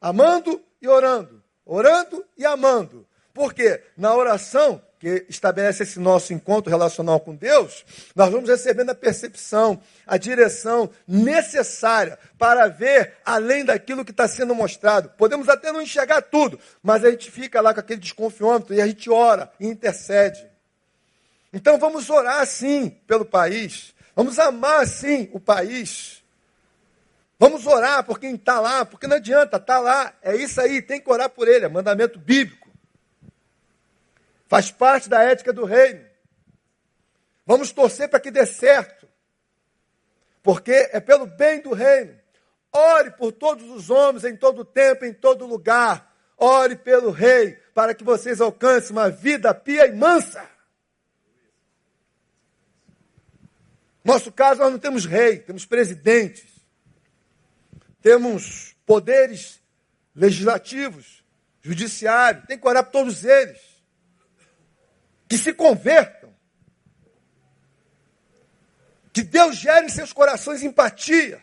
Amando 0.00 0.60
e 0.80 0.88
orando. 0.88 1.42
Orando 1.64 2.24
e 2.36 2.44
amando. 2.44 3.06
Porque 3.32 3.82
na 3.96 4.14
oração, 4.14 4.80
que 5.04 5.26
estabelece 5.28 5.82
esse 5.82 6.00
nosso 6.00 6.32
encontro 6.32 6.70
relacional 6.70 7.20
com 7.20 7.34
Deus, 7.34 7.84
nós 8.16 8.30
vamos 8.30 8.48
recebendo 8.48 8.88
a 8.88 8.94
percepção, 8.94 9.78
a 10.06 10.16
direção 10.16 10.88
necessária 11.06 12.18
para 12.38 12.68
ver 12.68 13.14
além 13.22 13.66
daquilo 13.66 14.02
que 14.02 14.12
está 14.12 14.26
sendo 14.26 14.54
mostrado. 14.54 15.10
Podemos 15.18 15.46
até 15.48 15.70
não 15.70 15.82
enxergar 15.82 16.22
tudo, 16.22 16.58
mas 16.82 17.04
a 17.04 17.10
gente 17.10 17.30
fica 17.30 17.60
lá 17.60 17.74
com 17.74 17.80
aquele 17.80 18.00
desconfiômetro 18.00 18.74
e 18.74 18.80
a 18.80 18.86
gente 18.86 19.10
ora 19.10 19.52
e 19.60 19.66
intercede. 19.66 20.46
Então 21.52 21.78
vamos 21.78 22.08
orar 22.08 22.46
sim 22.46 22.88
pelo 23.06 23.26
país, 23.26 23.93
Vamos 24.14 24.38
amar, 24.38 24.86
sim, 24.86 25.28
o 25.32 25.40
país. 25.40 26.22
Vamos 27.38 27.66
orar 27.66 28.04
por 28.04 28.18
quem 28.18 28.36
está 28.36 28.60
lá, 28.60 28.84
porque 28.84 29.06
não 29.06 29.16
adianta, 29.16 29.56
está 29.56 29.78
lá. 29.78 30.14
É 30.22 30.36
isso 30.36 30.60
aí, 30.60 30.80
tem 30.80 31.00
que 31.00 31.10
orar 31.10 31.28
por 31.28 31.48
ele, 31.48 31.64
é 31.64 31.68
mandamento 31.68 32.18
bíblico. 32.18 32.70
Faz 34.46 34.70
parte 34.70 35.08
da 35.08 35.22
ética 35.22 35.52
do 35.52 35.64
reino. 35.64 36.04
Vamos 37.44 37.72
torcer 37.72 38.08
para 38.08 38.20
que 38.20 38.30
dê 38.30 38.46
certo. 38.46 39.08
Porque 40.42 40.90
é 40.92 41.00
pelo 41.00 41.26
bem 41.26 41.60
do 41.60 41.72
reino. 41.72 42.14
Ore 42.72 43.10
por 43.12 43.32
todos 43.32 43.68
os 43.70 43.90
homens, 43.90 44.24
em 44.24 44.36
todo 44.36 44.64
tempo, 44.64 45.04
em 45.04 45.12
todo 45.12 45.46
lugar. 45.46 46.12
Ore 46.36 46.76
pelo 46.76 47.10
rei, 47.10 47.52
para 47.74 47.94
que 47.94 48.04
vocês 48.04 48.40
alcancem 48.40 48.92
uma 48.92 49.08
vida 49.08 49.54
pia 49.54 49.86
e 49.86 49.92
mansa. 49.92 50.53
Nosso 54.04 54.30
caso, 54.30 54.60
nós 54.60 54.70
não 54.70 54.78
temos 54.78 55.06
rei, 55.06 55.38
temos 55.38 55.64
presidentes, 55.64 56.44
temos 58.02 58.76
poderes 58.84 59.62
legislativos, 60.14 61.24
judiciário, 61.62 62.46
tem 62.46 62.58
que 62.58 62.68
orar 62.68 62.84
por 62.84 62.92
todos 62.92 63.24
eles. 63.24 63.58
Que 65.26 65.38
se 65.38 65.54
convertam. 65.54 66.34
Que 69.10 69.22
Deus 69.22 69.56
gere 69.56 69.86
em 69.86 69.88
seus 69.88 70.12
corações 70.12 70.62
empatia. 70.62 71.40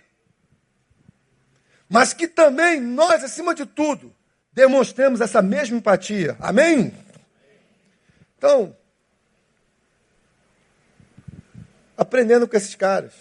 Mas 1.89 2.13
que 2.13 2.27
também 2.27 2.79
nós, 2.79 3.23
acima 3.23 3.55
de 3.55 3.65
tudo, 3.65 4.15
demonstremos 4.53 5.19
essa 5.19 5.41
mesma 5.41 5.77
empatia. 5.77 6.37
Amém? 6.39 6.93
Então, 8.37 8.77
aprendendo 12.11 12.45
com 12.45 12.57
esses 12.57 12.75
caras. 12.75 13.13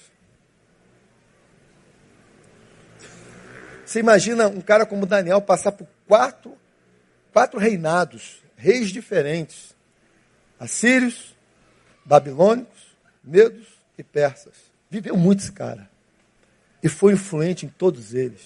Você 3.86 4.00
imagina 4.00 4.48
um 4.48 4.60
cara 4.60 4.84
como 4.84 5.06
Daniel 5.06 5.40
passar 5.40 5.70
por 5.70 5.86
quatro, 6.08 6.58
quatro 7.32 7.58
reinados, 7.58 8.42
reis 8.56 8.90
diferentes: 8.90 9.76
assírios, 10.58 11.36
babilônicos, 12.04 12.96
medos 13.22 13.68
e 13.96 14.02
persas. 14.02 14.54
Viveu 14.90 15.16
muito 15.16 15.40
esse 15.40 15.52
cara. 15.52 15.88
E 16.82 16.88
foi 16.88 17.12
influente 17.12 17.66
em 17.66 17.68
todos 17.68 18.12
eles. 18.12 18.42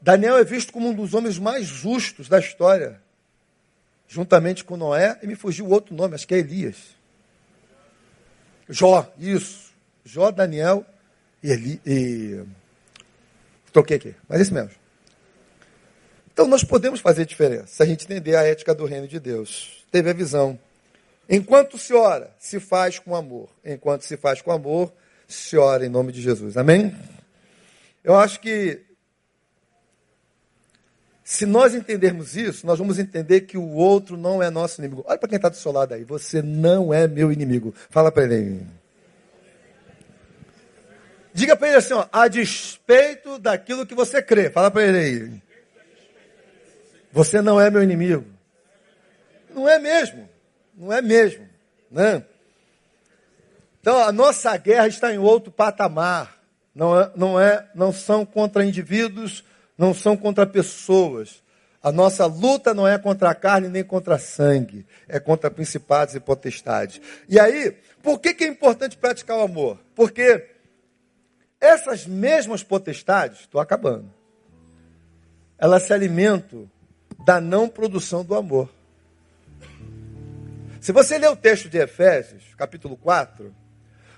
Daniel 0.00 0.38
é 0.38 0.44
visto 0.44 0.72
como 0.72 0.88
um 0.88 0.94
dos 0.94 1.12
homens 1.12 1.38
mais 1.38 1.66
justos 1.66 2.28
da 2.28 2.38
história 2.38 3.02
juntamente 4.08 4.64
com 4.64 4.76
Noé, 4.76 5.18
e 5.22 5.26
me 5.26 5.34
fugiu 5.34 5.68
outro 5.68 5.94
nome, 5.94 6.14
acho 6.14 6.26
que 6.26 6.34
é 6.34 6.38
Elias. 6.38 6.76
Jó, 8.68 9.12
isso. 9.18 9.72
Jó, 10.04 10.30
Daniel 10.30 10.84
e 11.42 11.50
Eli. 11.50 11.80
E... 11.84 12.42
Toquei 13.72 13.96
aqui, 13.96 14.14
mas 14.28 14.40
esse 14.40 14.52
mesmo. 14.52 14.70
Então 16.32 16.46
nós 16.46 16.62
podemos 16.62 17.00
fazer 17.00 17.24
diferença 17.24 17.66
se 17.66 17.82
a 17.82 17.86
gente 17.86 18.04
entender 18.04 18.36
a 18.36 18.42
ética 18.42 18.74
do 18.74 18.84
reino 18.84 19.08
de 19.08 19.18
Deus. 19.18 19.84
Teve 19.90 20.10
a 20.10 20.12
visão. 20.12 20.58
Enquanto 21.28 21.78
se 21.78 21.92
ora, 21.92 22.30
se 22.38 22.60
faz 22.60 22.98
com 22.98 23.14
amor. 23.16 23.48
Enquanto 23.64 24.02
se 24.02 24.16
faz 24.16 24.40
com 24.40 24.52
amor, 24.52 24.92
se 25.26 25.56
ora 25.56 25.84
em 25.84 25.88
nome 25.88 26.12
de 26.12 26.20
Jesus. 26.20 26.56
Amém? 26.56 26.94
Eu 28.04 28.14
acho 28.16 28.40
que 28.40 28.85
se 31.28 31.44
nós 31.44 31.74
entendermos 31.74 32.36
isso, 32.36 32.64
nós 32.64 32.78
vamos 32.78 33.00
entender 33.00 33.40
que 33.40 33.58
o 33.58 33.72
outro 33.72 34.16
não 34.16 34.40
é 34.40 34.48
nosso 34.48 34.80
inimigo. 34.80 35.04
Olha 35.08 35.18
para 35.18 35.28
quem 35.28 35.34
está 35.34 35.48
do 35.48 35.56
seu 35.56 35.72
lado 35.72 35.92
aí. 35.92 36.04
Você 36.04 36.40
não 36.40 36.94
é 36.94 37.08
meu 37.08 37.32
inimigo. 37.32 37.74
Fala 37.90 38.12
para 38.12 38.22
ele. 38.22 38.64
Diga 41.34 41.56
para 41.56 41.66
ele 41.66 41.78
assim, 41.78 41.94
ó, 41.94 42.06
a 42.12 42.28
despeito 42.28 43.40
daquilo 43.40 43.84
que 43.84 43.92
você 43.92 44.22
crê. 44.22 44.50
Fala 44.50 44.70
para 44.70 44.84
ele 44.84 44.98
aí. 44.98 45.42
Você 47.10 47.42
não 47.42 47.60
é 47.60 47.70
meu 47.70 47.82
inimigo. 47.82 48.24
Não 49.52 49.68
é 49.68 49.80
mesmo. 49.80 50.28
Não 50.76 50.92
é 50.92 51.02
mesmo. 51.02 51.44
Né? 51.90 52.22
Então 53.80 53.98
a 53.98 54.12
nossa 54.12 54.56
guerra 54.56 54.86
está 54.86 55.12
em 55.12 55.18
outro 55.18 55.50
patamar. 55.50 56.40
Não, 56.72 57.00
é, 57.00 57.10
não, 57.16 57.40
é, 57.40 57.68
não 57.74 57.92
são 57.92 58.24
contra 58.24 58.64
indivíduos, 58.64 59.42
não 59.76 59.94
são 59.94 60.16
contra 60.16 60.46
pessoas. 60.46 61.42
A 61.82 61.92
nossa 61.92 62.26
luta 62.26 62.74
não 62.74 62.86
é 62.86 62.98
contra 62.98 63.30
a 63.30 63.34
carne 63.34 63.68
nem 63.68 63.84
contra 63.84 64.18
sangue, 64.18 64.86
é 65.06 65.20
contra 65.20 65.50
principados 65.50 66.14
e 66.14 66.20
potestades. 66.20 67.00
E 67.28 67.38
aí, 67.38 67.76
por 68.02 68.18
que, 68.18 68.34
que 68.34 68.44
é 68.44 68.48
importante 68.48 68.96
praticar 68.96 69.38
o 69.38 69.42
amor? 69.42 69.78
Porque 69.94 70.48
essas 71.60 72.06
mesmas 72.06 72.62
potestades, 72.62 73.40
estou 73.40 73.60
acabando, 73.60 74.12
elas 75.58 75.84
se 75.84 75.92
alimentam 75.92 76.68
da 77.24 77.40
não 77.40 77.68
produção 77.68 78.24
do 78.24 78.34
amor. 78.34 78.68
Se 80.80 80.92
você 80.92 81.18
ler 81.18 81.30
o 81.30 81.36
texto 81.36 81.68
de 81.68 81.78
Efésios, 81.78 82.54
capítulo 82.56 82.96
4, 82.96 83.54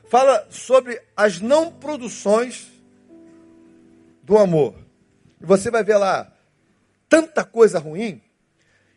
fala 0.09 0.47
sobre 0.51 1.01
as 1.17 1.41
não 1.41 1.71
produções 1.71 2.69
do 4.23 4.37
amor. 4.37 4.75
E 5.41 5.47
você 5.47 5.71
vai 5.71 5.83
ver 5.85 5.97
lá 5.97 6.33
tanta 7.09 7.45
coisa 7.45 7.79
ruim. 7.79 8.21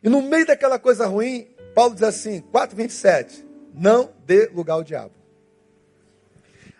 E 0.03 0.09
no 0.09 0.21
meio 0.21 0.45
daquela 0.45 0.79
coisa 0.79 1.05
ruim, 1.05 1.47
Paulo 1.75 1.93
diz 1.93 2.03
assim, 2.03 2.41
4:27, 2.41 3.45
não 3.73 4.11
dê 4.25 4.47
lugar 4.47 4.73
ao 4.73 4.83
diabo. 4.83 5.13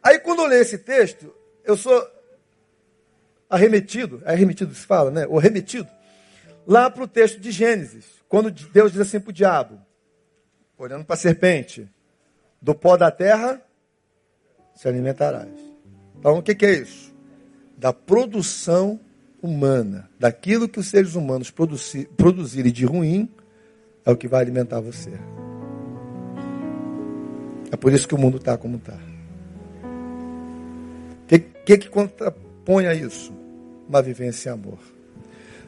Aí 0.03 0.20
quando 0.20 0.39
eu 0.39 0.47
leio 0.47 0.62
esse 0.62 0.78
texto, 0.78 1.34
eu 1.64 1.78
sou 1.78 2.05
arremetido, 3.49 4.22
é 4.26 4.32
arremetido 4.32 4.74
se 4.74 4.86
fala, 4.86 5.12
né? 5.12 5.28
Ou 5.28 5.38
remetido 5.38 5.89
lá 6.66 6.89
para 6.89 7.03
o 7.03 7.07
texto 7.07 7.39
de 7.39 7.51
Gênesis, 7.51 8.05
quando 8.28 8.49
Deus 8.49 8.91
diz 8.91 9.01
assim 9.01 9.20
para 9.20 9.30
o 9.30 9.34
diabo, 9.34 9.80
olhando 10.78 11.05
para 11.05 11.16
a 11.16 11.20
serpente, 11.20 11.88
do 12.62 12.74
pó 12.74 12.95
da 12.95 13.12
terra 13.12 13.62
se 14.76 14.88
alimentarás. 14.88 15.49
Então, 16.18 16.38
o 16.38 16.43
que, 16.43 16.55
que 16.55 16.66
é 16.66 16.74
isso? 16.74 17.14
Da 17.78 17.91
produção 17.91 18.99
humana, 19.42 20.10
daquilo 20.20 20.68
que 20.68 20.80
os 20.80 20.88
seres 20.88 21.16
humanos 21.16 21.50
produzir, 21.50 22.08
produzirem 22.16 22.72
de 22.72 22.86
ruim, 22.86 23.30
é 24.06 24.12
o 24.12 24.18
que 24.18 24.28
vai 24.28 24.42
alimentar 24.42 24.80
você. 24.80 25.12
É 27.72 27.76
por 27.76 27.94
isso 27.94 28.08
que 28.08 28.16
o 28.16 28.18
mundo 28.18 28.38
está 28.38 28.58
como 28.58 28.78
está. 28.78 28.98
O 31.24 31.28
que, 31.28 31.39
que, 31.39 31.78
que 31.78 31.89
contrapõe 31.89 32.88
a 32.88 32.94
isso? 32.94 33.34
Uma 33.88 34.02
vivência 34.02 34.50
em 34.50 34.54
amor. 34.54 34.80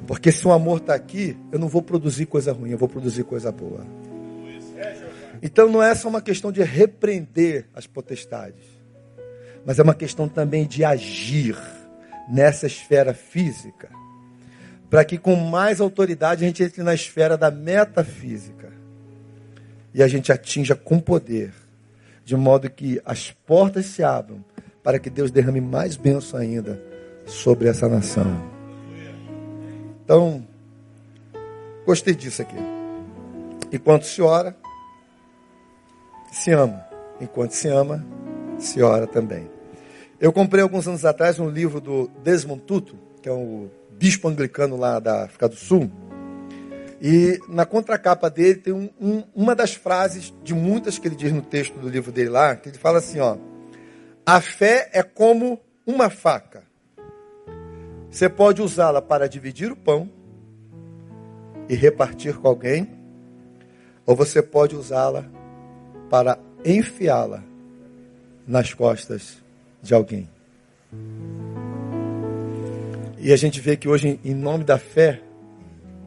Porque 0.06 0.32
se 0.32 0.48
o 0.48 0.52
amor 0.52 0.80
está 0.80 0.94
aqui, 0.94 1.38
eu 1.52 1.60
não 1.60 1.68
vou 1.68 1.82
produzir 1.82 2.26
coisa 2.26 2.52
ruim, 2.52 2.72
eu 2.72 2.78
vou 2.78 2.90
produzir 2.90 3.24
coisa 3.24 3.52
boa. 3.52 3.86
Então 5.42 5.70
não 5.70 5.82
é 5.82 5.96
só 5.96 6.10
uma 6.10 6.22
questão 6.22 6.52
de 6.52 6.62
repreender 6.62 7.68
as 7.74 7.88
potestades 7.88 8.84
mas 9.66 9.80
é 9.80 9.84
uma 9.84 9.96
questão 9.96 10.28
também 10.28 10.66
de 10.66 10.84
agir 10.84 11.58
nessa 12.28 12.68
esfera 12.68 13.14
física, 13.14 13.90
para 14.90 15.04
que 15.04 15.18
com 15.18 15.36
mais 15.36 15.82
autoridade 15.82 16.44
a 16.44 16.48
gente 16.48 16.64
entre 16.64 16.84
na 16.84 16.94
esfera 16.94 17.38
da 17.38 17.50
metafísica 17.50 18.72
e 19.94 20.02
a 20.02 20.08
gente 20.08 20.32
atinja 20.32 20.76
com 20.76 21.00
poder, 21.00 21.54
de 22.26 22.36
modo 22.36 22.70
que 22.70 23.02
as 23.06 23.32
portas 23.32 23.86
se 23.86 24.04
abram 24.04 24.44
para 24.84 25.00
que 25.00 25.10
Deus 25.10 25.32
derrame 25.32 25.62
mais 25.62 25.96
bênção 25.96 26.40
ainda 26.40 26.82
sobre 27.26 27.70
essa 27.70 27.88
nação. 27.88 28.54
Então, 30.04 30.46
gostei 31.86 32.14
disso 32.14 32.42
aqui. 32.42 32.58
Enquanto 33.72 34.04
se 34.04 34.22
ora, 34.22 34.56
se 36.32 36.52
ama. 36.52 36.86
Enquanto 37.22 37.52
se 37.52 37.70
ama, 37.70 38.06
se 38.58 38.82
ora 38.82 39.08
também. 39.08 39.53
Eu 40.24 40.32
comprei 40.32 40.64
alguns 40.64 40.88
anos 40.88 41.04
atrás 41.04 41.38
um 41.38 41.50
livro 41.50 41.82
do 41.82 42.10
Desmond 42.24 42.62
Tutu, 42.62 42.96
que 43.22 43.28
é 43.28 43.34
um 43.34 43.70
bispo 43.92 44.30
anglicano 44.30 44.78
lá 44.78 44.98
da 44.98 45.26
África 45.26 45.50
do 45.50 45.56
Sul. 45.58 45.92
E 47.02 47.42
na 47.50 47.66
contracapa 47.66 48.30
dele 48.30 48.56
tem 48.56 48.72
um, 48.72 48.90
um, 49.02 49.24
uma 49.36 49.54
das 49.54 49.74
frases 49.74 50.34
de 50.42 50.54
muitas 50.54 50.98
que 50.98 51.10
ele 51.10 51.18
diz 51.18 51.34
no 51.34 51.42
texto 51.42 51.78
do 51.78 51.90
livro 51.90 52.10
dele 52.10 52.30
lá, 52.30 52.56
que 52.56 52.70
ele 52.70 52.78
fala 52.78 53.00
assim, 53.00 53.20
ó: 53.20 53.36
A 54.26 54.40
fé 54.40 54.90
é 54.94 55.04
como 55.04 55.60
uma 55.86 56.10
faca. 56.10 56.64
Você 58.10 58.30
pode 58.30 58.62
usá-la 58.62 59.02
para 59.02 59.28
dividir 59.28 59.74
o 59.74 59.76
pão 59.76 60.10
e 61.68 61.76
repartir 61.76 62.38
com 62.38 62.48
alguém, 62.48 62.90
ou 64.06 64.16
você 64.16 64.42
pode 64.42 64.74
usá-la 64.74 65.26
para 66.10 66.40
enfiá-la 66.64 67.44
nas 68.48 68.74
costas 68.74 69.43
de 69.84 69.94
alguém. 69.94 70.28
E 73.20 73.32
a 73.32 73.36
gente 73.36 73.60
vê 73.60 73.78
que 73.78 73.88
hoje, 73.88 74.20
em 74.24 74.34
nome 74.34 74.64
da 74.64 74.78
fé, 74.80 75.22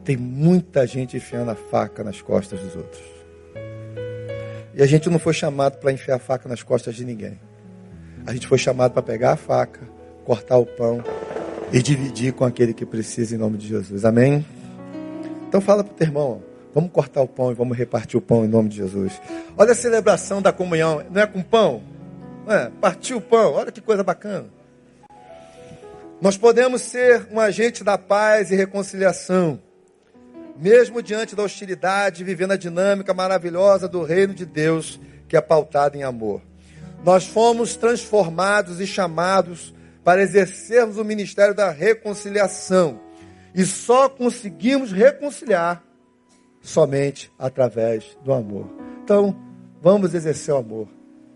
tem 0.03 0.17
muita 0.17 0.85
gente 0.85 1.15
enfiando 1.15 1.51
a 1.51 1.55
faca 1.55 2.03
nas 2.03 2.21
costas 2.21 2.59
dos 2.59 2.75
outros. 2.75 3.03
E 4.73 4.83
a 4.83 4.85
gente 4.85 5.09
não 5.09 5.17
foi 5.17 5.33
chamado 5.33 5.77
para 5.77 5.91
enfiar 5.91 6.15
a 6.15 6.19
faca 6.19 6.47
nas 6.49 6.61
costas 6.61 6.95
de 6.95 7.05
ninguém. 7.05 7.39
A 8.25 8.33
gente 8.33 8.47
foi 8.47 8.57
chamado 8.57 8.91
para 8.91 9.01
pegar 9.01 9.33
a 9.33 9.35
faca, 9.35 9.81
cortar 10.25 10.57
o 10.57 10.65
pão 10.65 11.03
e 11.71 11.81
dividir 11.81 12.33
com 12.33 12.45
aquele 12.45 12.73
que 12.73 12.85
precisa 12.85 13.35
em 13.35 13.37
nome 13.37 13.57
de 13.57 13.67
Jesus. 13.67 14.05
Amém? 14.05 14.45
Então 15.47 15.61
fala 15.61 15.83
para 15.83 15.93
o 15.93 15.95
teu 15.95 16.07
irmão, 16.07 16.43
vamos 16.73 16.91
cortar 16.91 17.21
o 17.21 17.27
pão 17.27 17.51
e 17.51 17.55
vamos 17.55 17.77
repartir 17.77 18.17
o 18.17 18.21
pão 18.21 18.45
em 18.45 18.47
nome 18.47 18.69
de 18.69 18.77
Jesus. 18.77 19.19
Olha 19.57 19.71
a 19.71 19.75
celebração 19.75 20.41
da 20.41 20.51
comunhão, 20.51 21.03
não 21.09 21.21
é 21.21 21.25
com 21.25 21.41
pão? 21.41 21.81
É, 22.47 22.71
partir 22.79 23.13
o 23.13 23.19
pão, 23.19 23.53
olha 23.53 23.71
que 23.71 23.81
coisa 23.81 24.03
bacana. 24.03 24.47
Nós 26.21 26.37
podemos 26.37 26.81
ser 26.81 27.27
um 27.29 27.39
agente 27.39 27.83
da 27.83 27.97
paz 27.97 28.49
e 28.49 28.55
reconciliação, 28.55 29.61
mesmo 30.57 31.03
diante 31.03 31.35
da 31.35 31.43
hostilidade, 31.43 32.23
vivendo 32.23 32.51
a 32.51 32.57
dinâmica 32.57 33.13
maravilhosa 33.13 33.87
do 33.87 34.01
reino 34.01 34.33
de 34.33 34.45
Deus, 34.45 34.99
que 35.27 35.35
é 35.35 35.41
pautada 35.41 35.97
em 35.97 36.03
amor. 36.03 36.41
Nós 37.03 37.27
fomos 37.27 37.75
transformados 37.75 38.79
e 38.79 38.87
chamados 38.87 39.75
para 40.03 40.23
exercermos 40.23 40.97
o 40.97 41.03
ministério 41.03 41.53
da 41.53 41.69
reconciliação. 41.69 42.99
E 43.53 43.65
só 43.65 44.07
conseguimos 44.07 44.91
reconciliar 44.91 45.83
somente 46.61 47.31
através 47.37 48.17
do 48.23 48.33
amor. 48.33 48.69
Então, 49.03 49.35
vamos 49.81 50.13
exercer 50.13 50.53
o 50.53 50.57
amor. 50.57 50.87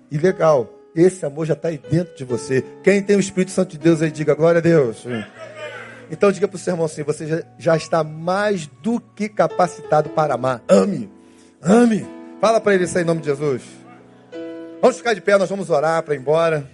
E 0.09 0.17
legal, 0.17 0.80
esse 0.95 1.25
amor 1.25 1.45
já 1.45 1.53
está 1.53 1.69
aí 1.69 1.77
dentro 1.77 2.15
de 2.15 2.23
você. 2.25 2.63
Quem 2.83 3.01
tem 3.01 3.15
o 3.15 3.19
Espírito 3.19 3.51
Santo 3.51 3.71
de 3.71 3.77
Deus 3.77 4.01
aí, 4.01 4.11
diga 4.11 4.33
glória 4.33 4.59
a 4.59 4.61
Deus. 4.61 5.05
Então 6.09 6.31
diga 6.31 6.47
para 6.47 6.55
o 6.55 6.59
seu 6.59 6.73
irmão 6.73 6.85
assim: 6.85 7.03
você 7.03 7.25
já, 7.25 7.43
já 7.57 7.77
está 7.77 8.03
mais 8.03 8.67
do 8.81 8.99
que 8.99 9.29
capacitado 9.29 10.09
para 10.09 10.33
amar. 10.33 10.61
Ame, 10.67 11.09
ame. 11.61 12.05
Fala 12.41 12.59
para 12.59 12.75
ele 12.75 12.83
isso 12.83 12.97
aí 12.97 13.03
em 13.03 13.07
nome 13.07 13.21
de 13.21 13.27
Jesus. 13.27 13.61
Vamos 14.81 14.97
ficar 14.97 15.13
de 15.13 15.21
pé, 15.21 15.37
nós 15.37 15.49
vamos 15.49 15.69
orar 15.69 16.03
para 16.03 16.15
ir 16.15 16.17
embora. 16.17 16.69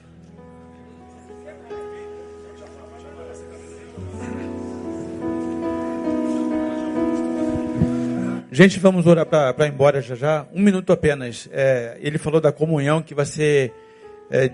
Gente, 8.50 8.80
vamos 8.80 9.06
orar 9.06 9.26
para 9.28 9.68
ir 9.68 9.72
embora 9.72 10.02
já 10.02 10.16
já. 10.16 10.48
Um 10.52 10.64
minuto 10.64 10.92
apenas. 10.92 11.48
É, 11.52 11.96
ele 12.02 12.18
falou 12.18 12.42
da 12.42 12.52
comunhão 12.52 13.04
que 13.04 13.14
vai 13.14 13.26
ser 13.26 13.72
é, 14.32 14.52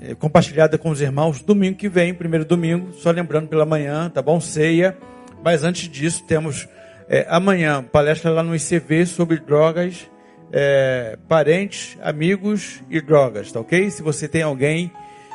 é, 0.00 0.14
compartilhada 0.14 0.76
com 0.78 0.90
os 0.90 1.00
irmãos 1.00 1.40
domingo 1.40 1.76
que 1.76 1.88
vem, 1.88 2.14
primeiro 2.14 2.44
domingo, 2.44 2.92
só 2.92 3.10
lembrando 3.10 3.48
pela 3.48 3.64
manhã, 3.64 4.10
tá 4.10 4.20
bom? 4.20 4.40
Ceia. 4.40 4.96
Mas 5.42 5.64
antes 5.64 5.88
disso, 5.88 6.24
temos 6.26 6.68
é, 7.08 7.26
amanhã 7.28 7.82
palestra 7.82 8.30
lá 8.30 8.42
no 8.42 8.54
ICV 8.54 9.06
sobre 9.06 9.38
drogas, 9.38 10.10
é, 10.52 11.18
parentes, 11.28 11.96
amigos 12.02 12.80
e 12.90 13.00
drogas, 13.00 13.52
tá 13.52 13.60
ok? 13.60 13.90
Se 13.90 14.02
você 14.02 14.28
tem 14.28 14.42
alguém 14.42 14.90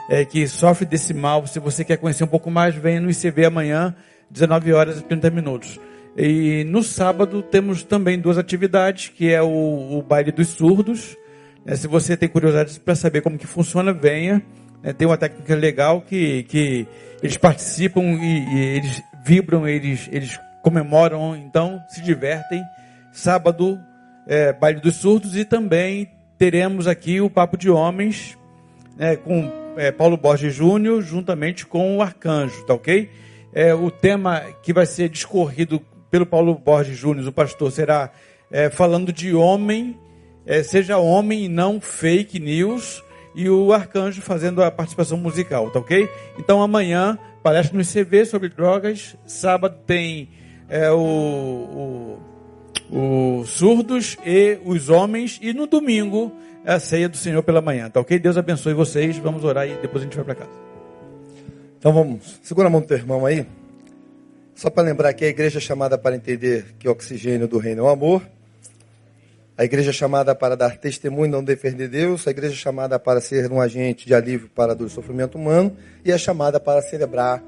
é, 0.10 0.26
que 0.26 0.48
sofre 0.48 0.86
desse 0.86 1.14
mal, 1.14 1.48
se 1.48 1.60
você 1.60 1.84
quer 1.84 1.98
conhecer 1.98 2.24
um 2.24 2.28
pouco 2.28 2.52
mais, 2.52 2.76
venha 2.76 3.00
no 3.00 3.10
ICV 3.10 3.46
amanhã, 3.46 3.96
19 4.30 4.74
horas 4.74 5.00
e 5.00 5.04
30 5.04 5.30
minutos. 5.30 5.80
E 6.18 6.66
no 6.66 6.84
sábado 6.84 7.42
temos 7.42 7.84
também 7.84 8.20
duas 8.20 8.38
atividades, 8.38 9.08
que 9.08 9.32
é 9.32 9.42
o, 9.42 9.98
o 9.98 10.02
baile 10.02 10.32
dos 10.32 10.50
surdos, 10.50 11.16
é, 11.66 11.76
se 11.76 11.88
você 11.88 12.18
tem 12.18 12.28
curiosidade 12.28 12.80
para 12.80 12.96
saber 12.96 13.22
como 13.22 13.38
que 13.38 13.48
funciona, 13.48 13.94
venha. 13.94 14.42
É, 14.84 14.92
tem 14.92 15.08
uma 15.08 15.18
técnica 15.18 15.56
legal 15.56 16.02
que, 16.02 16.44
que 16.44 16.88
eles 17.22 17.38
participam 17.38 18.02
e, 18.02 18.56
e, 18.56 18.60
eles 18.78 19.04
vibram, 19.24 19.68
eles, 19.68 20.10
eles 20.12 20.40
comemoram, 20.64 21.36
então 21.36 21.80
se 21.90 22.02
divertem. 22.02 22.64
Sábado, 23.12 23.80
é, 24.28 24.52
baile 24.54 24.80
dos 24.80 24.96
surdos 24.96 25.36
e 25.36 25.46
também 25.46 26.10
teremos 26.38 26.88
aqui 26.88 27.22
o 27.22 27.30
Papo 27.30 27.58
de 27.58 27.70
Homens 27.70 28.38
é, 28.98 29.16
com 29.16 29.52
é, 29.78 29.92
Paulo 29.92 30.18
Borges 30.18 30.54
Júnior, 30.54 31.02
juntamente 31.02 31.66
com 31.66 31.98
o 31.98 32.02
Arcanjo, 32.02 32.66
tá 32.66 32.74
ok? 32.74 33.10
É, 33.54 33.74
o 33.74 33.92
tema 33.92 34.42
que 34.64 34.74
vai 34.74 34.86
ser 34.86 35.10
discorrido 35.10 35.82
pelo 36.10 36.26
Paulo 36.26 36.56
Borges 36.56 36.98
Júnior, 36.98 37.28
o 37.28 37.32
pastor, 37.32 37.72
será 37.72 38.12
é, 38.50 38.70
falando 38.70 39.14
de 39.14 39.34
homem 39.34 39.98
é, 40.52 40.62
seja 40.64 40.98
homem 40.98 41.46
e 41.46 41.48
não 41.48 41.80
fake 41.80 42.38
news. 42.38 43.02
e 43.34 43.50
o 43.50 43.72
arcanjo 43.72 44.22
fazendo 44.22 44.62
a 44.62 44.70
participação 44.70 45.18
musical, 45.18 45.72
tá 45.72 45.80
ok? 45.80 46.10
Então 46.38 46.62
amanhã, 46.62 47.18
palestra 47.42 47.74
no 47.74 47.82
ICV 47.82 48.26
sobre 48.26 48.50
drogas. 48.50 49.16
Sábado 49.26 49.78
tem 49.88 50.28
é, 50.68 50.92
o, 50.92 52.20
o, 52.92 53.40
o 53.40 53.46
surdos 53.46 54.18
e 54.26 54.60
os 54.66 54.90
homens. 54.90 55.40
E 55.42 55.54
no 55.54 55.68
domingo 55.68 56.34
é 56.66 56.74
a 56.74 56.80
ceia 56.82 57.08
do 57.08 57.16
Senhor 57.16 57.42
pela 57.44 57.62
manhã, 57.62 57.90
tá 57.90 58.02
ok? 58.02 58.20
Deus 58.20 58.36
abençoe 58.36 58.74
vocês. 58.74 59.18
Vamos 59.20 59.46
orar 59.46 59.66
e 59.66 59.76
depois 59.76 60.04
a 60.04 60.06
gente 60.06 60.18
vai 60.18 60.26
para 60.26 60.36
casa. 60.36 60.52
Então 61.80 61.94
vamos, 61.94 62.42
segura 62.44 62.68
a 62.68 62.70
mão 62.70 62.82
do 62.82 62.88
teu 62.88 62.98
irmão 62.98 63.26
aí. 63.26 63.46
Só 64.54 64.70
para 64.70 64.84
lembrar 64.84 65.14
que 65.14 65.24
a 65.24 65.30
igreja 65.30 65.60
é 65.60 65.62
chamada 65.62 65.98
para 65.98 66.14
entender 66.14 66.76
que 66.78 66.90
o 66.90 66.92
oxigênio 66.92 67.48
do 67.48 67.58
reino 67.58 67.84
é 67.84 67.86
o 67.86 67.88
amor. 67.88 68.22
A 69.62 69.64
igreja 69.64 69.94
chamada 69.94 70.34
para 70.34 70.58
dar 70.58 70.76
testemunho, 70.78 71.32
não 71.32 71.44
defender 71.44 71.88
Deus. 71.88 72.28
A 72.28 72.32
igreja 72.32 72.56
chamada 72.56 72.98
para 72.98 73.22
ser 73.22 73.52
um 73.52 73.62
agente 73.62 74.08
de 74.08 74.16
alívio 74.16 74.50
para 74.50 74.74
o 74.74 74.90
sofrimento 74.90 75.38
humano. 75.38 75.78
E 76.04 76.12
é 76.12 76.18
chamada 76.18 76.60
para 76.60 76.82
celebrar 76.82 77.44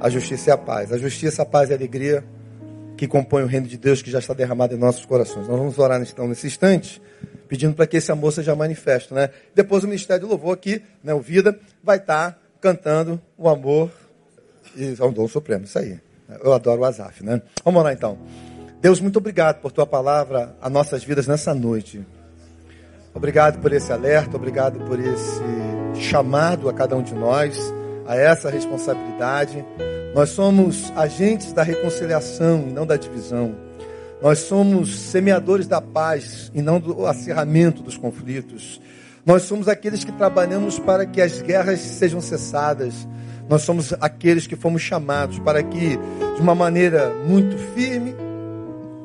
a 0.00 0.08
justiça 0.08 0.48
e 0.48 0.52
a 0.54 0.56
paz. 0.56 0.90
A 0.90 0.96
justiça, 0.96 1.42
a 1.42 1.44
paz 1.44 1.68
e 1.68 1.74
a 1.74 1.76
alegria 1.76 2.24
que 2.96 3.06
compõem 3.06 3.44
o 3.44 3.46
reino 3.46 3.66
de 3.66 3.76
Deus 3.76 4.00
que 4.00 4.10
já 4.10 4.20
está 4.20 4.32
derramado 4.32 4.74
em 4.74 4.78
nossos 4.78 5.04
corações. 5.04 5.46
Nós 5.48 5.58
vamos 5.58 5.78
orar 5.78 6.00
então 6.00 6.26
nesse 6.26 6.46
instante, 6.46 6.98
pedindo 7.46 7.74
para 7.74 7.86
que 7.86 7.98
esse 7.98 8.10
amor 8.10 8.32
seja 8.32 8.56
manifesto. 8.56 9.14
Né? 9.14 9.28
Depois 9.54 9.84
o 9.84 9.86
Ministério 9.86 10.22
do 10.22 10.30
Louvor 10.30 10.54
aqui, 10.54 10.80
né, 11.04 11.12
o 11.12 11.20
Vida, 11.20 11.60
vai 11.84 11.98
estar 11.98 12.40
cantando 12.58 13.20
o 13.36 13.50
amor 13.50 13.90
e 14.74 14.96
um 15.02 15.12
dom 15.12 15.28
supremo. 15.28 15.64
Isso 15.64 15.78
aí. 15.78 16.00
Eu 16.42 16.54
adoro 16.54 16.80
o 16.80 16.84
Azaf, 16.86 17.22
né? 17.22 17.42
Vamos 17.62 17.82
lá 17.82 17.92
então. 17.92 18.16
Deus, 18.80 18.98
muito 18.98 19.18
obrigado 19.18 19.60
por 19.60 19.70
tua 19.70 19.86
palavra 19.86 20.56
a 20.58 20.70
nossas 20.70 21.04
vidas 21.04 21.26
nessa 21.26 21.54
noite. 21.54 22.00
Obrigado 23.12 23.60
por 23.60 23.74
esse 23.74 23.92
alerta, 23.92 24.38
obrigado 24.38 24.80
por 24.86 24.98
esse 24.98 26.00
chamado 26.00 26.66
a 26.66 26.72
cada 26.72 26.96
um 26.96 27.02
de 27.02 27.14
nós, 27.14 27.58
a 28.06 28.16
essa 28.16 28.48
responsabilidade. 28.48 29.62
Nós 30.14 30.30
somos 30.30 30.90
agentes 30.96 31.52
da 31.52 31.62
reconciliação 31.62 32.68
e 32.70 32.72
não 32.72 32.86
da 32.86 32.96
divisão. 32.96 33.54
Nós 34.22 34.38
somos 34.38 34.98
semeadores 34.98 35.66
da 35.66 35.82
paz 35.82 36.50
e 36.54 36.62
não 36.62 36.80
do 36.80 37.06
acirramento 37.06 37.82
dos 37.82 37.98
conflitos. 37.98 38.80
Nós 39.26 39.42
somos 39.42 39.68
aqueles 39.68 40.04
que 40.04 40.12
trabalhamos 40.12 40.78
para 40.78 41.04
que 41.04 41.20
as 41.20 41.42
guerras 41.42 41.80
sejam 41.80 42.22
cessadas. 42.22 43.06
Nós 43.46 43.60
somos 43.60 43.92
aqueles 44.00 44.46
que 44.46 44.56
fomos 44.56 44.80
chamados 44.80 45.38
para 45.38 45.62
que, 45.62 45.98
de 45.98 46.40
uma 46.40 46.54
maneira 46.54 47.12
muito 47.26 47.58
firme, 47.74 48.14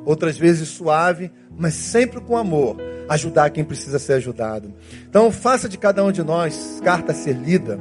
outras 0.06 0.38
vezes 0.38 0.70
suave, 0.70 1.32
mas 1.58 1.74
sempre 1.74 2.22
com 2.22 2.38
amor, 2.38 2.78
ajudar 3.10 3.50
quem 3.50 3.64
precisa 3.64 4.00
ser 4.00 4.14
ajudado. 4.14 4.74
Então, 5.10 5.32
faça 5.32 5.68
de 5.68 5.78
cada 5.78 6.04
um 6.04 6.12
de 6.12 6.24
nós 6.24 6.80
carta 6.84 7.12
a 7.12 7.16
ser 7.16 7.34
lida, 7.34 7.80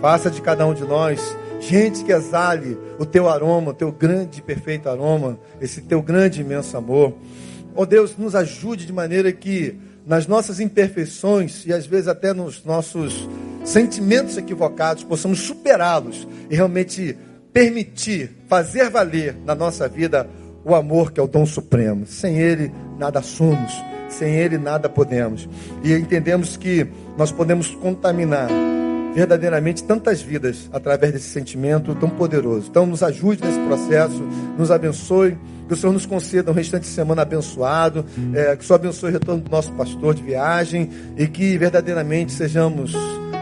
faça 0.00 0.30
de 0.30 0.40
cada 0.40 0.66
um 0.66 0.74
de 0.74 0.84
nós 0.84 1.36
gente 1.60 2.04
que 2.04 2.12
exale 2.12 2.78
o 2.98 3.04
teu 3.04 3.28
aroma, 3.28 3.70
o 3.70 3.74
teu 3.74 3.90
grande 3.90 4.38
e 4.38 4.42
perfeito 4.42 4.88
aroma, 4.88 5.38
esse 5.60 5.82
teu 5.82 6.02
grande 6.02 6.40
e 6.40 6.44
imenso 6.44 6.76
amor. 6.76 7.14
Oh 7.74 7.86
Deus, 7.86 8.16
nos 8.16 8.34
ajude 8.34 8.86
de 8.86 8.92
maneira 8.92 9.32
que 9.32 9.78
nas 10.06 10.26
nossas 10.26 10.60
imperfeições 10.60 11.66
e 11.66 11.72
às 11.72 11.86
vezes 11.86 12.08
até 12.08 12.32
nos 12.32 12.64
nossos 12.64 13.28
sentimentos 13.64 14.36
equivocados 14.36 15.02
possamos 15.02 15.40
superá-los 15.40 16.26
e 16.48 16.54
realmente 16.54 17.18
permitir, 17.52 18.30
fazer 18.48 18.88
valer 18.88 19.36
na 19.44 19.54
nossa 19.54 19.88
vida 19.88 20.28
o 20.66 20.74
amor 20.74 21.12
que 21.12 21.20
é 21.20 21.22
o 21.22 21.28
dom 21.28 21.46
supremo. 21.46 22.04
Sem 22.06 22.38
ele, 22.38 22.72
nada 22.98 23.22
somos. 23.22 23.72
Sem 24.08 24.34
ele, 24.34 24.58
nada 24.58 24.88
podemos. 24.88 25.48
E 25.84 25.92
entendemos 25.92 26.56
que 26.56 26.88
nós 27.16 27.30
podemos 27.30 27.70
contaminar 27.76 28.48
verdadeiramente 29.14 29.84
tantas 29.84 30.20
vidas 30.20 30.68
através 30.72 31.12
desse 31.12 31.28
sentimento 31.28 31.94
tão 31.94 32.10
poderoso. 32.10 32.66
Então, 32.68 32.84
nos 32.84 33.02
ajude 33.04 33.44
nesse 33.44 33.60
processo, 33.60 34.20
nos 34.58 34.72
abençoe. 34.72 35.38
Que 35.68 35.74
o 35.74 35.76
Senhor 35.76 35.92
nos 35.92 36.06
conceda 36.06 36.50
um 36.50 36.54
restante 36.54 36.82
de 36.82 36.88
semana 36.88 37.22
abençoado. 37.22 38.04
É, 38.34 38.56
que 38.56 38.64
o 38.64 38.66
Senhor 38.66 38.76
abençoe 38.76 39.10
o 39.10 39.12
retorno 39.12 39.42
do 39.42 39.50
nosso 39.50 39.72
pastor 39.72 40.14
de 40.14 40.22
viagem. 40.22 40.90
E 41.16 41.28
que 41.28 41.56
verdadeiramente 41.56 42.32
sejamos 42.32 42.92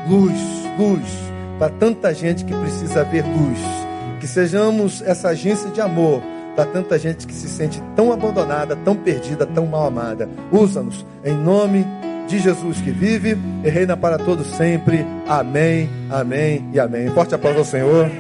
luz, 0.09 0.39
luz 0.79 1.03
para 1.59 1.71
tanta 1.71 2.13
gente 2.13 2.45
que 2.45 2.55
precisa 2.55 3.03
ver 3.03 3.25
luz. 3.25 3.59
Que 4.21 4.27
sejamos 4.27 5.03
essa 5.03 5.29
agência 5.29 5.71
de 5.71 5.81
amor 5.81 6.23
para 6.55 6.67
tanta 6.67 6.99
gente 6.99 7.27
que 7.27 7.35
se 7.35 7.49
sente 7.49 7.83
tão 7.97 8.13
abandonada, 8.13 8.77
tão 8.77 8.95
perdida, 8.97 9.47
tão 9.47 9.67
mal 9.67 9.87
amada. 9.87 10.29
Usa-nos 10.53 11.05
em 11.25 11.35
nome 11.35 11.85
de 12.29 12.39
Jesus 12.39 12.81
que 12.81 12.91
vive 12.91 13.37
e 13.63 13.69
reina 13.69 13.97
para 13.97 14.19
todos 14.19 14.47
sempre. 14.47 15.05
Amém, 15.27 15.89
amém 16.11 16.65
e 16.73 16.81
amém. 16.81 17.11
Forte 17.11 17.35
aplauso 17.35 17.61
ao 17.61 17.65
Senhor. 17.65 18.11